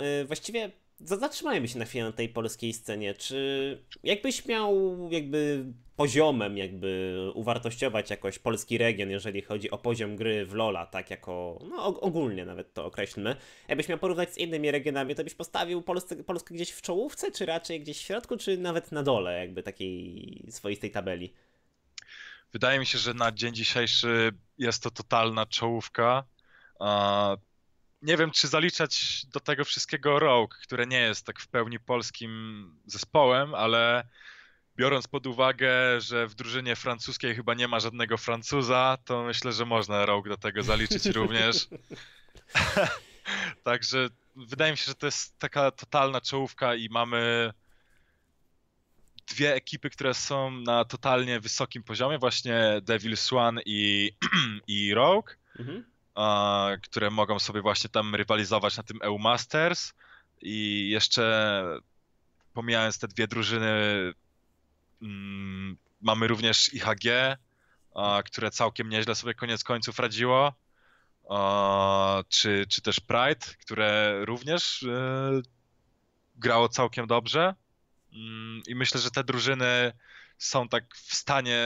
e, 0.00 0.24
właściwie 0.24 0.70
zatrzymajmy 1.04 1.68
się 1.68 1.78
na 1.78 1.84
chwilę 1.84 2.04
na 2.04 2.12
tej 2.12 2.28
polskiej 2.28 2.72
scenie. 2.72 3.14
Czy 3.14 3.78
jakbyś 4.02 4.46
miał 4.46 4.98
jakby 5.10 5.64
poziomem 5.96 6.58
jakby 6.58 7.16
uwartościować 7.34 8.10
jakoś 8.10 8.38
polski 8.38 8.78
region, 8.78 9.10
jeżeli 9.10 9.42
chodzi 9.42 9.70
o 9.70 9.78
poziom 9.78 10.16
gry 10.16 10.46
w 10.46 10.54
Lola, 10.54 10.86
tak 10.86 11.10
jako, 11.10 11.58
no 11.70 11.76
og- 11.76 11.98
ogólnie 12.00 12.44
nawet 12.44 12.74
to 12.74 12.84
określmy. 12.84 13.36
Jakbyś 13.68 13.88
miał 13.88 13.98
porównać 13.98 14.32
z 14.34 14.38
innymi 14.38 14.70
regionami, 14.70 15.14
to 15.14 15.24
byś 15.24 15.34
postawił 15.34 15.82
Polsce, 15.82 16.24
Polskę 16.24 16.54
gdzieś 16.54 16.70
w 16.70 16.82
czołówce, 16.82 17.32
czy 17.32 17.46
raczej 17.46 17.80
gdzieś 17.80 17.98
w 17.98 18.00
środku, 18.02 18.36
czy 18.36 18.58
nawet 18.58 18.92
na 18.92 19.02
dole 19.02 19.38
jakby 19.38 19.62
takiej 19.62 20.46
swoistej 20.50 20.90
tabeli? 20.90 21.32
Wydaje 22.52 22.78
mi 22.78 22.86
się, 22.86 22.98
że 22.98 23.14
na 23.14 23.32
dzień 23.32 23.54
dzisiejszy 23.54 24.30
jest 24.58 24.82
to 24.82 24.90
totalna 24.90 25.46
czołówka. 25.46 26.24
Nie 28.02 28.16
wiem, 28.16 28.30
czy 28.30 28.48
zaliczać 28.48 29.26
do 29.26 29.40
tego 29.40 29.64
wszystkiego 29.64 30.18
Rogue, 30.18 30.54
które 30.62 30.86
nie 30.86 31.00
jest 31.00 31.26
tak 31.26 31.40
w 31.40 31.48
pełni 31.48 31.80
polskim 31.80 32.74
zespołem, 32.86 33.54
ale 33.54 34.04
biorąc 34.76 35.08
pod 35.08 35.26
uwagę, 35.26 36.00
że 36.00 36.26
w 36.26 36.34
drużynie 36.34 36.76
francuskiej 36.76 37.34
chyba 37.34 37.54
nie 37.54 37.68
ma 37.68 37.80
żadnego 37.80 38.16
Francuza, 38.18 38.98
to 39.04 39.24
myślę, 39.24 39.52
że 39.52 39.66
można 39.66 40.06
Rogue 40.06 40.28
do 40.28 40.36
tego 40.36 40.62
zaliczyć 40.62 41.06
również. 41.20 41.68
Także 43.64 44.08
wydaje 44.36 44.72
mi 44.72 44.78
się, 44.78 44.84
że 44.84 44.94
to 44.94 45.06
jest 45.06 45.38
taka 45.38 45.70
totalna 45.70 46.20
czołówka 46.20 46.74
i 46.74 46.88
mamy 46.88 47.52
dwie 49.26 49.54
ekipy, 49.54 49.90
które 49.90 50.14
są 50.14 50.50
na 50.50 50.84
totalnie 50.84 51.40
wysokim 51.40 51.82
poziomie, 51.82 52.18
właśnie 52.18 52.80
Devil 52.82 53.16
Swan 53.16 53.60
i, 53.66 54.12
i 54.66 54.94
Rogue, 54.94 55.30
Mhm. 55.58 55.91
Które 56.82 57.10
mogą 57.10 57.38
sobie 57.38 57.62
właśnie 57.62 57.90
tam 57.90 58.14
rywalizować 58.14 58.76
na 58.76 58.82
tym 58.82 58.98
EU 59.02 59.18
Masters 59.18 59.92
i 60.42 60.88
jeszcze 60.90 61.64
pomijając 62.54 62.98
te 62.98 63.08
dwie 63.08 63.28
drużyny 63.28 63.72
mm, 65.02 65.76
mamy 66.00 66.26
również 66.26 66.74
IHG, 66.74 67.36
które 68.24 68.50
całkiem 68.50 68.88
nieźle 68.88 69.14
sobie 69.14 69.34
koniec 69.34 69.64
końców 69.64 69.98
radziło, 69.98 70.52
czy, 72.28 72.66
czy 72.68 72.82
też 72.82 73.00
Pride, 73.00 73.46
które 73.60 74.20
również 74.24 74.82
e, 74.82 75.42
grało 76.36 76.68
całkiem 76.68 77.06
dobrze. 77.06 77.54
Mm, 78.12 78.62
I 78.66 78.74
myślę, 78.74 79.00
że 79.00 79.10
te 79.10 79.24
drużyny 79.24 79.92
są 80.38 80.68
tak 80.68 80.94
w 80.94 81.14
stanie 81.14 81.58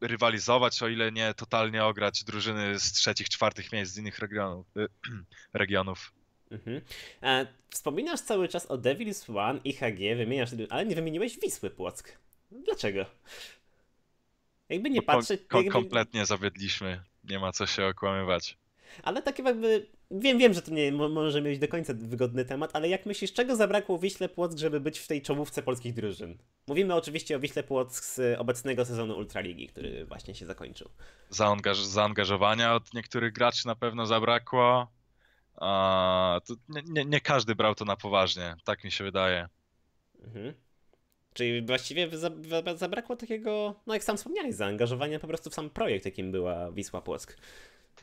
rywalizować, 0.00 0.82
o 0.82 0.88
ile 0.88 1.12
nie 1.12 1.34
totalnie 1.34 1.84
ograć 1.84 2.24
drużyny 2.24 2.78
z 2.80 2.92
trzecich, 2.92 3.28
czwartych 3.28 3.72
miejsc 3.72 3.92
z 3.94 3.98
innych 3.98 4.18
regionów. 4.18 4.66
regionów. 5.52 6.12
Mhm. 6.50 6.80
E, 7.22 7.46
wspominasz 7.70 8.20
cały 8.20 8.48
czas 8.48 8.66
o 8.66 8.78
Devil's 8.78 9.36
One 9.38 9.60
i 9.64 9.72
HG, 9.72 10.16
wymieniasz, 10.16 10.50
ale 10.70 10.86
nie 10.86 10.94
wymieniłeś 10.94 11.38
Wisły 11.40 11.70
Płock. 11.70 12.18
Dlaczego? 12.50 13.06
Jakby 14.68 14.90
nie 14.90 15.00
ko- 15.00 15.06
patrzeć. 15.06 15.40
ko- 15.48 15.56
jakby, 15.56 15.72
kompletnie 15.72 16.26
zawiedliśmy. 16.26 17.02
Nie 17.24 17.38
ma 17.38 17.52
co 17.52 17.66
się 17.66 17.86
okłamywać. 17.86 18.58
Ale 19.02 19.22
tak 19.22 19.38
jakby 19.38 19.86
wiem, 20.10 20.38
wiem, 20.38 20.54
że 20.54 20.62
to 20.62 20.70
nie 20.70 20.92
może 20.92 21.42
mieć 21.42 21.58
do 21.58 21.68
końca 21.68 21.94
wygodny 21.96 22.44
temat, 22.44 22.70
ale 22.72 22.88
jak 22.88 23.06
myślisz, 23.06 23.32
czego 23.32 23.56
zabrakło 23.56 23.98
Wiśle 23.98 24.28
Płock, 24.28 24.58
żeby 24.58 24.80
być 24.80 24.98
w 24.98 25.06
tej 25.06 25.22
czołówce 25.22 25.62
polskich 25.62 25.94
drużyn? 25.94 26.38
Mówimy 26.66 26.94
oczywiście 26.94 27.36
o 27.36 27.40
Wiśle 27.40 27.62
Płock 27.62 28.04
z 28.04 28.38
obecnego 28.38 28.84
sezonu 28.84 29.16
Ultraligi, 29.16 29.66
który 29.66 30.04
właśnie 30.04 30.34
się 30.34 30.46
zakończył. 30.46 30.88
Zaangaż 31.30 31.84
zaangażowania 31.84 32.74
od 32.74 32.94
niektórych 32.94 33.32
graczy 33.32 33.66
na 33.66 33.74
pewno 33.74 34.06
zabrakło. 34.06 34.92
A, 35.56 36.40
nie, 36.68 36.82
nie, 36.88 37.04
nie, 37.04 37.20
każdy 37.20 37.54
brał 37.54 37.74
to 37.74 37.84
na 37.84 37.96
poważnie, 37.96 38.54
tak 38.64 38.84
mi 38.84 38.92
się 38.92 39.04
wydaje. 39.04 39.48
Mhm. 40.24 40.54
Czyli 41.34 41.62
właściwie 41.62 42.08
zabrakło 42.76 43.16
takiego, 43.16 43.74
no 43.86 43.94
jak 43.94 44.04
sam 44.04 44.16
wspomniałeś, 44.16 44.54
zaangażowania 44.54 45.18
po 45.18 45.26
prostu 45.26 45.50
w 45.50 45.54
sam 45.54 45.70
projekt, 45.70 46.04
jakim 46.04 46.32
była 46.32 46.72
Wisła 46.72 47.00
Płock. 47.00 47.36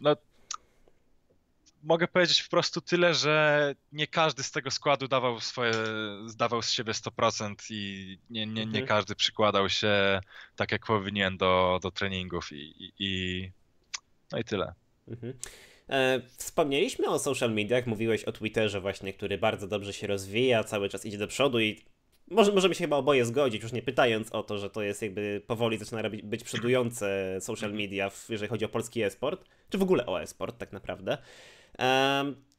No, 0.01 0.16
mogę 1.84 2.07
powiedzieć 2.07 2.43
po 2.43 2.49
prostu 2.49 2.82
tyle, 2.82 3.13
że 3.13 3.75
nie 3.91 4.07
każdy 4.07 4.43
z 4.43 4.51
tego 4.51 4.71
składu 4.71 5.07
dawał 5.07 5.39
swoje, 5.39 5.73
zdawał 6.25 6.61
z 6.61 6.71
siebie 6.71 6.93
100% 6.93 7.55
i 7.69 8.17
nie, 8.30 8.45
nie, 8.45 8.53
nie 8.53 8.63
mhm. 8.63 8.86
każdy 8.86 9.15
przykładał 9.15 9.69
się 9.69 10.19
tak 10.55 10.71
jak 10.71 10.86
powinien 10.86 11.38
do, 11.38 11.80
do 11.84 11.91
treningów 11.91 12.51
i, 12.51 12.55
i, 12.55 12.93
i 12.99 13.51
no 14.32 14.39
i 14.39 14.43
tyle. 14.43 14.73
Mhm. 15.07 15.34
E, 15.89 16.21
wspomnieliśmy 16.38 17.07
o 17.07 17.19
social 17.19 17.53
mediach, 17.53 17.88
mówiłeś 17.88 18.23
o 18.23 18.32
Twitterze 18.32 18.82
właśnie, 18.82 19.13
który 19.13 19.38
bardzo 19.38 19.67
dobrze 19.67 19.93
się 19.93 20.07
rozwija, 20.07 20.63
cały 20.63 20.89
czas 20.89 21.05
idzie 21.05 21.17
do 21.17 21.28
przodu 21.28 21.59
i 21.59 21.82
może, 22.32 22.51
możemy 22.51 22.75
się 22.75 22.84
chyba 22.84 22.95
oboje 22.95 23.25
zgodzić, 23.25 23.63
już 23.63 23.71
nie 23.71 23.82
pytając 23.82 24.32
o 24.32 24.43
to, 24.43 24.57
że 24.57 24.69
to 24.69 24.82
jest 24.82 25.01
jakby 25.01 25.41
powoli 25.47 25.78
zaczyna 25.78 26.01
robić, 26.01 26.21
być 26.21 26.43
przodujące 26.43 27.38
social 27.41 27.73
media, 27.73 28.11
jeżeli 28.30 28.49
chodzi 28.49 28.65
o 28.65 28.69
polski 28.69 29.01
e-sport, 29.01 29.45
czy 29.69 29.78
w 29.78 29.82
ogóle 29.82 30.05
o 30.05 30.21
e-sport 30.21 30.57
tak 30.57 30.71
naprawdę. 30.71 31.17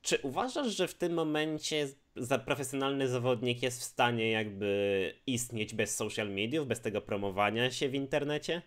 Czy 0.02 0.18
uważasz, 0.22 0.76
że 0.76 0.88
w 0.88 0.94
tym 0.94 1.14
momencie 1.14 1.88
za 2.16 2.38
profesjonalny 2.38 3.08
zawodnik 3.08 3.62
jest 3.62 3.80
w 3.80 3.84
stanie 3.84 4.30
jakby 4.30 5.14
istnieć 5.26 5.74
bez 5.74 5.96
social 5.96 6.30
mediów, 6.30 6.68
bez 6.68 6.80
tego 6.80 7.00
promowania 7.00 7.70
się 7.70 7.88
w 7.88 7.94
internecie? 7.94 8.62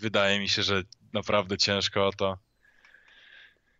Wydaje 0.00 0.40
mi 0.40 0.48
się, 0.48 0.62
że 0.62 0.82
naprawdę 1.12 1.58
ciężko 1.58 2.06
o 2.06 2.12
to. 2.12 2.38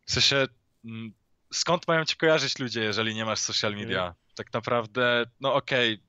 W 0.06 0.12
sensie, 0.12 0.46
mm, 0.84 1.12
skąd 1.52 1.88
mają 1.88 2.04
ci 2.04 2.16
kojarzyć 2.16 2.58
ludzie, 2.58 2.80
jeżeli 2.80 3.14
nie 3.14 3.24
masz 3.24 3.38
social 3.38 3.72
mhm. 3.72 3.88
media? 3.88 4.00
Hmm. 4.00 4.14
Tak 4.34 4.52
naprawdę, 4.52 5.24
no 5.40 5.54
okej, 5.54 5.94
okay, 5.94 6.04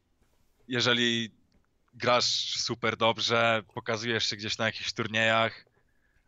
jeżeli 0.67 1.31
grasz 1.93 2.55
super 2.59 2.97
dobrze, 2.97 3.63
pokazujesz 3.73 4.29
się 4.29 4.35
gdzieś 4.35 4.57
na 4.57 4.65
jakichś 4.65 4.93
turniejach, 4.93 5.65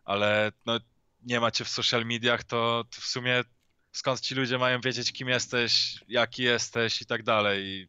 ale 0.05 0.51
no, 0.65 0.79
nie 1.28 1.39
macie 1.39 1.65
w 1.65 1.69
social 1.69 2.05
mediach, 2.05 2.43
to, 2.43 2.86
to 2.95 3.01
w 3.01 3.05
sumie 3.05 3.43
skąd 3.91 4.21
ci 4.21 4.36
ludzie 4.36 4.57
mają 4.57 4.82
wiedzieć, 4.82 5.13
kim 5.13 5.30
jesteś, 5.30 6.03
jaki 6.07 6.43
jesteś 6.43 7.01
i 7.01 7.05
tak 7.05 7.23
dalej. 7.23 7.65
I 7.65 7.88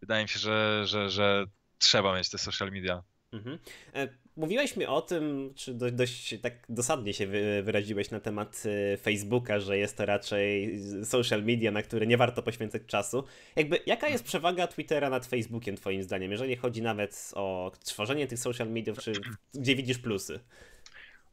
wydaje 0.00 0.22
mi 0.22 0.28
się, 0.28 0.38
że, 0.38 0.82
że, 0.86 1.10
że 1.10 1.46
trzeba 1.78 2.16
mieć 2.16 2.30
te 2.30 2.38
social 2.38 2.70
media. 2.70 3.02
Mhm. 3.32 3.58
E, 3.94 4.08
mówiłeś 4.36 4.76
mi 4.76 4.86
o 4.86 5.02
tym, 5.02 5.52
czy 5.56 5.74
dość 5.74 6.34
tak 6.42 6.52
dosadnie 6.68 7.14
się 7.14 7.26
wyraziłeś 7.62 8.10
na 8.10 8.20
temat 8.20 8.62
e, 8.66 8.96
Facebooka, 8.96 9.60
że 9.60 9.78
jest 9.78 9.96
to 9.96 10.06
raczej 10.06 10.78
social 11.04 11.42
media, 11.42 11.70
na 11.70 11.82
które 11.82 12.06
nie 12.06 12.16
warto 12.16 12.42
poświęcać 12.42 12.82
czasu. 12.86 13.24
Jakby, 13.56 13.80
jaka 13.86 14.08
jest 14.08 14.24
przewaga 14.24 14.66
Twittera 14.66 15.10
nad 15.10 15.26
Facebookiem, 15.26 15.76
Twoim 15.76 16.02
zdaniem, 16.02 16.30
jeżeli 16.30 16.56
chodzi 16.56 16.82
nawet 16.82 17.30
o 17.34 17.72
tworzenie 17.84 18.26
tych 18.26 18.38
social 18.38 18.70
mediów, 18.70 18.98
czy 18.98 19.12
gdzie 19.54 19.76
widzisz 19.76 19.98
plusy? 19.98 20.40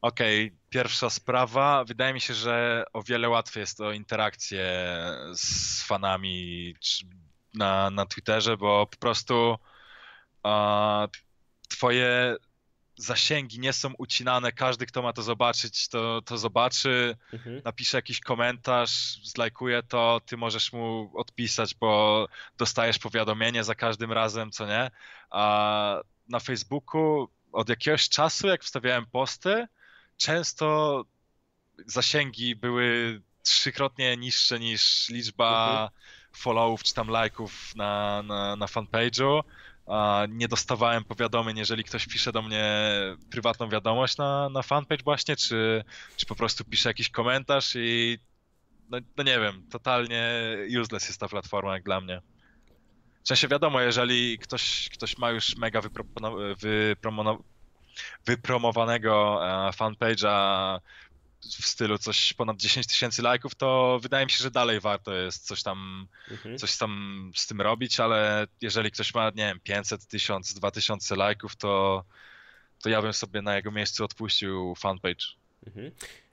Okej, 0.02 0.46
okay, 0.46 0.58
pierwsza 0.70 1.10
sprawa. 1.10 1.84
Wydaje 1.84 2.14
mi 2.14 2.20
się, 2.20 2.34
że 2.34 2.84
o 2.92 3.02
wiele 3.02 3.28
łatwiej 3.28 3.60
jest 3.60 3.78
to 3.78 3.92
interakcje 3.92 4.64
z 5.34 5.82
fanami 5.82 6.74
na, 7.54 7.90
na 7.90 8.06
Twitterze, 8.06 8.56
bo 8.56 8.86
po 8.86 8.96
prostu 8.96 9.58
uh, 10.44 11.10
twoje 11.68 12.36
zasięgi 12.96 13.60
nie 13.60 13.72
są 13.72 13.92
ucinane. 13.98 14.52
Każdy, 14.52 14.86
kto 14.86 15.02
ma 15.02 15.12
to 15.12 15.22
zobaczyć, 15.22 15.88
to, 15.88 16.22
to 16.22 16.38
zobaczy, 16.38 17.16
mhm. 17.32 17.62
napisze 17.64 17.98
jakiś 17.98 18.20
komentarz, 18.20 19.20
zlajkuje 19.24 19.82
to, 19.82 20.20
ty 20.26 20.36
możesz 20.36 20.72
mu 20.72 21.12
odpisać, 21.14 21.74
bo 21.74 22.26
dostajesz 22.58 22.98
powiadomienie 22.98 23.64
za 23.64 23.74
każdym 23.74 24.12
razem, 24.12 24.50
co 24.50 24.66
nie? 24.66 24.90
A 25.30 26.00
na 26.28 26.40
Facebooku 26.40 27.28
od 27.52 27.68
jakiegoś 27.68 28.08
czasu, 28.08 28.46
jak 28.46 28.62
wstawiałem 28.62 29.06
posty, 29.06 29.66
często 30.16 31.04
zasięgi 31.86 32.56
były 32.56 33.20
trzykrotnie 33.42 34.16
niższe 34.16 34.60
niż 34.60 35.08
liczba 35.08 35.70
mhm. 35.70 35.88
followów 36.32 36.82
czy 36.82 36.94
tam 36.94 37.08
lajków 37.08 37.76
na, 37.76 38.22
na, 38.22 38.56
na 38.56 38.66
fanpage'u. 38.66 39.40
Nie 40.28 40.48
dostawałem 40.48 41.04
powiadomień, 41.04 41.58
jeżeli 41.58 41.84
ktoś 41.84 42.06
pisze 42.06 42.32
do 42.32 42.42
mnie 42.42 42.64
prywatną 43.30 43.68
wiadomość 43.68 44.16
na, 44.16 44.48
na 44.48 44.62
fanpage 44.62 45.04
właśnie, 45.04 45.36
czy, 45.36 45.84
czy 46.16 46.26
po 46.26 46.34
prostu 46.34 46.64
pisze 46.64 46.90
jakiś 46.90 47.10
komentarz 47.10 47.72
i 47.76 48.18
no, 48.90 48.98
no 49.16 49.24
nie 49.24 49.40
wiem, 49.40 49.66
totalnie 49.70 50.32
useless 50.80 51.08
jest 51.08 51.20
ta 51.20 51.28
platforma 51.28 51.74
jak 51.74 51.82
dla 51.82 52.00
mnie. 52.00 52.22
W 53.24 53.28
sensie 53.28 53.48
wiadomo, 53.48 53.80
jeżeli 53.80 54.38
ktoś, 54.38 54.88
ktoś 54.92 55.18
ma 55.18 55.30
już 55.30 55.56
mega 55.56 55.80
wypromonowane 56.58 57.51
wypromowanego 58.26 59.40
e, 59.46 59.70
fanpage'a 59.70 60.80
w 61.42 61.66
stylu 61.66 61.98
coś 61.98 62.32
ponad 62.32 62.56
10 62.56 62.86
tysięcy 62.86 63.22
lajków, 63.22 63.54
to 63.54 63.98
wydaje 64.02 64.26
mi 64.26 64.30
się, 64.30 64.42
że 64.42 64.50
dalej 64.50 64.80
warto 64.80 65.14
jest 65.14 65.46
coś 65.46 65.62
tam, 65.62 66.08
mhm. 66.30 66.58
coś 66.58 66.76
tam 66.76 67.32
z 67.34 67.46
tym 67.46 67.60
robić, 67.60 68.00
ale 68.00 68.46
jeżeli 68.60 68.90
ktoś 68.90 69.14
ma, 69.14 69.26
nie 69.26 69.46
wiem, 69.46 69.60
500, 69.60 70.06
1000, 70.06 70.54
2000 70.54 71.16
lajków, 71.16 71.56
to, 71.56 72.04
to 72.82 72.88
ja 72.88 73.02
bym 73.02 73.12
sobie 73.12 73.42
na 73.42 73.56
jego 73.56 73.70
miejscu 73.70 74.04
odpuścił 74.04 74.74
fanpage. 74.74 75.26
Mhm. 75.66 75.90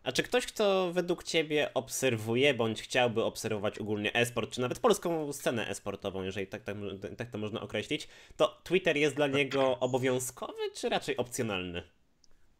A 0.09 0.11
czy 0.11 0.23
ktoś, 0.23 0.45
kto 0.45 0.91
według 0.93 1.23
Ciebie 1.23 1.73
obserwuje, 1.73 2.53
bądź 2.53 2.81
chciałby 2.81 3.23
obserwować 3.23 3.79
ogólnie 3.79 4.13
e-sport, 4.13 4.51
czy 4.51 4.61
nawet 4.61 4.79
polską 4.79 5.33
scenę 5.33 5.69
e-sportową, 5.69 6.23
jeżeli 6.23 6.47
tak, 6.47 6.63
tak, 6.63 6.75
tak 7.17 7.31
to 7.31 7.37
można 7.37 7.61
określić, 7.61 8.07
to 8.37 8.61
Twitter 8.63 8.97
jest 8.97 9.15
dla 9.15 9.27
niego 9.27 9.69
obowiązkowy, 9.79 10.71
czy 10.75 10.89
raczej 10.89 11.17
opcjonalny? 11.17 11.83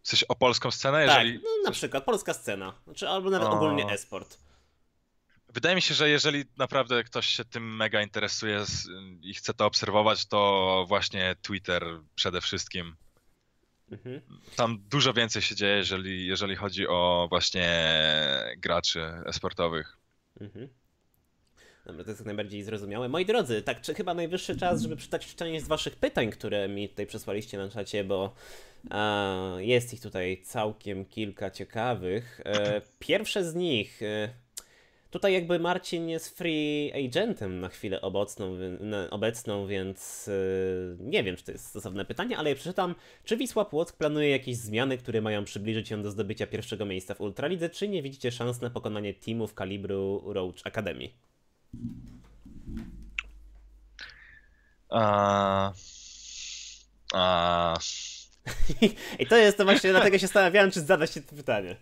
W 0.01 0.07
sensie 0.07 0.27
o 0.27 0.35
polską 0.35 0.71
scenę? 0.71 1.05
Jeżeli... 1.05 1.33
Tak, 1.33 1.43
no, 1.43 1.49
na 1.63 1.71
przykład 1.71 2.03
polska 2.03 2.33
scena, 2.33 2.73
czy 2.95 3.09
albo 3.09 3.29
nawet 3.29 3.47
o... 3.47 3.51
ogólnie 3.51 3.85
e-sport. 3.91 4.37
Wydaje 5.53 5.75
mi 5.75 5.81
się, 5.81 5.93
że 5.93 6.09
jeżeli 6.09 6.45
naprawdę 6.57 7.03
ktoś 7.03 7.25
się 7.25 7.45
tym 7.45 7.75
mega 7.75 8.01
interesuje 8.01 8.65
i 9.21 9.33
chce 9.33 9.53
to 9.53 9.65
obserwować, 9.65 10.25
to 10.25 10.85
właśnie 10.87 11.35
Twitter 11.41 11.83
przede 12.15 12.41
wszystkim. 12.41 12.95
Mhm. 13.91 14.21
Tam 14.55 14.83
dużo 14.89 15.13
więcej 15.13 15.41
się 15.41 15.55
dzieje, 15.55 15.75
jeżeli, 15.75 16.27
jeżeli 16.27 16.55
chodzi 16.55 16.87
o 16.87 17.27
właśnie 17.29 17.69
graczy 18.57 19.01
esportowych. 19.25 19.97
Mhm. 20.41 20.69
Dobra, 21.85 22.03
to 22.03 22.09
jest 22.09 22.19
jak 22.19 22.25
najbardziej 22.25 22.63
zrozumiałe. 22.63 23.09
Moi 23.09 23.25
drodzy, 23.25 23.61
tak, 23.61 23.81
czy 23.81 23.93
chyba 23.93 24.13
najwyższy 24.13 24.57
czas, 24.57 24.81
żeby 24.81 24.95
przeczytać 24.95 25.35
część 25.35 25.65
z 25.65 25.67
waszych 25.67 25.95
pytań, 25.95 26.29
które 26.31 26.69
mi 26.69 26.89
tutaj 26.89 27.07
przesłaliście 27.07 27.57
na 27.57 27.69
czacie, 27.69 28.03
bo 28.03 28.35
a, 28.89 29.55
jest 29.57 29.93
ich 29.93 30.01
tutaj 30.01 30.41
całkiem 30.43 31.05
kilka 31.05 31.51
ciekawych. 31.51 32.41
E, 32.45 32.81
pierwsze 32.99 33.43
z 33.43 33.55
nich... 33.55 34.01
E, 34.01 34.29
Tutaj 35.11 35.33
jakby 35.33 35.59
Marcin 35.59 36.09
jest 36.09 36.37
free 36.37 36.91
agentem 37.05 37.59
na 37.59 37.69
chwilę 37.69 38.01
obecną, 38.01 38.57
obecną 39.09 39.67
więc 39.67 40.27
yy, 40.27 40.97
nie 40.99 41.23
wiem, 41.23 41.35
czy 41.35 41.43
to 41.43 41.51
jest 41.51 41.67
stosowne 41.67 42.05
pytanie, 42.05 42.37
ale 42.37 42.49
ja 42.49 42.55
przeczytam, 42.55 42.95
czy 43.23 43.37
Wisła 43.37 43.65
Płock 43.65 43.97
planuje 43.97 44.29
jakieś 44.29 44.57
zmiany, 44.57 44.97
które 44.97 45.21
mają 45.21 45.45
przybliżyć 45.45 45.91
ją 45.91 46.03
do 46.03 46.11
zdobycia 46.11 46.47
pierwszego 46.47 46.85
miejsca 46.85 47.15
w 47.15 47.21
Ultralidze, 47.21 47.69
czy 47.69 47.87
nie 47.87 48.03
widzicie 48.03 48.31
szans 48.31 48.61
na 48.61 48.69
pokonanie 48.69 49.13
teamów 49.13 49.53
kalibru 49.53 50.23
Roach 50.33 50.61
Academy? 50.63 51.09
A... 54.89 55.73
A... 57.13 57.77
I 59.19 59.25
to 59.25 59.37
jest 59.37 59.57
to 59.57 59.65
właśnie, 59.65 59.89
dlatego 59.89 60.17
się 60.17 60.27
zastanawiałem, 60.27 60.71
czy 60.71 60.81
zadać 60.81 61.13
się 61.13 61.21
to 61.21 61.35
pytanie. 61.35 61.75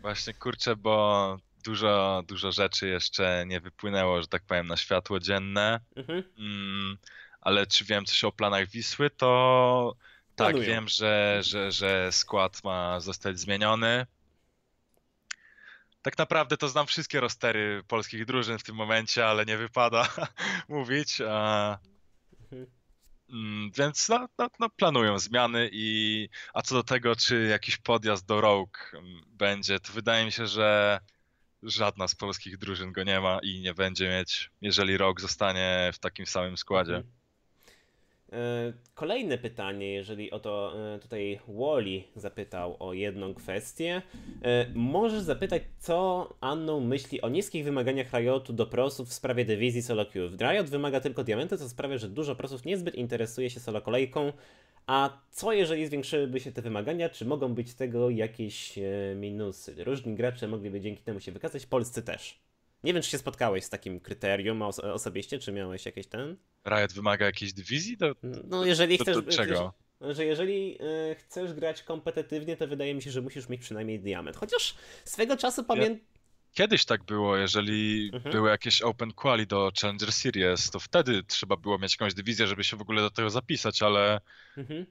Właśnie, 0.00 0.34
kurczę, 0.34 0.76
bo 0.76 1.36
dużo, 1.66 2.22
dużo 2.26 2.52
rzeczy 2.52 2.88
jeszcze 2.88 3.44
nie 3.46 3.60
wypłynęło, 3.60 4.22
że 4.22 4.28
tak 4.28 4.42
powiem, 4.42 4.66
na 4.66 4.76
światło 4.76 5.20
dzienne. 5.20 5.80
Mhm. 5.96 6.22
Mm, 6.38 6.98
ale 7.40 7.66
czy 7.66 7.84
wiem 7.84 8.04
coś 8.04 8.24
o 8.24 8.32
planach 8.32 8.68
Wisły, 8.68 9.10
to 9.10 9.96
tak, 10.36 10.50
Planuję. 10.50 10.66
wiem, 10.68 10.88
że, 10.88 11.38
że, 11.42 11.72
że 11.72 12.12
skład 12.12 12.64
ma 12.64 13.00
zostać 13.00 13.40
zmieniony. 13.40 14.06
Tak 16.02 16.18
naprawdę 16.18 16.56
to 16.56 16.68
znam 16.68 16.86
wszystkie 16.86 17.20
rostery 17.20 17.82
polskich 17.88 18.26
drużyn 18.26 18.58
w 18.58 18.62
tym 18.62 18.76
momencie, 18.76 19.26
ale 19.26 19.44
nie 19.44 19.56
wypada 19.56 20.08
mówić. 20.68 21.20
A... 21.28 21.78
Mhm. 22.42 22.66
Mm, 23.30 23.70
więc 23.78 24.08
no, 24.08 24.28
no, 24.38 24.48
no, 24.60 24.70
planują 24.70 25.18
zmiany 25.18 25.68
i 25.72 26.28
a 26.54 26.62
co 26.62 26.74
do 26.74 26.82
tego, 26.82 27.16
czy 27.16 27.46
jakiś 27.50 27.76
podjazd 27.76 28.26
do 28.26 28.40
Rogue 28.40 28.78
będzie, 29.26 29.80
to 29.80 29.92
wydaje 29.92 30.24
mi 30.24 30.32
się, 30.32 30.46
że 30.46 31.00
żadna 31.66 32.08
z 32.08 32.14
polskich 32.14 32.58
drużyn 32.58 32.92
go 32.92 33.04
nie 33.04 33.20
ma 33.20 33.38
i 33.42 33.60
nie 33.60 33.74
będzie 33.74 34.08
mieć, 34.08 34.50
jeżeli 34.60 34.96
rok 34.96 35.20
zostanie 35.20 35.90
w 35.94 35.98
takim 35.98 36.26
samym 36.26 36.56
składzie. 36.56 37.02
E, 38.36 38.72
kolejne 38.94 39.38
pytanie, 39.38 39.92
jeżeli 39.92 40.30
o 40.30 40.40
to 40.40 40.72
e, 40.94 40.98
tutaj 40.98 41.40
Wally 41.48 42.02
zapytał 42.16 42.76
o 42.78 42.92
jedną 42.92 43.34
kwestię. 43.34 44.02
E, 44.42 44.66
możesz 44.74 45.20
zapytać, 45.20 45.62
co 45.78 46.28
Anną 46.40 46.80
myśli 46.80 47.20
o 47.20 47.28
niskich 47.28 47.64
wymaganiach 47.64 48.12
Riotu 48.12 48.52
do 48.52 48.66
prosów 48.66 49.08
w 49.08 49.12
sprawie 49.12 49.44
dywizji 49.44 49.82
solo 49.82 50.06
queue. 50.06 50.36
Riot 50.40 50.70
wymaga 50.70 51.00
tylko 51.00 51.24
diamenty, 51.24 51.58
co 51.58 51.68
sprawia, 51.68 51.98
że 51.98 52.08
dużo 52.08 52.36
prosów 52.36 52.64
niezbyt 52.64 52.94
interesuje 52.94 53.50
się 53.50 53.60
solo 53.60 53.80
kolejką. 53.80 54.32
A 54.86 55.18
co 55.30 55.52
jeżeli 55.52 55.86
zwiększyłyby 55.86 56.40
się 56.40 56.52
te 56.52 56.62
wymagania? 56.62 57.08
Czy 57.08 57.24
mogą 57.24 57.54
być 57.54 57.70
z 57.70 57.76
tego 57.76 58.10
jakieś 58.10 58.78
minusy? 59.16 59.84
Różni 59.84 60.14
gracze 60.14 60.48
mogliby 60.48 60.80
dzięki 60.80 61.02
temu 61.02 61.20
się 61.20 61.32
wykazać, 61.32 61.66
polscy 61.66 62.02
też. 62.02 62.45
Nie 62.86 62.94
wiem, 62.94 63.02
czy 63.02 63.10
się 63.10 63.18
spotkałeś 63.18 63.64
z 63.64 63.70
takim 63.70 64.00
kryterium 64.00 64.62
oso 64.62 64.94
osobiście, 64.94 65.38
czy 65.38 65.52
miałeś 65.52 65.86
jakieś 65.86 66.06
ten? 66.06 66.36
Riot 66.66 66.92
wymaga 66.92 67.26
jakiejś 67.26 67.52
dywizji? 67.52 67.96
Do, 67.96 68.14
no, 68.44 68.64
jeżeli 68.64 68.98
do, 68.98 69.04
chcesz. 69.04 69.16
Do, 69.16 69.22
do 69.22 69.32
czego? 69.32 69.72
Że 70.00 70.24
jeżeli 70.24 70.78
y, 71.10 71.14
chcesz 71.14 71.52
grać 71.52 71.82
kompetytywnie, 71.82 72.56
to 72.56 72.66
wydaje 72.66 72.94
mi 72.94 73.02
się, 73.02 73.10
że 73.10 73.22
musisz 73.22 73.48
mieć 73.48 73.60
przynajmniej 73.60 74.00
diament. 74.00 74.36
Chociaż 74.36 74.74
swego 75.04 75.36
czasu 75.36 75.64
pamiętam. 75.64 76.06
Kiedyś 76.52 76.84
tak 76.84 77.04
było, 77.04 77.36
jeżeli 77.36 78.10
mhm. 78.14 78.32
były 78.32 78.50
jakieś 78.50 78.82
Open 78.82 79.12
Quali 79.12 79.46
do 79.46 79.72
Challenger 79.80 80.12
Series, 80.12 80.70
to 80.70 80.80
wtedy 80.80 81.22
trzeba 81.22 81.56
było 81.56 81.78
mieć 81.78 81.92
jakąś 81.92 82.14
dywizję, 82.14 82.46
żeby 82.46 82.64
się 82.64 82.76
w 82.76 82.80
ogóle 82.80 83.02
do 83.02 83.10
tego 83.10 83.30
zapisać, 83.30 83.82
ale 83.82 84.20
mhm. 84.56 84.86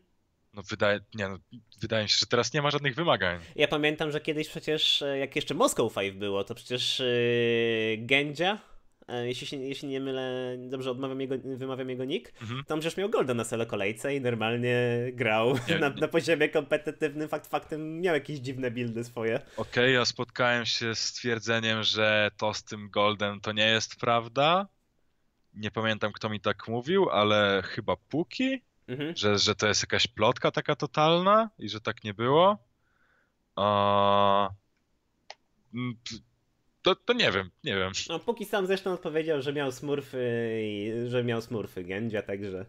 No 0.55 0.61
wydaje, 0.69 0.99
nie, 1.15 1.29
no, 1.29 1.37
wydaje 1.81 2.03
mi 2.03 2.09
się, 2.09 2.17
że 2.19 2.25
teraz 2.25 2.53
nie 2.53 2.61
ma 2.61 2.71
żadnych 2.71 2.95
wymagań. 2.95 3.39
Ja 3.55 3.67
pamiętam, 3.67 4.11
że 4.11 4.21
kiedyś 4.21 4.49
przecież, 4.49 5.01
e, 5.01 5.17
jak 5.17 5.35
jeszcze 5.35 5.53
Moscow 5.53 5.93
Five 5.93 6.15
było, 6.15 6.43
to 6.43 6.55
przecież 6.55 6.99
yy, 6.99 7.97
Gendzia, 7.97 8.59
e, 9.07 9.27
jeśli, 9.27 9.47
się, 9.47 9.57
jeśli 9.57 9.87
nie 9.87 9.99
mylę, 9.99 10.57
dobrze 10.69 10.91
odmawiam 10.91 11.21
jego, 11.21 11.35
wymawiam 11.43 11.89
jego 11.89 12.05
nick, 12.05 12.33
mhm. 12.41 12.63
tam 12.63 12.79
przecież 12.79 12.97
miał 12.97 13.09
Golda 13.09 13.33
na 13.33 13.43
solo 13.43 13.65
kolejce 13.65 14.15
i 14.15 14.21
normalnie 14.21 14.77
grał 15.13 15.53
nie, 15.69 15.79
na, 15.79 15.89
nie. 15.89 16.01
na, 16.01 16.07
poziomie 16.07 16.49
kompetytywnym, 16.49 17.29
fakt 17.29 17.47
faktem 17.47 18.01
miał 18.01 18.15
jakieś 18.15 18.39
dziwne 18.39 18.71
buildy 18.71 19.03
swoje. 19.03 19.35
Okej, 19.35 19.53
okay, 19.57 19.91
ja 19.91 20.05
spotkałem 20.05 20.65
się 20.65 20.95
z 20.95 21.13
twierdzeniem, 21.13 21.83
że 21.83 22.31
to 22.37 22.53
z 22.53 22.63
tym 22.63 22.89
Goldem 22.89 23.41
to 23.41 23.51
nie 23.51 23.67
jest 23.67 23.95
prawda. 23.95 24.67
Nie 25.53 25.71
pamiętam 25.71 26.11
kto 26.11 26.29
mi 26.29 26.39
tak 26.39 26.67
mówił, 26.67 27.09
ale 27.09 27.63
chyba 27.65 27.95
Puki 27.95 28.61
Mhm. 28.87 29.15
Że, 29.15 29.37
że 29.37 29.55
to 29.55 29.67
jest 29.67 29.83
jakaś 29.83 30.07
plotka 30.07 30.51
taka 30.51 30.75
totalna 30.75 31.49
i 31.59 31.69
że 31.69 31.81
tak 31.81 32.03
nie 32.03 32.13
było. 32.13 32.57
A... 33.55 34.49
To, 36.81 36.95
to 36.95 37.13
nie 37.13 37.31
wiem, 37.31 37.49
nie 37.63 37.75
wiem. 37.75 37.91
No, 38.09 38.19
póki 38.19 38.45
sam 38.45 38.67
zresztą 38.67 38.93
odpowiedział, 38.93 39.41
że 39.41 39.53
miał 39.53 39.71
smurfy 39.71 40.59
i 40.63 40.91
że 41.07 41.23
miał 41.23 41.41
smurfy 41.41 41.83
Gendzia, 41.83 42.21
także 42.21 42.65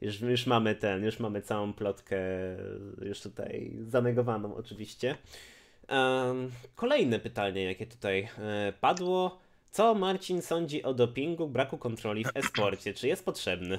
już, 0.00 0.20
już 0.20 0.46
mamy 0.46 0.74
ten, 0.74 1.04
już 1.04 1.20
mamy 1.20 1.42
całą 1.42 1.72
plotkę 1.72 2.18
już 3.02 3.20
tutaj 3.20 3.72
zanegowaną 3.80 4.54
oczywiście. 4.54 5.16
Um, 5.88 6.50
kolejne 6.74 7.18
pytanie, 7.18 7.64
jakie 7.64 7.86
tutaj 7.86 8.28
e, 8.38 8.72
padło. 8.80 9.40
Co 9.70 9.94
Marcin 9.94 10.42
sądzi 10.42 10.82
o 10.82 10.94
dopingu, 10.94 11.48
braku 11.48 11.78
kontroli 11.78 12.24
w 12.24 12.36
esporcie? 12.36 12.94
Czy 12.94 13.08
jest 13.08 13.24
potrzebny? 13.24 13.78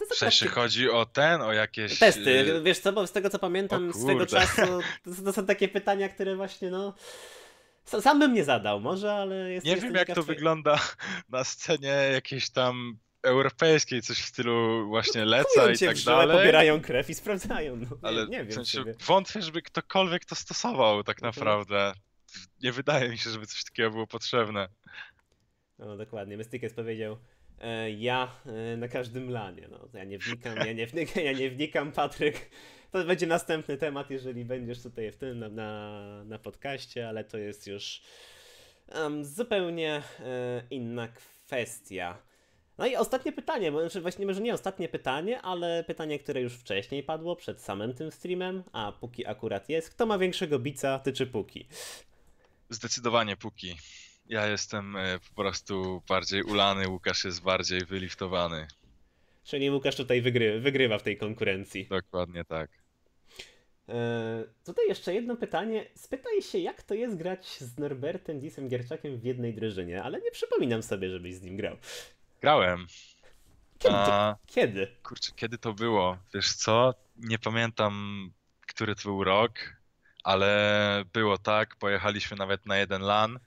No 0.00 0.06
w 0.06 0.18
sensie 0.18 0.46
takie... 0.46 0.54
chodzi 0.54 0.90
o 0.90 1.06
ten, 1.06 1.42
o 1.42 1.52
jakieś... 1.52 1.98
Testy, 1.98 2.30
y, 2.30 2.62
wiesz 2.62 2.78
co, 2.78 2.92
bo 2.92 3.06
z 3.06 3.12
tego 3.12 3.30
co 3.30 3.38
pamiętam 3.38 3.92
z 3.92 4.06
tego 4.06 4.26
czasu, 4.26 4.62
to, 5.04 5.22
to, 5.24 5.32
są 5.32 5.46
takie 5.46 5.68
pytania, 5.68 6.08
które 6.08 6.36
właśnie 6.36 6.70
no... 6.70 6.94
Sam 7.84 8.18
bym 8.18 8.32
nie 8.32 8.44
zadał 8.44 8.80
może, 8.80 9.12
ale 9.12 9.52
jest... 9.52 9.66
Nie 9.66 9.76
wiem 9.76 9.94
jak 9.94 10.14
to 10.14 10.22
wygląda 10.22 10.80
na 11.28 11.44
scenie 11.44 11.94
jakiejś 12.12 12.50
tam 12.50 12.98
europejskiej, 13.22 14.02
coś 14.02 14.18
w 14.18 14.26
stylu 14.26 14.88
właśnie 14.88 15.24
leca 15.24 15.72
i 15.72 15.78
tak 15.78 15.96
dalej. 15.98 16.38
pobierają 16.38 16.80
krew 16.80 17.10
i 17.10 17.14
sprawdzają. 17.14 17.76
No, 17.76 17.86
ale 18.02 18.22
nie, 18.22 18.28
nie 18.28 18.38
wiem 18.38 18.48
w 18.48 18.54
sensie 18.54 18.84
wątpię, 19.06 19.42
żeby 19.42 19.62
ktokolwiek 19.62 20.24
to 20.24 20.34
stosował 20.34 21.04
tak 21.04 21.16
mhm. 21.16 21.34
naprawdę. 21.34 21.92
Nie 22.62 22.72
wydaje 22.72 23.08
mi 23.08 23.18
się, 23.18 23.30
żeby 23.30 23.46
coś 23.46 23.64
takiego 23.64 23.90
było 23.90 24.06
potrzebne. 24.06 24.68
No 25.78 25.96
dokładnie. 25.96 26.36
Mystikus 26.36 26.72
powiedział, 26.72 27.18
ja 27.90 28.40
e, 28.46 28.76
na 28.76 28.88
każdym 28.88 29.30
lanie. 29.30 29.68
No, 29.70 29.88
ja 29.94 30.04
nie 30.04 30.18
wnikam, 30.18 30.56
ja 30.56 30.72
nie 30.72 30.86
wnikam, 30.86 31.24
ja 31.24 31.32
nie 31.32 31.50
wnikam, 31.50 31.92
Patryk. 31.92 32.50
To 32.90 33.04
będzie 33.04 33.26
następny 33.26 33.76
temat, 33.76 34.10
jeżeli 34.10 34.44
będziesz 34.44 34.82
tutaj 34.82 35.12
w 35.12 35.16
tym 35.16 35.38
na, 35.38 35.48
na, 35.48 36.24
na 36.24 36.38
podcaście, 36.38 37.08
ale 37.08 37.24
to 37.24 37.38
jest 37.38 37.66
już 37.66 38.02
um, 38.94 39.24
zupełnie 39.24 40.02
e, 40.20 40.62
inna 40.70 41.08
kwestia. 41.08 42.18
No 42.78 42.86
i 42.86 42.96
ostatnie 42.96 43.32
pytanie, 43.32 43.72
bo 43.72 43.80
znaczy 43.80 44.00
właśnie 44.00 44.26
może 44.26 44.40
nie 44.40 44.54
ostatnie 44.54 44.88
pytanie, 44.88 45.42
ale 45.42 45.84
pytanie, 45.84 46.18
które 46.18 46.40
już 46.40 46.54
wcześniej 46.54 47.02
padło 47.02 47.36
przed 47.36 47.60
samym 47.60 47.94
tym 47.94 48.12
streamem, 48.12 48.62
a 48.72 48.92
póki 48.92 49.26
akurat 49.26 49.68
jest. 49.68 49.90
Kto 49.90 50.06
ma 50.06 50.18
większego 50.18 50.58
bica, 50.58 50.98
ty 50.98 51.12
czy 51.12 51.26
póki? 51.26 51.66
Zdecydowanie 52.70 53.36
póki. 53.36 53.76
Ja 54.26 54.46
jestem 54.46 54.96
e, 54.96 55.18
po 55.18 55.42
prostu 55.42 56.02
bardziej 56.08 56.42
ulany, 56.42 56.88
Łukasz 56.88 57.24
jest 57.24 57.42
bardziej 57.42 57.84
wyliftowany. 57.84 58.66
Czyli 59.44 59.70
Łukasz 59.70 59.96
tutaj 59.96 60.22
wygry, 60.22 60.60
wygrywa 60.60 60.98
w 60.98 61.02
tej 61.02 61.16
konkurencji. 61.16 61.86
Dokładnie 61.86 62.44
tak. 62.44 62.70
E, 63.88 64.44
tutaj 64.64 64.88
jeszcze 64.88 65.14
jedno 65.14 65.36
pytanie. 65.36 65.86
Spytaj 65.94 66.42
się, 66.42 66.58
jak 66.58 66.82
to 66.82 66.94
jest 66.94 67.16
grać 67.16 67.58
z 67.60 67.78
Norbertem 67.78 68.40
Disem 68.40 68.68
Gierczakiem 68.68 69.18
w 69.18 69.24
jednej 69.24 69.54
drużynie, 69.54 70.02
ale 70.02 70.20
nie 70.20 70.30
przypominam 70.30 70.82
sobie, 70.82 71.10
żebyś 71.10 71.34
z 71.34 71.42
nim 71.42 71.56
grał. 71.56 71.76
Grałem. 72.40 72.86
Kiedy? 73.78 73.94
A, 73.94 74.36
kiedy? 74.46 74.86
Kurczę, 75.02 75.32
kiedy 75.36 75.58
to 75.58 75.72
było? 75.72 76.18
Wiesz 76.34 76.52
co? 76.52 76.94
Nie 77.16 77.38
pamiętam, 77.38 78.30
który 78.66 78.94
to 78.94 79.02
był 79.02 79.24
rok, 79.24 79.52
ale 80.24 81.04
było 81.12 81.38
tak. 81.38 81.76
Pojechaliśmy 81.76 82.36
nawet 82.36 82.66
na 82.66 82.76
jeden 82.76 83.02
LAN 83.02 83.38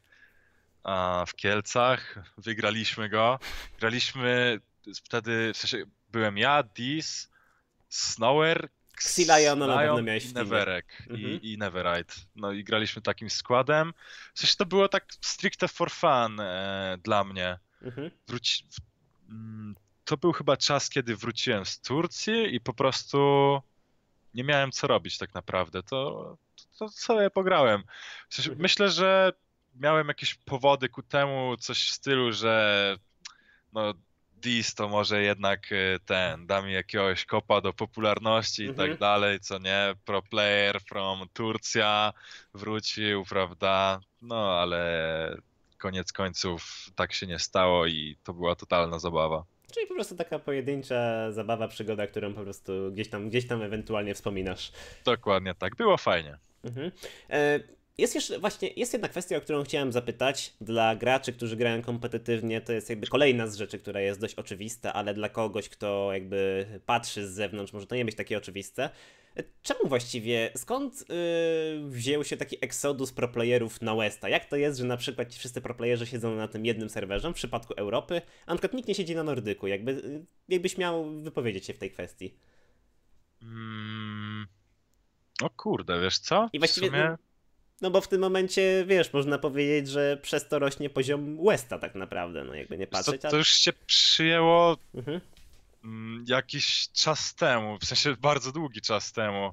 w 1.28 1.36
Kielcach, 1.36 2.16
wygraliśmy 2.38 3.10
go. 3.10 3.40
Graliśmy 3.80 4.60
wtedy, 5.04 5.52
w 5.54 5.58
sensie 5.58 5.86
byłem 6.12 6.38
ja, 6.38 6.64
Dis, 6.64 7.32
Snower, 7.90 8.70
Xilayon 8.98 9.60
na 9.60 9.78
pewno 9.78 10.02
miałeś 10.02 10.26
i 10.26 10.34
Neverek 10.34 10.86
mhm. 11.10 11.42
i, 11.42 11.54
i 11.54 11.58
Neverite. 11.58 12.14
No 12.36 12.52
i 12.52 12.64
graliśmy 12.64 13.02
takim 13.02 13.30
składem. 13.30 13.94
W 14.34 14.40
sensie 14.40 14.56
to 14.58 14.66
było 14.66 14.90
tak 14.90 15.06
stricte 15.22 15.68
for 15.68 15.92
fun 15.92 16.40
e, 16.40 16.98
dla 17.04 17.24
mnie. 17.24 17.60
Mhm. 17.82 18.12
Wróci... 18.28 18.66
Mm, 19.30 19.76
to 20.06 20.18
był 20.18 20.32
chyba 20.34 20.58
czas, 20.58 20.90
kiedy 20.90 21.16
wróciłem 21.16 21.66
z 21.66 21.82
Turcji 21.82 22.56
i 22.56 22.62
po 22.62 22.74
prostu 22.74 23.62
nie 24.34 24.44
miałem 24.44 24.72
co 24.72 24.88
robić 24.88 25.18
tak 25.18 25.34
naprawdę. 25.34 25.84
To, 25.84 26.38
to, 26.56 26.64
to 26.80 26.90
sobie 26.90 27.30
pograłem. 27.30 27.84
W 28.30 28.36
sensie, 28.36 28.50
mhm. 28.50 28.62
Myślę, 28.62 28.90
że 28.90 29.34
miałem 29.76 30.08
jakieś 30.08 30.36
powody 30.36 30.90
ku 30.90 31.04
temu, 31.04 31.58
coś 31.58 31.90
w 31.90 31.94
stylu, 31.94 32.32
że 32.34 32.98
no 33.74 33.94
Dis 34.46 34.76
to 34.76 34.90
może 34.90 35.22
jednak 35.22 35.72
e, 35.72 36.00
ten, 36.06 36.48
da 36.48 36.62
mi 36.62 36.74
jakiegoś 36.74 37.26
kopa 37.26 37.62
do 37.62 37.74
popularności 37.74 38.64
i 38.64 38.68
tak 38.68 38.80
mhm. 38.80 38.98
dalej, 38.98 39.40
co 39.40 39.58
nie, 39.60 39.94
pro 40.06 40.22
player 40.22 40.82
from 40.82 41.30
Turcja 41.34 42.14
wrócił, 42.54 43.24
prawda, 43.30 44.00
no 44.22 44.60
ale 44.60 45.38
koniec 45.78 46.12
końców 46.12 46.90
tak 46.96 47.14
się 47.14 47.28
nie 47.28 47.40
stało 47.40 47.86
i 47.86 48.18
to 48.24 48.34
była 48.34 48.56
totalna 48.56 49.00
zabawa. 49.00 49.44
Czyli 49.74 49.88
po 49.88 49.94
prostu 49.94 50.16
taka 50.16 50.40
pojedyncza 50.40 51.32
zabawa, 51.32 51.68
przygoda, 51.68 52.08
którą 52.08 52.34
po 52.34 52.42
prostu 52.42 52.92
gdzieś 52.92 53.10
tam, 53.10 53.30
gdzieś 53.30 53.48
tam 53.48 53.62
ewentualnie 53.62 54.16
wspominasz. 54.16 54.72
Dokładnie 55.06 55.56
tak, 55.56 55.76
było 55.76 55.98
fajnie. 55.98 56.38
Mhm. 56.64 56.92
E 57.30 57.60
jest 57.98 58.16
jeszcze 58.16 58.40
właśnie, 58.40 58.70
jest 58.76 58.94
jedna 58.94 59.08
kwestia, 59.08 59.38
o 59.38 59.42
którą 59.42 59.64
chciałem 59.64 59.92
zapytać. 59.92 60.54
Dla 60.62 60.96
graczy, 60.96 61.34
którzy 61.34 61.56
grają 61.56 61.82
kompetytywnie, 61.82 62.62
to 62.62 62.74
jest 62.74 62.90
jakby 62.90 63.08
kolejna 63.08 63.48
z 63.48 63.56
rzeczy, 63.56 63.80
która 63.80 64.02
jest 64.02 64.20
dość 64.20 64.36
oczywista, 64.36 64.94
ale 64.94 65.14
dla 65.14 65.30
kogoś, 65.30 65.70
kto 65.70 66.14
jakby 66.14 66.66
patrzy 66.86 67.28
z 67.28 67.32
zewnątrz, 67.32 67.74
może 67.74 67.88
to 67.88 67.96
nie 67.96 68.06
być 68.06 68.16
takie 68.16 68.38
oczywiste. 68.38 68.90
Czemu 69.64 69.88
właściwie, 69.88 70.52
skąd 70.56 71.06
yy, 71.10 71.90
wziął 71.90 72.24
się 72.24 72.38
taki 72.38 72.58
eksodus 72.62 73.12
proplayerów 73.12 73.82
na 73.82 73.96
Westa? 73.96 74.30
Jak 74.30 74.46
to 74.46 74.56
jest, 74.56 74.80
że 74.80 74.86
na 74.86 74.98
przykład 74.98 75.34
ci 75.34 75.40
wszyscy 75.40 75.62
proplayerzy 75.62 76.06
siedzą 76.06 76.36
na 76.36 76.48
tym 76.48 76.66
jednym 76.66 76.90
serwerze, 76.90 77.32
w 77.32 77.34
przypadku 77.34 77.74
Europy, 77.74 78.22
a 78.46 78.52
na 78.52 78.56
przykład 78.56 78.74
nikt 78.74 78.88
nie 78.88 78.96
siedzi 78.96 79.16
na 79.16 79.24
Nordyku? 79.24 79.68
Jakby, 79.68 79.92
yy, 79.92 80.26
jakbyś 80.50 80.78
miał 80.78 81.12
wypowiedzieć 81.12 81.66
się 81.66 81.74
w 81.74 81.78
tej 81.78 81.92
kwestii? 81.92 82.38
Mm. 83.42 84.48
O 85.42 85.50
kurde, 85.50 86.02
wiesz 86.02 86.20
co? 86.20 86.50
I 86.54 86.60
właściwie, 86.60 86.88
sumie... 86.88 87.18
No 87.82 87.92
bo 87.92 88.02
w 88.02 88.08
tym 88.08 88.22
momencie, 88.22 88.86
wiesz, 88.88 89.14
można 89.14 89.38
powiedzieć, 89.38 89.90
że 89.90 90.18
przez 90.22 90.48
to 90.48 90.60
rośnie 90.60 90.90
poziom 90.90 91.46
Westa 91.46 91.80
tak 91.80 91.96
naprawdę, 91.96 92.44
no 92.44 92.54
jakby 92.54 92.78
nie 92.78 92.88
patrzeć. 92.88 93.22
To, 93.22 93.30
to 93.30 93.38
już 93.38 93.50
się 93.50 93.74
przyjęło 93.74 94.78
mhm. 94.96 95.22
Mm, 95.84 96.26
jakiś 96.28 96.90
czas 96.90 97.36
temu, 97.36 97.78
w 97.80 97.86
sensie 97.86 98.16
bardzo 98.16 98.52
długi 98.52 98.82
czas 98.82 99.12
temu, 99.12 99.52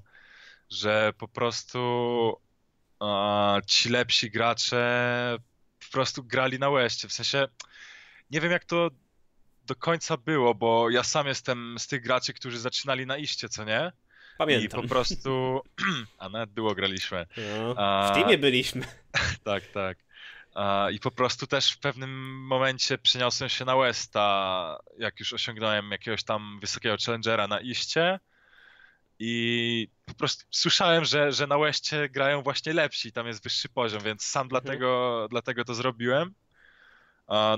że 0.71 1.13
po 1.19 1.29
prostu 1.29 2.37
ci 3.67 3.89
lepsi 3.89 4.31
gracze 4.31 5.39
po 5.87 5.93
prostu 5.93 6.25
grali 6.25 6.59
na 6.59 6.71
łeście. 6.71 7.09
W 7.09 7.13
sensie 7.13 7.49
nie 8.31 8.41
wiem 8.41 8.53
jak 8.53 8.65
to 8.65 8.91
do 9.67 9.75
końca 9.75 10.17
było, 10.17 10.55
bo 10.55 10.91
ja 10.91 11.03
sam 11.03 11.27
jestem 11.27 11.77
z 11.79 11.87
tych 11.87 12.03
graczy, 12.03 12.33
którzy 12.33 12.59
zaczynali 12.59 13.07
na 13.07 13.17
iście, 13.17 13.49
co 13.49 13.65
nie? 13.65 13.93
Pamiętam. 14.39 14.81
I 14.81 14.83
po 14.83 14.89
prostu. 14.89 15.61
A 16.19 16.29
nawet 16.29 16.51
było 16.51 16.75
graliśmy. 16.75 17.27
No, 17.77 18.09
w 18.11 18.15
teamie 18.15 18.39
byliśmy. 18.39 18.87
tak, 19.45 19.67
tak. 19.67 19.99
I 20.93 21.01
po 21.01 21.11
prostu 21.11 21.47
też 21.47 21.73
w 21.73 21.79
pewnym 21.79 22.45
momencie 22.47 22.99
przeniosłem 22.99 23.51
się 23.51 23.65
na 23.65 23.77
Westa, 23.77 24.79
jak 24.99 25.21
już 25.21 25.33
osiągnąłem 25.33 25.91
jakiegoś 25.91 26.25
tam 26.25 26.59
wysokiego 26.61 26.97
challengera 27.07 27.49
na 27.49 27.61
iście. 27.61 28.21
I 29.19 29.89
po 30.07 30.15
prostu 30.15 30.45
słyszałem, 30.51 31.05
że, 31.05 31.33
że 31.33 31.47
na 31.47 31.59
Westie 31.59 32.09
grają 32.09 32.43
właśnie 32.43 32.73
lepsi, 32.73 33.13
tam 33.13 33.27
jest 33.27 33.45
wyższy 33.45 33.69
poziom, 33.69 34.03
więc 34.03 34.27
sam 34.27 34.47
mhm. 34.47 34.49
dlatego, 34.49 35.27
dlatego 35.31 35.65
to 35.65 35.75
zrobiłem. 35.75 36.35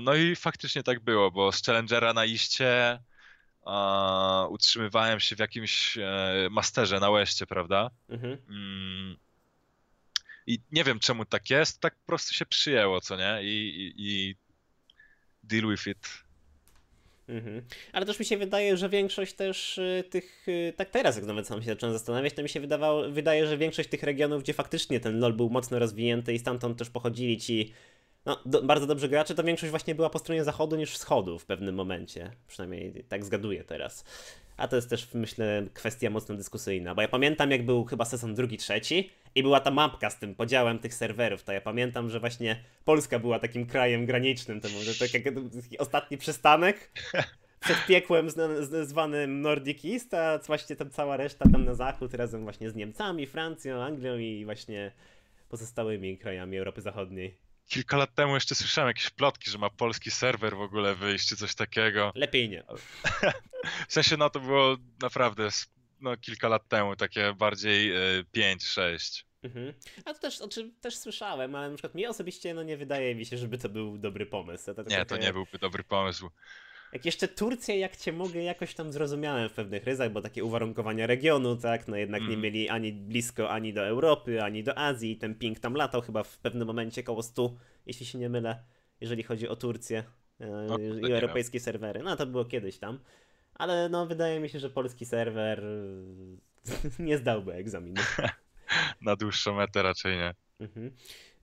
No 0.01 0.15
i 0.15 0.35
faktycznie 0.35 0.83
tak 0.83 0.99
było, 0.99 1.31
bo 1.31 1.51
z 1.51 1.63
Challengera 1.63 2.13
na 2.13 2.25
iście 2.25 2.99
utrzymywałem 4.49 5.19
się 5.19 5.35
w 5.35 5.39
jakimś 5.39 5.97
e, 5.97 6.47
masterze 6.51 6.99
na 6.99 7.11
Westie, 7.11 7.45
prawda? 7.45 7.91
Mhm. 8.09 8.37
Mm. 8.49 9.17
I 10.47 10.59
nie 10.71 10.83
wiem 10.83 10.99
czemu 10.99 11.25
tak 11.25 11.49
jest, 11.49 11.81
tak 11.81 11.95
po 11.95 12.05
prostu 12.05 12.33
się 12.33 12.45
przyjęło, 12.45 13.01
co 13.01 13.17
nie? 13.17 13.39
I, 13.43 13.47
i, 13.47 13.93
i 13.97 14.35
deal 15.43 15.71
with 15.71 15.87
it. 15.87 16.25
Mhm. 17.29 17.61
Ale 17.93 18.05
też 18.05 18.19
mi 18.19 18.25
się 18.25 18.37
wydaje, 18.37 18.77
że 18.77 18.89
większość 18.89 19.33
też 19.33 19.77
y, 19.77 20.03
tych, 20.09 20.47
y, 20.47 20.73
tak 20.77 20.89
teraz 20.89 21.15
jak 21.15 21.25
nawet 21.25 21.47
sam 21.47 21.61
się 21.61 21.67
zacząłem 21.67 21.93
zastanawiać, 21.93 22.33
to 22.33 22.43
mi 22.43 22.49
się 22.49 22.59
wydawało, 22.59 23.09
wydaje, 23.09 23.47
że 23.47 23.57
większość 23.57 23.89
tych 23.89 24.03
regionów, 24.03 24.43
gdzie 24.43 24.53
faktycznie 24.53 24.99
ten 24.99 25.19
LoL 25.19 25.33
był 25.33 25.49
mocno 25.49 25.79
rozwinięty 25.79 26.33
i 26.33 26.39
stamtąd 26.39 26.77
też 26.79 26.89
pochodzili 26.89 27.37
ci 27.37 27.73
no, 28.25 28.39
do, 28.45 28.61
bardzo 28.63 28.87
dobrzy 28.87 29.09
gracze, 29.09 29.35
to 29.35 29.43
większość 29.43 29.69
właśnie 29.69 29.95
była 29.95 30.09
po 30.09 30.19
stronie 30.19 30.43
zachodu 30.43 30.75
niż 30.75 30.93
wschodu 30.93 31.39
w 31.39 31.45
pewnym 31.45 31.75
momencie. 31.75 32.31
Przynajmniej 32.47 33.03
tak 33.09 33.25
zgaduję 33.25 33.63
teraz. 33.63 34.05
A 34.57 34.67
to 34.67 34.75
jest 34.75 34.89
też, 34.89 35.13
myślę, 35.13 35.65
kwestia 35.73 36.09
mocno 36.09 36.35
dyskusyjna, 36.35 36.95
bo 36.95 37.01
ja 37.01 37.07
pamiętam, 37.07 37.51
jak 37.51 37.65
był 37.65 37.85
chyba 37.85 38.05
sezon 38.05 38.35
drugi, 38.35 38.57
trzeci 38.57 39.09
i 39.35 39.43
była 39.43 39.59
ta 39.59 39.71
mapka 39.71 40.09
z 40.09 40.19
tym 40.19 40.35
podziałem 40.35 40.79
tych 40.79 40.93
serwerów, 40.93 41.43
to 41.43 41.51
ja 41.51 41.61
pamiętam, 41.61 42.09
że 42.09 42.19
właśnie 42.19 42.63
Polska 42.85 43.19
była 43.19 43.39
takim 43.39 43.65
krajem 43.65 44.05
granicznym, 44.05 44.61
to 44.61 44.69
może 44.69 44.95
tak 44.95 45.13
jak 45.13 45.23
ostatni 45.79 46.17
przystanek 46.17 46.91
przed 47.59 47.85
piekłem 47.87 48.27
zwanym 48.83 49.41
Nordic 49.41 49.85
East, 49.85 50.13
a 50.13 50.39
właśnie 50.47 50.75
tam 50.75 50.89
cała 50.89 51.17
reszta 51.17 51.49
tam 51.51 51.65
na 51.65 51.73
zachód 51.73 52.13
razem 52.13 52.43
właśnie 52.43 52.69
z 52.69 52.75
Niemcami, 52.75 53.25
Francją, 53.25 53.83
Anglią 53.83 54.17
i 54.17 54.45
właśnie 54.45 54.91
pozostałymi 55.49 56.17
krajami 56.17 56.57
Europy 56.57 56.81
Zachodniej 56.81 57.44
kilka 57.67 57.97
lat 57.97 58.15
temu 58.15 58.35
jeszcze 58.35 58.55
słyszałem 58.55 58.87
jakieś 58.87 59.09
plotki, 59.09 59.51
że 59.51 59.57
ma 59.57 59.69
polski 59.69 60.11
serwer 60.11 60.55
w 60.55 60.61
ogóle 60.61 60.95
wyjść, 60.95 61.29
czy 61.29 61.35
coś 61.35 61.55
takiego. 61.55 62.11
Lepiej 62.15 62.49
nie. 62.49 62.63
w 63.87 63.93
sensie, 63.93 64.17
no 64.17 64.29
to 64.29 64.39
było 64.39 64.77
naprawdę 65.01 65.49
no, 66.01 66.17
kilka 66.17 66.47
lat 66.47 66.67
temu, 66.67 66.95
takie 66.95 67.33
bardziej 67.33 67.91
y, 68.19 68.25
5-6. 68.35 69.23
Mhm. 69.43 69.73
A 70.05 70.13
to 70.13 70.19
też, 70.19 70.37
znaczy, 70.37 70.71
też 70.81 70.97
słyszałem, 70.97 71.55
ale 71.55 71.69
na 71.69 71.75
przykład 71.75 71.95
mi 71.95 72.07
osobiście 72.07 72.53
no, 72.53 72.63
nie 72.63 72.77
wydaje 72.77 73.15
mi 73.15 73.25
się, 73.25 73.37
żeby 73.37 73.57
to 73.57 73.69
był 73.69 73.97
dobry 73.97 74.25
pomysł. 74.25 74.73
To 74.73 74.83
nie, 74.83 75.05
to 75.05 75.17
nie 75.17 75.33
byłby 75.33 75.57
dobry 75.59 75.83
pomysł. 75.83 76.29
Jak 76.93 77.05
jeszcze 77.05 77.27
Turcja, 77.27 77.75
jak 77.75 77.97
cię 77.97 78.13
mogę, 78.13 78.43
jakoś 78.43 78.73
tam 78.73 78.91
zrozumiałem 78.91 79.49
w 79.49 79.53
pewnych 79.53 79.83
ryzach, 79.83 80.11
bo 80.11 80.21
takie 80.21 80.43
uwarunkowania 80.43 81.07
regionu, 81.07 81.55
tak, 81.55 81.87
no 81.87 81.97
jednak 81.97 82.21
mm. 82.21 82.31
nie 82.31 82.37
mieli 82.37 82.69
ani 82.69 82.93
blisko, 82.93 83.49
ani 83.49 83.73
do 83.73 83.87
Europy, 83.87 84.43
ani 84.43 84.63
do 84.63 84.77
Azji. 84.77 85.17
Ten 85.17 85.35
ping 85.35 85.59
tam 85.59 85.73
latał 85.73 86.01
chyba 86.01 86.23
w 86.23 86.37
pewnym 86.37 86.67
momencie 86.67 87.03
koło 87.03 87.23
100, 87.23 87.55
jeśli 87.85 88.05
się 88.05 88.17
nie 88.17 88.29
mylę, 88.29 88.63
jeżeli 89.01 89.23
chodzi 89.23 89.47
o 89.47 89.55
Turcję 89.55 90.03
e, 90.39 90.47
no, 90.47 90.77
i 90.77 91.11
europejskie 91.11 91.59
serwery. 91.59 92.03
No 92.03 92.15
to 92.15 92.25
było 92.25 92.45
kiedyś 92.45 92.77
tam. 92.77 92.99
Ale 93.53 93.89
no 93.89 94.05
wydaje 94.05 94.39
mi 94.39 94.49
się, 94.49 94.59
że 94.59 94.69
polski 94.69 95.05
serwer 95.05 95.63
nie 96.99 97.17
zdałby 97.17 97.53
egzaminu. 97.53 98.01
Na 99.01 99.15
dłuższą 99.15 99.55
metę 99.55 99.83
raczej 99.83 100.17
nie. 100.17 100.33
Mhm. 100.59 100.91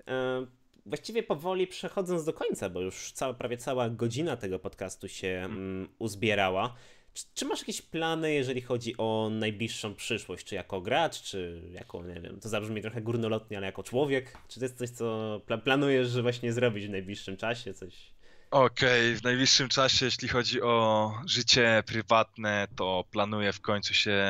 E, 0.08 0.46
właściwie 0.86 1.22
powoli 1.22 1.66
przechodząc 1.66 2.24
do 2.24 2.32
końca, 2.32 2.70
bo 2.70 2.80
już 2.80 3.12
cała, 3.12 3.34
prawie 3.34 3.56
cała 3.56 3.90
godzina 3.90 4.36
tego 4.36 4.58
podcastu 4.58 5.08
się 5.08 5.42
mm, 5.44 5.88
uzbierała. 5.98 6.74
Czy, 7.14 7.24
czy, 7.34 7.44
masz 7.44 7.60
jakieś 7.60 7.82
plany, 7.82 8.32
jeżeli 8.32 8.60
chodzi 8.60 8.94
o 8.98 9.30
najbliższą 9.32 9.94
przyszłość? 9.94 10.46
Czy 10.46 10.54
jako 10.54 10.80
gracz, 10.80 11.22
czy 11.22 11.62
jako, 11.70 12.02
nie 12.02 12.20
wiem, 12.20 12.40
to 12.40 12.48
zabrzmi 12.48 12.82
trochę 12.82 13.02
górnolotnie, 13.02 13.56
ale 13.56 13.66
jako 13.66 13.82
człowiek? 13.82 14.38
Czy 14.48 14.60
to 14.60 14.64
jest 14.64 14.78
coś, 14.78 14.90
co 14.90 15.40
pla 15.46 15.58
planujesz, 15.58 16.08
że 16.08 16.22
właśnie 16.22 16.52
zrobić 16.52 16.86
w 16.86 16.90
najbliższym 16.90 17.36
czasie? 17.36 17.74
Coś? 17.74 18.12
Okej, 18.50 19.08
okay, 19.08 19.20
w 19.20 19.22
najbliższym 19.22 19.68
czasie, 19.68 20.04
jeśli 20.04 20.28
chodzi 20.28 20.62
o 20.62 21.12
życie 21.26 21.82
prywatne, 21.86 22.68
to 22.76 23.04
planuję 23.10 23.52
w 23.52 23.60
końcu 23.60 23.94
się 23.94 24.20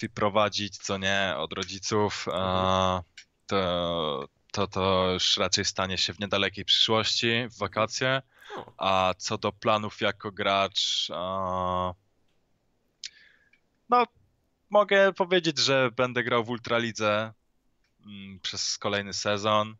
wyprowadzić, 0.00 0.76
co 0.76 0.98
nie, 0.98 1.34
od 1.36 1.52
rodziców. 1.52 2.28
Mhm. 2.28 3.02
To 4.52 4.66
to 4.66 5.10
już 5.12 5.36
raczej 5.36 5.64
stanie 5.64 5.98
się 5.98 6.12
w 6.12 6.20
niedalekiej 6.20 6.64
przyszłości, 6.64 7.48
w 7.48 7.58
wakacje. 7.58 8.22
A 8.78 9.14
co 9.18 9.38
do 9.38 9.52
planów 9.52 10.00
jako 10.00 10.32
gracz, 10.32 11.08
no 13.88 14.06
mogę 14.70 15.12
powiedzieć, 15.12 15.58
że 15.58 15.90
będę 15.96 16.24
grał 16.24 16.44
w 16.44 16.50
Ultralidze 16.50 17.32
mm, 18.06 18.40
przez 18.40 18.78
kolejny 18.78 19.12
sezon. 19.12 19.76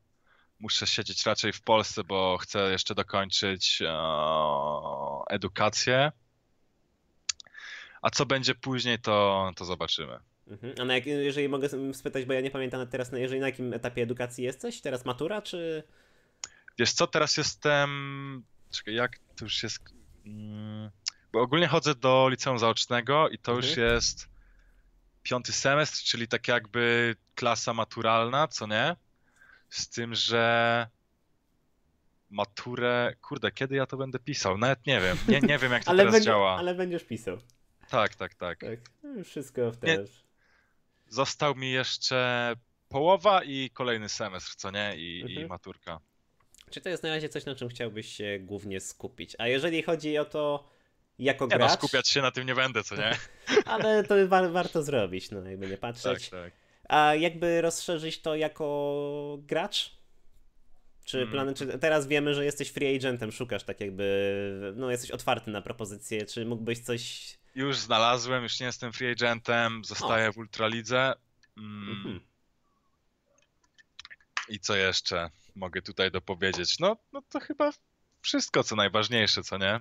Muszę 0.61 0.87
siedzieć 0.87 1.27
raczej 1.27 1.53
w 1.53 1.63
Polsce, 1.63 2.05
bo 2.05 2.39
chcę 2.39 2.71
jeszcze 2.71 2.95
dokończyć 2.95 3.83
edukację. 5.31 6.13
A 8.03 8.11
co 8.11 8.27
będzie 8.27 8.55
później, 8.55 8.99
to, 8.99 9.51
to 9.57 9.65
zobaczymy. 9.65 10.32
Mhm. 10.53 10.75
A 10.81 10.85
na 10.85 10.95
jak, 10.95 11.07
jeżeli 11.07 11.49
mogę 11.49 11.69
spytać, 11.93 12.25
bo 12.25 12.33
ja 12.33 12.41
nie 12.41 12.51
pamiętam 12.51 12.87
teraz, 12.87 13.11
jeżeli 13.13 13.41
na 13.41 13.47
jakim 13.47 13.73
etapie 13.73 14.03
edukacji 14.03 14.45
jesteś? 14.45 14.81
Teraz 14.81 15.05
matura, 15.05 15.43
czy... 15.43 15.83
Wiesz 16.79 16.93
co, 16.93 17.07
teraz 17.07 17.37
jestem... 17.37 18.43
Czekaj, 18.71 18.95
jak 18.95 19.19
to 19.37 19.45
już 19.45 19.63
jest... 19.63 19.79
Mm, 20.27 20.91
bo 21.33 21.41
ogólnie 21.41 21.69
chodzę 21.69 21.95
do 21.95 22.29
liceum 22.31 22.59
zaocznego 22.59 23.29
i 23.29 23.39
to 23.39 23.53
mhm. 23.53 23.69
już 23.69 23.77
jest 23.77 24.29
piąty 25.23 25.53
semestr, 25.53 26.03
czyli 26.05 26.29
tak 26.29 26.49
jakby 26.49 27.17
klasa 27.35 27.75
maturalna, 27.75 28.49
co 28.49 28.67
nie? 28.67 28.97
Z 29.71 29.89
tym, 29.89 30.15
że 30.15 30.87
maturę... 32.31 33.15
Kurde, 33.23 33.51
kiedy 33.51 33.75
ja 33.77 33.87
to 33.87 33.97
będę 33.97 34.19
pisał? 34.19 34.59
Nawet 34.59 34.87
nie 34.87 35.01
wiem. 35.01 35.17
Nie, 35.29 35.41
nie 35.41 35.59
wiem, 35.59 35.73
jak 35.73 35.85
to 35.85 35.91
teraz 35.97 36.13
będzie, 36.13 36.27
działa. 36.27 36.59
Ale 36.59 36.75
będziesz 36.75 37.05
pisał. 37.05 37.39
Tak, 37.89 38.15
tak, 38.15 38.35
tak. 38.35 38.61
tak. 38.61 38.81
No, 39.03 39.25
wszystko 39.25 39.71
w 39.71 39.77
teraz 39.77 40.22
został 41.13 41.55
mi 41.55 41.71
jeszcze 41.71 42.53
połowa 42.89 43.45
i 43.45 43.71
kolejny 43.71 44.09
semestr, 44.09 44.55
co 44.57 44.71
nie? 44.71 44.97
I, 44.97 45.23
mhm. 45.23 45.47
i 45.47 45.49
maturka. 45.49 46.01
Czy 46.71 46.81
to 46.81 46.89
jest 46.89 47.03
na 47.03 47.09
razie 47.09 47.29
coś, 47.29 47.45
na 47.45 47.55
czym 47.55 47.69
chciałbyś 47.69 48.17
się 48.17 48.39
głównie 48.41 48.81
skupić? 48.81 49.37
A 49.39 49.49
jeżeli 49.49 49.83
chodzi 49.83 50.19
o 50.19 50.25
to, 50.25 50.69
jako 51.19 51.45
nie 51.45 51.51
no, 51.51 51.57
gracz... 51.57 51.71
No, 51.71 51.77
skupiać 51.77 52.09
się 52.09 52.23
na 52.23 52.31
tym 52.31 52.47
nie 52.47 52.55
będę, 52.55 52.85
co 52.85 52.97
nie? 52.97 53.17
Ale 53.65 54.05
to 54.05 54.29
wa 54.29 54.49
warto 54.49 54.83
zrobić, 54.83 55.31
no 55.31 55.51
jakby 55.51 55.69
nie 55.69 55.77
patrzeć. 55.77 56.29
Tak, 56.29 56.43
tak. 56.43 56.53
A 56.89 57.15
jakby 57.15 57.61
rozszerzyć 57.61 58.21
to 58.21 58.37
jako 58.37 59.39
gracz? 59.41 60.03
Czy, 61.05 61.17
hmm. 61.17 61.33
plany, 61.33 61.55
czy 61.55 61.79
teraz 61.79 62.07
wiemy, 62.07 62.35
że 62.35 62.45
jesteś 62.45 62.69
free 62.69 62.97
agentem, 62.97 63.33
szukasz 63.33 63.65
tak 63.65 63.81
jakby, 63.81 64.73
no 64.77 64.91
jesteś 64.91 65.11
otwarty 65.11 65.51
na 65.51 65.63
propozycje, 65.63 66.27
czy 66.27 66.47
mógłbyś 66.47 66.79
coś 66.79 67.35
już 67.55 67.77
znalazłem, 67.77 68.43
już 68.43 68.61
nie 68.61 68.67
jestem 68.67 68.93
free 68.93 69.11
agentem, 69.11 69.85
zostaję 69.85 70.29
o. 70.29 70.33
w 70.33 70.39
Ultralidze. 70.39 71.15
Mm. 71.57 71.91
Mhm. 71.91 72.21
I 74.49 74.61
co 74.61 74.77
jeszcze 74.77 75.31
mogę 75.57 75.83
tutaj 75.83 76.11
dopowiedzieć? 76.11 76.79
No, 76.79 76.97
no 77.13 77.23
to 77.29 77.41
chyba 77.41 77.73
wszystko, 78.21 78.65
co 78.65 78.77
najważniejsze, 78.77 79.43
co 79.43 79.59
nie? 79.59 79.81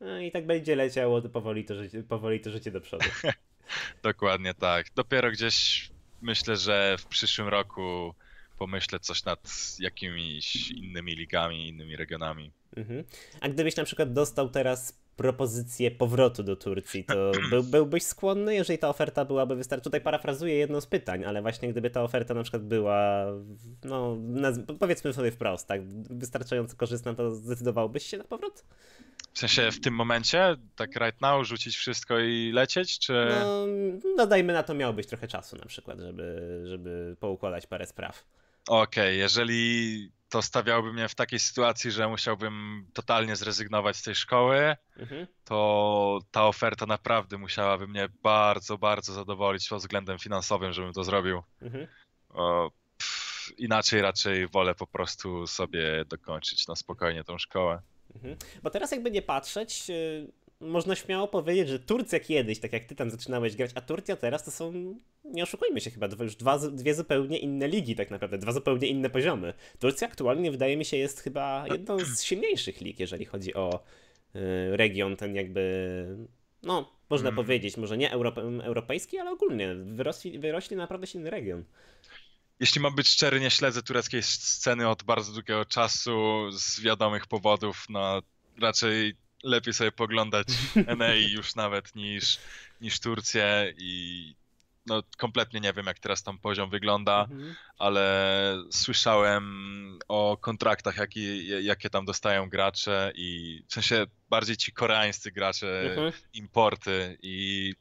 No 0.00 0.20
i 0.20 0.30
tak 0.30 0.46
będzie 0.46 0.76
leciało 0.76 1.22
powoli 1.22 1.64
to 1.64 1.74
życie, 1.74 2.02
powoli 2.02 2.40
to 2.40 2.50
życie 2.50 2.70
do 2.70 2.80
przodu. 2.80 3.08
Dokładnie 4.02 4.54
tak. 4.54 4.86
Dopiero 4.94 5.30
gdzieś 5.30 5.88
myślę, 6.22 6.56
że 6.56 6.96
w 6.98 7.06
przyszłym 7.06 7.48
roku 7.48 8.14
pomyślę 8.58 9.00
coś 9.00 9.24
nad 9.24 9.54
jakimiś 9.78 10.70
innymi 10.70 11.12
ligami, 11.12 11.68
innymi 11.68 11.96
regionami. 11.96 12.52
Mhm. 12.76 13.04
A 13.40 13.48
gdybyś 13.48 13.76
na 13.76 13.84
przykład 13.84 14.12
dostał 14.12 14.48
teraz 14.48 15.01
propozycję 15.22 15.90
powrotu 15.90 16.42
do 16.42 16.56
Turcji, 16.56 17.04
to 17.04 17.32
był, 17.50 17.62
byłbyś 17.62 18.02
skłonny, 18.02 18.54
jeżeli 18.54 18.78
ta 18.78 18.88
oferta 18.88 19.24
byłaby 19.24 19.56
wystarczająca? 19.56 19.84
Tutaj 19.84 20.00
parafrazuję 20.00 20.54
jedno 20.54 20.80
z 20.80 20.86
pytań, 20.86 21.24
ale 21.24 21.42
właśnie 21.42 21.68
gdyby 21.68 21.90
ta 21.90 22.02
oferta 22.02 22.34
na 22.34 22.42
przykład 22.42 22.62
była, 22.62 23.26
no 23.84 24.16
powiedzmy 24.78 25.12
sobie 25.12 25.30
wprost, 25.30 25.68
tak, 25.68 25.88
wystarczająco 26.10 26.76
korzystna, 26.76 27.14
to 27.14 27.30
zdecydowałbyś 27.30 28.06
się 28.06 28.18
na 28.18 28.24
powrót? 28.24 28.64
W 29.32 29.38
sensie 29.38 29.70
w 29.70 29.80
tym 29.80 29.94
momencie, 29.94 30.56
tak 30.76 30.96
right 30.96 31.20
now, 31.20 31.46
rzucić 31.46 31.76
wszystko 31.76 32.18
i 32.18 32.52
lecieć, 32.52 32.98
czy... 32.98 33.12
No, 33.40 33.66
no 34.16 34.26
dajmy 34.26 34.52
na 34.52 34.62
to, 34.62 34.74
miałbyś 34.74 35.06
trochę 35.06 35.28
czasu 35.28 35.56
na 35.56 35.64
przykład, 35.64 36.00
żeby, 36.00 36.60
żeby 36.64 37.16
poukładać 37.20 37.66
parę 37.66 37.86
spraw. 37.86 38.24
Okej, 38.68 38.82
okay, 38.82 39.14
jeżeli 39.14 40.12
to 40.32 40.42
stawiałby 40.42 40.92
mnie 40.92 41.08
w 41.08 41.14
takiej 41.14 41.38
sytuacji, 41.38 41.90
że 41.90 42.08
musiałbym 42.08 42.86
totalnie 42.92 43.36
zrezygnować 43.36 43.96
z 43.96 44.02
tej 44.02 44.14
szkoły, 44.14 44.76
mhm. 44.96 45.26
to 45.44 46.18
ta 46.30 46.46
oferta 46.46 46.86
naprawdę 46.86 47.38
musiałaby 47.38 47.88
mnie 47.88 48.08
bardzo, 48.22 48.78
bardzo 48.78 49.12
zadowolić 49.12 49.68
pod 49.68 49.78
względem 49.78 50.18
finansowym, 50.18 50.72
żebym 50.72 50.92
to 50.92 51.04
zrobił. 51.04 51.42
Mhm. 51.62 51.86
O, 52.28 52.70
pff, 52.98 53.52
inaczej 53.58 54.02
raczej 54.02 54.48
wolę 54.48 54.74
po 54.74 54.86
prostu 54.86 55.46
sobie 55.46 56.04
dokończyć 56.04 56.68
na 56.68 56.76
spokojnie 56.76 57.24
tą 57.24 57.38
szkołę. 57.38 57.82
Mhm. 58.14 58.36
Bo 58.62 58.70
teraz 58.70 58.92
jakby 58.92 59.10
nie 59.10 59.22
patrzeć, 59.22 59.90
y, 59.90 60.32
można 60.62 60.96
śmiało 60.96 61.28
powiedzieć, 61.28 61.68
że 61.68 61.78
Turcja 61.78 62.20
kiedyś, 62.20 62.58
tak 62.58 62.72
jak 62.72 62.84
ty 62.84 62.94
tam 62.94 63.10
zaczynałeś 63.10 63.56
grać, 63.56 63.70
a 63.74 63.80
Turcja 63.80 64.16
teraz 64.16 64.44
to 64.44 64.50
są, 64.50 64.94
nie 65.24 65.42
oszukujmy 65.42 65.80
się 65.80 65.90
chyba, 65.90 66.08
już 66.20 66.36
dwa, 66.36 66.58
dwie 66.58 66.94
zupełnie 66.94 67.38
inne 67.38 67.68
ligi 67.68 67.96
tak 67.96 68.10
naprawdę, 68.10 68.38
dwa 68.38 68.52
zupełnie 68.52 68.88
inne 68.88 69.10
poziomy. 69.10 69.54
Turcja 69.78 70.08
aktualnie 70.08 70.50
wydaje 70.50 70.76
mi 70.76 70.84
się 70.84 70.96
jest 70.96 71.20
chyba 71.20 71.64
jedną 71.72 71.98
z 71.98 72.22
silniejszych 72.22 72.80
lig, 72.80 73.00
jeżeli 73.00 73.24
chodzi 73.24 73.54
o 73.54 73.84
y, 74.36 74.76
region 74.76 75.16
ten 75.16 75.34
jakby, 75.34 76.16
no 76.62 76.92
można 77.10 77.30
hmm. 77.30 77.44
powiedzieć, 77.44 77.76
może 77.76 77.98
nie 77.98 78.12
europejski, 78.62 79.18
ale 79.18 79.30
ogólnie 79.30 79.74
wyrośli, 79.74 80.38
wyrośli 80.38 80.76
naprawdę 80.76 81.06
silny 81.06 81.30
region. 81.30 81.64
Jeśli 82.60 82.80
mam 82.80 82.94
być 82.94 83.08
szczery, 83.08 83.40
nie 83.40 83.50
śledzę 83.50 83.82
tureckiej 83.82 84.22
sceny 84.22 84.88
od 84.88 85.02
bardzo 85.02 85.32
długiego 85.32 85.64
czasu 85.64 86.50
z 86.52 86.80
wiadomych 86.80 87.26
powodów, 87.26 87.86
no 87.88 88.22
raczej 88.60 89.14
lepiej 89.42 89.74
sobie 89.74 89.92
poglądać 89.92 90.48
NA 90.98 91.14
już 91.14 91.54
nawet 91.54 91.94
niż, 91.94 92.38
niż 92.80 93.00
Turcję 93.00 93.74
i 93.78 94.34
no 94.86 95.02
kompletnie 95.16 95.60
nie 95.60 95.72
wiem 95.72 95.86
jak 95.86 95.98
teraz 95.98 96.22
tam 96.22 96.38
poziom 96.38 96.70
wygląda, 96.70 97.26
mhm. 97.30 97.54
ale 97.78 98.64
słyszałem 98.70 99.98
o 100.08 100.36
kontraktach 100.40 100.96
jakie, 100.96 101.42
jakie 101.62 101.90
tam 101.90 102.04
dostają 102.04 102.48
gracze 102.48 103.12
i 103.14 103.62
w 103.68 103.72
sensie 103.72 104.06
bardziej 104.30 104.56
ci 104.56 104.72
koreańscy 104.72 105.32
gracze, 105.32 105.80
mhm. 105.80 106.12
importy 106.34 107.18
i 107.22 107.74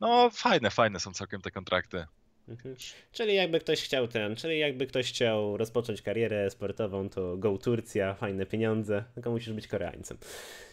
no 0.00 0.30
fajne, 0.30 0.70
fajne 0.70 1.00
są 1.00 1.12
całkiem 1.12 1.40
te 1.40 1.50
kontrakty. 1.50 2.06
Mhm. 2.48 2.76
Czyli 3.12 3.34
jakby 3.34 3.60
ktoś 3.60 3.82
chciał 3.82 4.08
ten, 4.08 4.36
czyli 4.36 4.58
jakby 4.58 4.86
ktoś 4.86 5.08
chciał 5.08 5.56
rozpocząć 5.56 6.02
karierę 6.02 6.50
sportową, 6.50 7.08
to 7.08 7.36
go 7.36 7.58
Turcja, 7.58 8.14
fajne 8.14 8.46
pieniądze, 8.46 9.04
tylko 9.14 9.30
musisz 9.30 9.52
być 9.52 9.66
Koreańcem. 9.66 10.18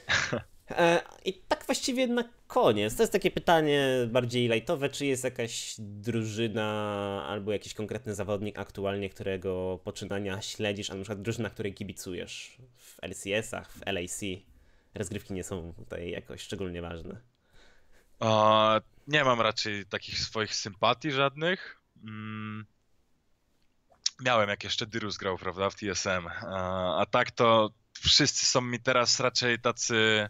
E, 0.69 1.01
I 1.25 1.33
tak 1.33 1.65
właściwie 1.65 2.07
na 2.07 2.23
koniec. 2.47 2.95
To 2.95 3.03
jest 3.03 3.13
takie 3.13 3.31
pytanie 3.31 3.89
bardziej 4.07 4.47
lajtowe, 4.47 4.89
czy 4.89 5.05
jest 5.05 5.23
jakaś 5.23 5.75
drużyna 5.79 7.25
albo 7.27 7.51
jakiś 7.51 7.73
konkretny 7.73 8.15
zawodnik 8.15 8.59
aktualnie, 8.59 9.09
którego 9.09 9.79
poczynania 9.83 10.41
śledzisz, 10.41 10.89
a 10.89 10.93
na 10.95 11.01
przykład 11.01 11.21
drużyna, 11.21 11.49
której 11.49 11.73
kibicujesz 11.73 12.57
w 12.77 13.03
LCS-ach, 13.03 13.71
w 13.71 13.81
LAC. 13.85 14.21
Rozgrywki 14.95 15.33
nie 15.33 15.43
są 15.43 15.73
tutaj 15.73 16.09
jakoś 16.09 16.41
szczególnie 16.41 16.81
ważne. 16.81 17.21
O, 18.19 18.81
nie 19.07 19.23
mam 19.23 19.41
raczej 19.41 19.85
takich 19.85 20.19
swoich 20.19 20.55
sympatii 20.55 21.11
żadnych. 21.11 21.81
Mm. 22.03 22.65
Miałem 24.21 24.49
jak 24.49 24.63
jeszcze 24.63 24.85
Dyrus 24.85 25.17
grał, 25.17 25.37
prawda, 25.37 25.69
w 25.69 25.75
TSM. 25.75 26.27
A, 26.27 27.01
a 27.01 27.05
tak 27.05 27.31
to 27.31 27.69
wszyscy 27.99 28.45
są 28.45 28.61
mi 28.61 28.79
teraz 28.79 29.19
raczej 29.19 29.59
tacy 29.59 30.29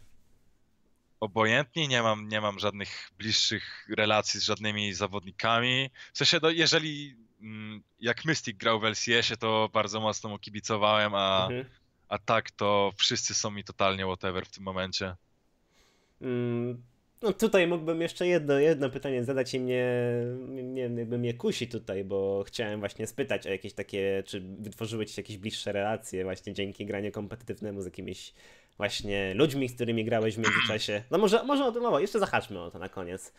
obojętni, 1.19 1.87
nie 1.87 2.01
mam, 2.01 2.27
nie 2.27 2.41
mam 2.41 2.59
żadnych 2.59 3.11
bliższych 3.17 3.87
relacji 3.97 4.39
z 4.39 4.43
żadnymi 4.43 4.93
zawodnikami. 4.93 5.89
W 6.13 6.17
sensie, 6.17 6.39
no, 6.41 6.49
jeżeli 6.49 7.15
mm, 7.41 7.83
jak 7.99 8.25
Mystic 8.25 8.57
grał 8.57 8.79
w 8.79 8.83
LCS-ie, 8.83 9.37
to 9.37 9.69
bardzo 9.73 9.99
mocno 9.99 10.29
mu 10.29 10.39
kibicowałem, 10.39 11.15
a, 11.15 11.47
mhm. 11.49 11.65
a 12.09 12.17
tak 12.17 12.51
to 12.51 12.91
wszyscy 12.97 13.33
są 13.33 13.51
mi 13.51 13.63
totalnie 13.63 14.05
whatever 14.05 14.45
w 14.45 14.51
tym 14.51 14.63
momencie. 14.63 15.15
Mm, 16.21 16.83
no 17.25 17.33
tutaj 17.33 17.67
mógłbym 17.67 18.01
jeszcze 18.01 18.27
jedno, 18.27 18.59
jedno 18.59 18.89
pytanie 18.89 19.23
zadać 19.23 19.53
i 19.53 19.59
mnie, 19.59 19.85
mnie, 20.47 20.81
jakby 20.81 21.17
mnie 21.17 21.33
kusi 21.33 21.67
tutaj, 21.67 22.03
bo 22.03 22.43
chciałem 22.47 22.79
właśnie 22.79 23.07
spytać 23.07 23.47
o 23.47 23.49
jakieś 23.49 23.73
takie, 23.73 24.23
czy 24.25 24.41
wytworzyły 24.41 25.05
ci 25.05 25.13
się 25.13 25.21
jakieś 25.21 25.37
bliższe 25.37 25.71
relacje 25.71 26.23
właśnie 26.23 26.53
dzięki 26.53 26.85
graniu 26.85 27.11
kompetytywnemu 27.11 27.81
z 27.81 27.85
jakimiś 27.85 28.33
właśnie 28.77 29.33
ludźmi, 29.33 29.69
z 29.69 29.75
którymi 29.75 30.05
grałeś 30.05 30.35
w 30.35 30.37
międzyczasie. 30.37 31.03
No 31.11 31.17
może, 31.17 31.43
może 31.43 31.65
o 31.65 31.71
tym 31.71 31.81
mowa, 31.81 32.01
jeszcze 32.01 32.19
zahaczmy 32.19 32.61
o 32.61 32.71
to 32.71 32.79
na 32.79 32.89
koniec. 32.89 33.33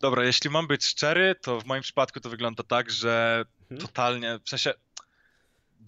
Dobra, 0.00 0.24
jeśli 0.24 0.50
mam 0.50 0.66
być 0.66 0.84
szczery, 0.84 1.34
to 1.42 1.60
w 1.60 1.66
moim 1.66 1.82
przypadku 1.82 2.20
to 2.20 2.30
wygląda 2.30 2.62
tak, 2.62 2.90
że 2.90 3.44
mhm. 3.62 3.80
totalnie, 3.80 4.38
w 4.44 4.48
sensie 4.48 4.74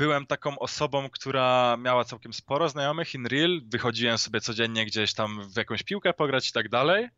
byłem 0.00 0.26
taką 0.26 0.58
osobą, 0.58 1.10
która 1.10 1.76
miała 1.76 2.04
całkiem 2.04 2.32
sporo 2.32 2.68
znajomych 2.68 3.14
in 3.14 3.26
real. 3.26 3.60
Wychodziłem 3.66 4.18
sobie 4.18 4.40
codziennie 4.40 4.86
gdzieś 4.86 5.14
tam 5.14 5.50
w 5.50 5.56
jakąś 5.56 5.82
piłkę 5.82 6.12
pograć 6.12 6.48
i 6.48 6.52
tak 6.52 6.68
dalej. 6.68 7.08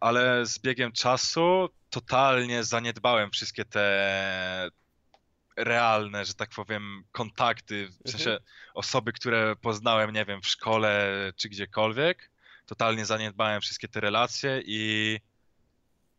ale 0.00 0.46
z 0.46 0.58
biegiem 0.58 0.92
czasu 0.92 1.68
totalnie 1.90 2.64
zaniedbałem 2.64 3.30
wszystkie 3.30 3.64
te 3.64 4.70
realne, 5.56 6.24
że 6.24 6.34
tak 6.34 6.50
powiem, 6.50 7.04
kontakty, 7.12 7.88
w 8.04 8.10
sensie 8.10 8.30
mhm. 8.30 8.50
osoby, 8.74 9.12
które 9.12 9.56
poznałem, 9.56 10.12
nie 10.12 10.24
wiem, 10.24 10.42
w 10.42 10.46
szkole 10.46 11.08
czy 11.36 11.48
gdziekolwiek. 11.48 12.30
Totalnie 12.66 13.06
zaniedbałem 13.06 13.60
wszystkie 13.60 13.88
te 13.88 14.00
relacje 14.00 14.62
i 14.66 15.20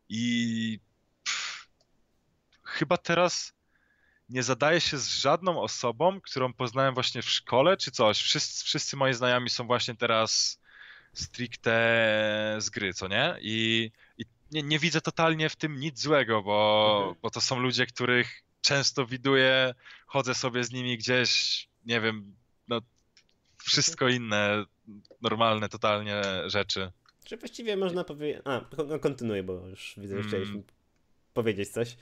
i 0.09 0.80
pff, 1.23 1.67
chyba 2.63 2.97
teraz 2.97 3.55
nie 4.30 4.43
zadaję 4.43 4.82
się 4.82 4.97
z 4.97 5.07
żadną 5.07 5.61
osobą, 5.61 6.21
którą 6.21 6.53
poznałem 6.53 6.93
właśnie 6.93 7.21
w 7.21 7.30
szkole 7.30 7.78
czy 7.78 7.91
coś. 7.91 8.21
Wszyscy, 8.21 8.65
wszyscy 8.65 8.97
moi 8.97 9.13
znajomi 9.13 9.49
są 9.49 9.67
właśnie 9.67 9.95
teraz 9.95 10.59
stricte 11.13 11.76
z 12.59 12.69
gry, 12.69 12.93
co 12.93 13.07
nie? 13.07 13.36
I, 13.41 13.91
i 14.17 14.26
nie, 14.51 14.63
nie, 14.63 14.80
widzę 14.80 15.01
totalnie 15.01 15.49
w 15.49 15.55
tym 15.55 15.80
nic 15.80 15.99
złego, 15.99 16.41
bo, 16.41 16.97
mhm. 16.97 17.15
bo 17.21 17.30
to 17.30 17.41
są 17.41 17.59
ludzie, 17.59 17.86
których 17.86 18.43
często 18.61 19.05
widuję, 19.05 19.73
chodzę 20.07 20.36
sobie 20.36 20.63
z 20.63 20.71
nimi 20.71 20.97
gdzieś, 20.97 21.69
nie 21.86 22.01
wiem, 22.01 22.36
no 22.67 22.82
wszystko 23.63 24.07
inne, 24.07 24.65
normalne 25.21 25.69
totalnie 25.69 26.21
rzeczy. 26.45 26.91
Czy 27.26 27.38
właściwie 27.38 27.78
można 27.78 28.03
powiedzieć... 28.03 28.41
A, 28.45 28.61
kontynuuję, 28.99 29.43
bo 29.43 29.67
już 29.67 29.93
widzę, 29.97 30.21
że 30.21 30.28
chciałeś 30.28 30.49
mm. 30.49 30.63
powiedzieć 31.34 31.69
coś 31.69 31.97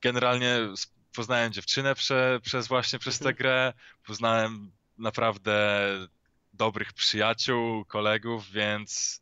generalnie 0.00 0.58
poznałem 1.14 1.52
dziewczynę 1.52 1.94
prze, 1.94 2.40
przez 2.42 2.68
właśnie 2.68 2.98
przez 2.98 3.18
tę 3.18 3.28
mhm. 3.28 3.36
grę, 3.36 3.72
poznałem 4.06 4.72
naprawdę 4.98 5.88
dobrych 6.52 6.92
przyjaciół, 6.92 7.84
kolegów, 7.84 8.50
więc, 8.50 9.20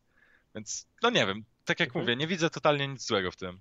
więc 0.55 0.87
no 1.03 1.09
nie 1.09 1.25
wiem, 1.25 1.45
tak 1.65 1.79
jak 1.79 1.89
mhm. 1.89 2.05
mówię, 2.05 2.15
nie 2.15 2.27
widzę 2.27 2.49
totalnie 2.49 2.87
nic 2.87 3.07
złego 3.07 3.31
w 3.31 3.35
tym. 3.35 3.59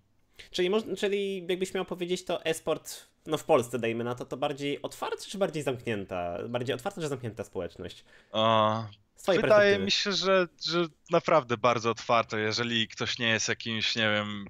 Czyli, 0.51 0.71
czyli 0.99 1.47
jakbyś 1.49 1.75
miał 1.75 1.85
powiedzieć, 1.85 2.25
to 2.25 2.45
esport, 2.45 3.07
no 3.27 3.39
w 3.39 3.45
Polsce 3.45 3.79
dajmy 3.79 4.05
na 4.05 4.15
to, 4.15 4.25
to 4.25 4.37
bardziej 4.37 4.83
otwarta 4.83 5.25
czy 5.29 5.39
bardziej 5.39 5.63
zamknięta? 5.63 6.39
Bardziej 6.49 6.75
otwarta 6.75 7.01
czy 7.01 7.09
zamknięta 7.09 7.45
społeczność? 7.45 8.05
O, 8.33 8.85
wydaje 9.27 9.79
mi 9.79 9.91
się, 9.91 10.13
że, 10.13 10.49
że 10.65 10.87
naprawdę 11.11 11.57
bardzo 11.57 11.91
otwarte. 11.91 12.41
Jeżeli 12.41 12.89
ktoś 12.89 13.19
nie 13.19 13.29
jest 13.29 13.49
jakimś, 13.49 13.97
nie 13.97 14.11
wiem, 14.11 14.47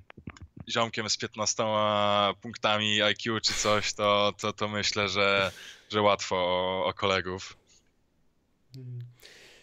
ziomkiem 0.71 1.11
z 1.11 1.17
15 1.17 1.65
punktami 2.41 3.03
IQ 3.03 3.41
czy 3.41 3.55
coś, 3.55 3.93
to, 3.93 4.33
to, 4.41 4.53
to 4.53 4.69
myślę, 4.69 5.09
że, 5.09 5.51
że 5.91 6.03
łatwo 6.03 6.37
o, 6.37 6.87
o 6.87 6.95
kolegów. 6.95 7.57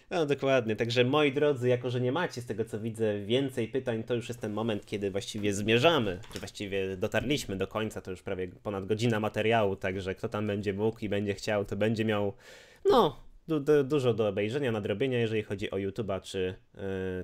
No 0.10 0.26
dokładnie, 0.26 0.76
także 0.76 1.04
moi 1.04 1.32
drodzy, 1.32 1.70
jako 1.70 1.89
że 1.89 2.01
nie 2.01 2.12
macie 2.12 2.41
z 2.41 2.45
tego 2.45 2.66
co 2.66 2.80
widzę 2.80 3.20
więcej 3.20 3.68
pytań, 3.68 4.04
to 4.04 4.14
już 4.14 4.28
jest 4.28 4.41
ten 4.41 4.54
moment, 4.54 4.86
kiedy 4.86 5.12
właściwie 5.12 5.54
zmierzamy, 5.54 6.20
czy 6.34 6.39
właściwie 6.39 6.97
dotarliśmy 6.97 7.56
do 7.56 7.68
końca, 7.68 8.01
to 8.01 8.12
już 8.12 8.22
prawie 8.22 8.47
ponad 8.47 8.86
godzina 8.86 9.20
materiału, 9.20 9.76
także 9.76 10.16
kto 10.16 10.30
tam 10.30 10.47
będzie 10.47 10.74
mógł 10.74 10.99
i 10.99 11.10
będzie 11.10 11.34
chciał, 11.34 11.66
to 11.66 11.76
będzie 11.76 12.06
miał, 12.06 12.34
no, 12.89 13.20
du 13.47 13.60
du 13.60 13.84
dużo 13.84 14.14
do 14.14 14.28
obejrzenia, 14.28 14.72
nadrobienia, 14.72 15.20
jeżeli 15.20 15.43
chodzi 15.43 15.72
o 15.72 15.76
YouTube'a 15.76 16.22
czy 16.22 16.56
yy, 16.74 16.82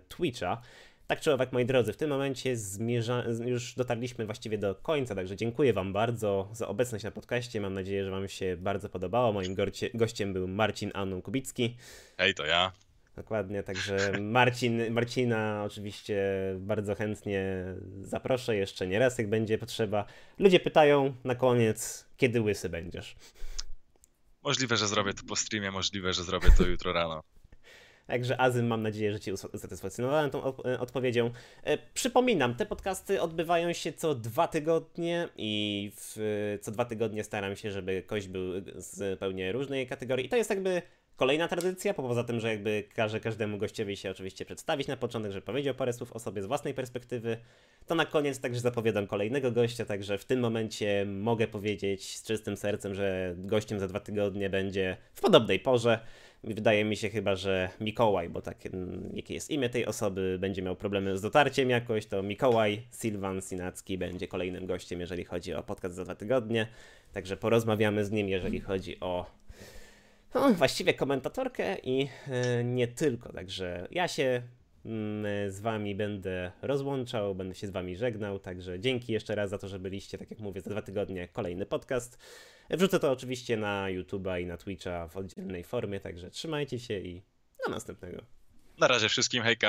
Twitcha. 0.09 0.61
Tak 1.10 1.20
czy 1.20 1.34
owak, 1.34 1.53
moi 1.53 1.66
drodzy, 1.66 1.93
w 1.93 1.97
tym 1.97 2.10
momencie 2.10 2.57
zmierza... 2.57 3.24
już 3.45 3.76
dotarliśmy 3.76 4.26
właściwie 4.26 4.57
do 4.57 4.76
końca, 4.76 5.16
także 5.16 5.36
dziękuję 5.36 5.74
Wam 5.74 5.93
bardzo 5.93 6.49
za 6.53 6.68
obecność 6.68 7.03
na 7.03 7.12
podcaście. 7.12 7.62
Mam 7.62 7.74
nadzieję, 7.74 8.05
że 8.05 8.12
Wam 8.12 8.28
się 8.28 8.57
bardzo 8.60 8.89
podobało. 8.89 9.34
Moim 9.34 9.55
gorcie... 9.55 9.89
gościem 9.93 10.34
był 10.34 10.47
Marcin 10.47 10.91
Anun 10.93 11.22
Kubicki. 11.22 11.78
Hej, 12.18 12.34
to 12.34 12.45
ja. 12.45 12.72
Dokładnie, 13.16 13.64
także 13.64 14.12
Marcin, 14.22 14.93
Marcina 14.93 15.64
oczywiście 15.66 16.24
bardzo 16.60 16.95
chętnie 16.95 17.66
zaproszę 18.01 18.55
jeszcze 18.55 18.88
nie 18.88 18.99
raz, 18.99 19.18
jak 19.18 19.30
będzie 19.30 19.57
potrzeba. 19.57 20.05
Ludzie 20.39 20.60
pytają 20.60 21.14
na 21.24 21.36
koniec, 21.36 22.05
kiedy 22.18 22.41
łysy 22.41 22.70
będziesz. 22.70 23.16
Możliwe, 24.43 24.78
że 24.78 24.88
zrobię 24.88 25.14
to 25.14 25.24
po 25.28 25.36
streamie, 25.36 25.72
możliwe, 25.72 26.14
że 26.14 26.24
zrobię 26.24 26.47
to 26.57 26.64
jutro 26.64 26.93
rano. 26.93 27.24
Także 28.10 28.41
Azym, 28.41 28.68
mam 28.68 28.82
nadzieję, 28.82 29.14
że 29.14 29.20
Cię 29.20 29.34
usatysfakcjonowałem 29.34 30.30
tą 30.30 30.43
odpowiedzią. 30.80 31.32
Przypominam, 31.93 32.55
te 32.55 32.66
podcasty 32.66 33.22
odbywają 33.22 33.74
się 33.74 33.93
co 33.93 34.16
dwa 34.16 34.47
tygodnie 34.47 35.30
i 35.38 35.91
w, 35.95 36.57
co 36.62 36.72
dwa 36.72 36.86
tygodnie 36.86 37.24
staram 37.24 37.55
się, 37.55 37.72
żeby 37.72 38.03
gość 38.07 38.28
był 38.28 38.43
z 38.76 39.20
pełnie 39.20 39.51
różnej 39.51 39.88
kategorii. 39.88 40.26
I 40.26 40.30
to 40.30 40.38
jest 40.38 40.49
jakby 40.49 40.82
kolejna 41.16 41.47
tradycja, 41.47 41.93
poza 41.93 42.24
tym, 42.24 42.39
że 42.39 42.49
jakby 42.49 42.84
każe 42.95 43.20
każdemu 43.20 43.57
gościowi 43.57 43.97
się 43.97 44.12
oczywiście 44.12 44.45
przedstawić 44.45 44.88
na 44.88 44.97
początek, 44.97 45.32
że 45.32 45.41
powiedział 45.41 45.76
parę 45.76 45.93
słów 45.93 46.14
o 46.14 46.20
sobie 46.20 46.43
z 46.43 46.45
własnej 46.45 46.74
perspektywy, 46.74 47.38
to 47.88 47.95
na 47.95 48.05
koniec 48.05 48.39
także 48.39 48.60
zapowiadam 48.60 49.07
kolejnego 49.07 49.51
gościa, 49.51 49.86
także 49.86 50.18
w 50.18 50.26
tym 50.26 50.39
momencie 50.39 51.05
mogę 51.05 51.47
powiedzieć 51.47 52.18
z 52.18 52.24
czystym 52.24 52.57
sercem, 52.57 52.95
że 52.95 53.36
gościem 53.38 53.80
za 53.80 53.88
dwa 53.88 53.99
tygodnie 53.99 54.49
będzie 54.49 54.97
w 55.14 55.22
podobnej 55.22 55.60
porze. 55.60 55.99
Wydaje 56.43 56.85
mi 56.85 56.97
się 56.97 57.09
chyba, 57.09 57.35
że 57.35 57.69
Mikołaj, 57.79 58.29
bo 58.29 58.41
tak 58.41 58.57
jakie 59.13 59.33
jest 59.33 59.49
imię 59.49 59.69
tej 59.69 59.85
osoby, 59.85 60.37
będzie 60.39 60.61
miał 60.61 60.75
problemy 60.75 61.17
z 61.17 61.21
dotarciem 61.21 61.69
jakoś, 61.69 62.05
to 62.05 62.23
Mikołaj 62.23 62.81
Silvan 63.01 63.41
Sinacki 63.41 63.97
będzie 63.97 64.27
kolejnym 64.27 64.65
gościem, 64.65 64.99
jeżeli 64.99 65.25
chodzi 65.25 65.53
o 65.53 65.63
podcast 65.63 65.95
za 65.95 66.03
dwa 66.03 66.15
tygodnie. 66.15 66.67
Także 67.13 67.37
porozmawiamy 67.37 68.05
z 68.05 68.11
nim, 68.11 68.29
jeżeli 68.29 68.59
chodzi 68.59 68.99
o 68.99 69.25
no, 70.33 70.53
właściwie 70.53 70.93
komentatorkę 70.93 71.77
i 71.83 72.09
e, 72.27 72.63
nie 72.63 72.87
tylko. 72.87 73.33
Także 73.33 73.87
ja 73.91 74.07
się 74.07 74.41
z 75.49 75.59
wami 75.59 75.95
będę 75.95 76.51
rozłączał, 76.61 77.36
będę 77.36 77.55
się 77.55 77.67
z 77.67 77.69
wami 77.69 77.95
żegnał, 77.95 78.39
także 78.39 78.80
dzięki 78.80 79.13
jeszcze 79.13 79.36
raz 79.36 79.49
za 79.49 79.57
to, 79.57 79.67
że 79.67 79.80
byliście, 79.80 80.17
tak 80.17 80.32
jak 80.32 80.39
mówię, 80.39 80.61
za 80.61 80.69
dwa 80.69 80.82
tygodnie 80.82 81.27
kolejny 81.27 81.65
podcast. 81.65 82.17
Wrzucę 82.69 82.99
to 82.99 83.11
oczywiście 83.11 83.57
na 83.57 83.86
YouTube'a 83.86 84.41
i 84.41 84.45
na 84.45 84.57
Twitcha 84.57 85.07
w 85.07 85.17
oddzielnej 85.17 85.63
formie, 85.63 85.99
także 85.99 86.30
trzymajcie 86.30 86.80
się 86.80 86.99
i 86.99 87.21
do 87.65 87.71
następnego. 87.71 88.21
Na 88.77 88.88
razie 88.88 89.09
wszystkim, 89.09 89.43
hejka! 89.43 89.67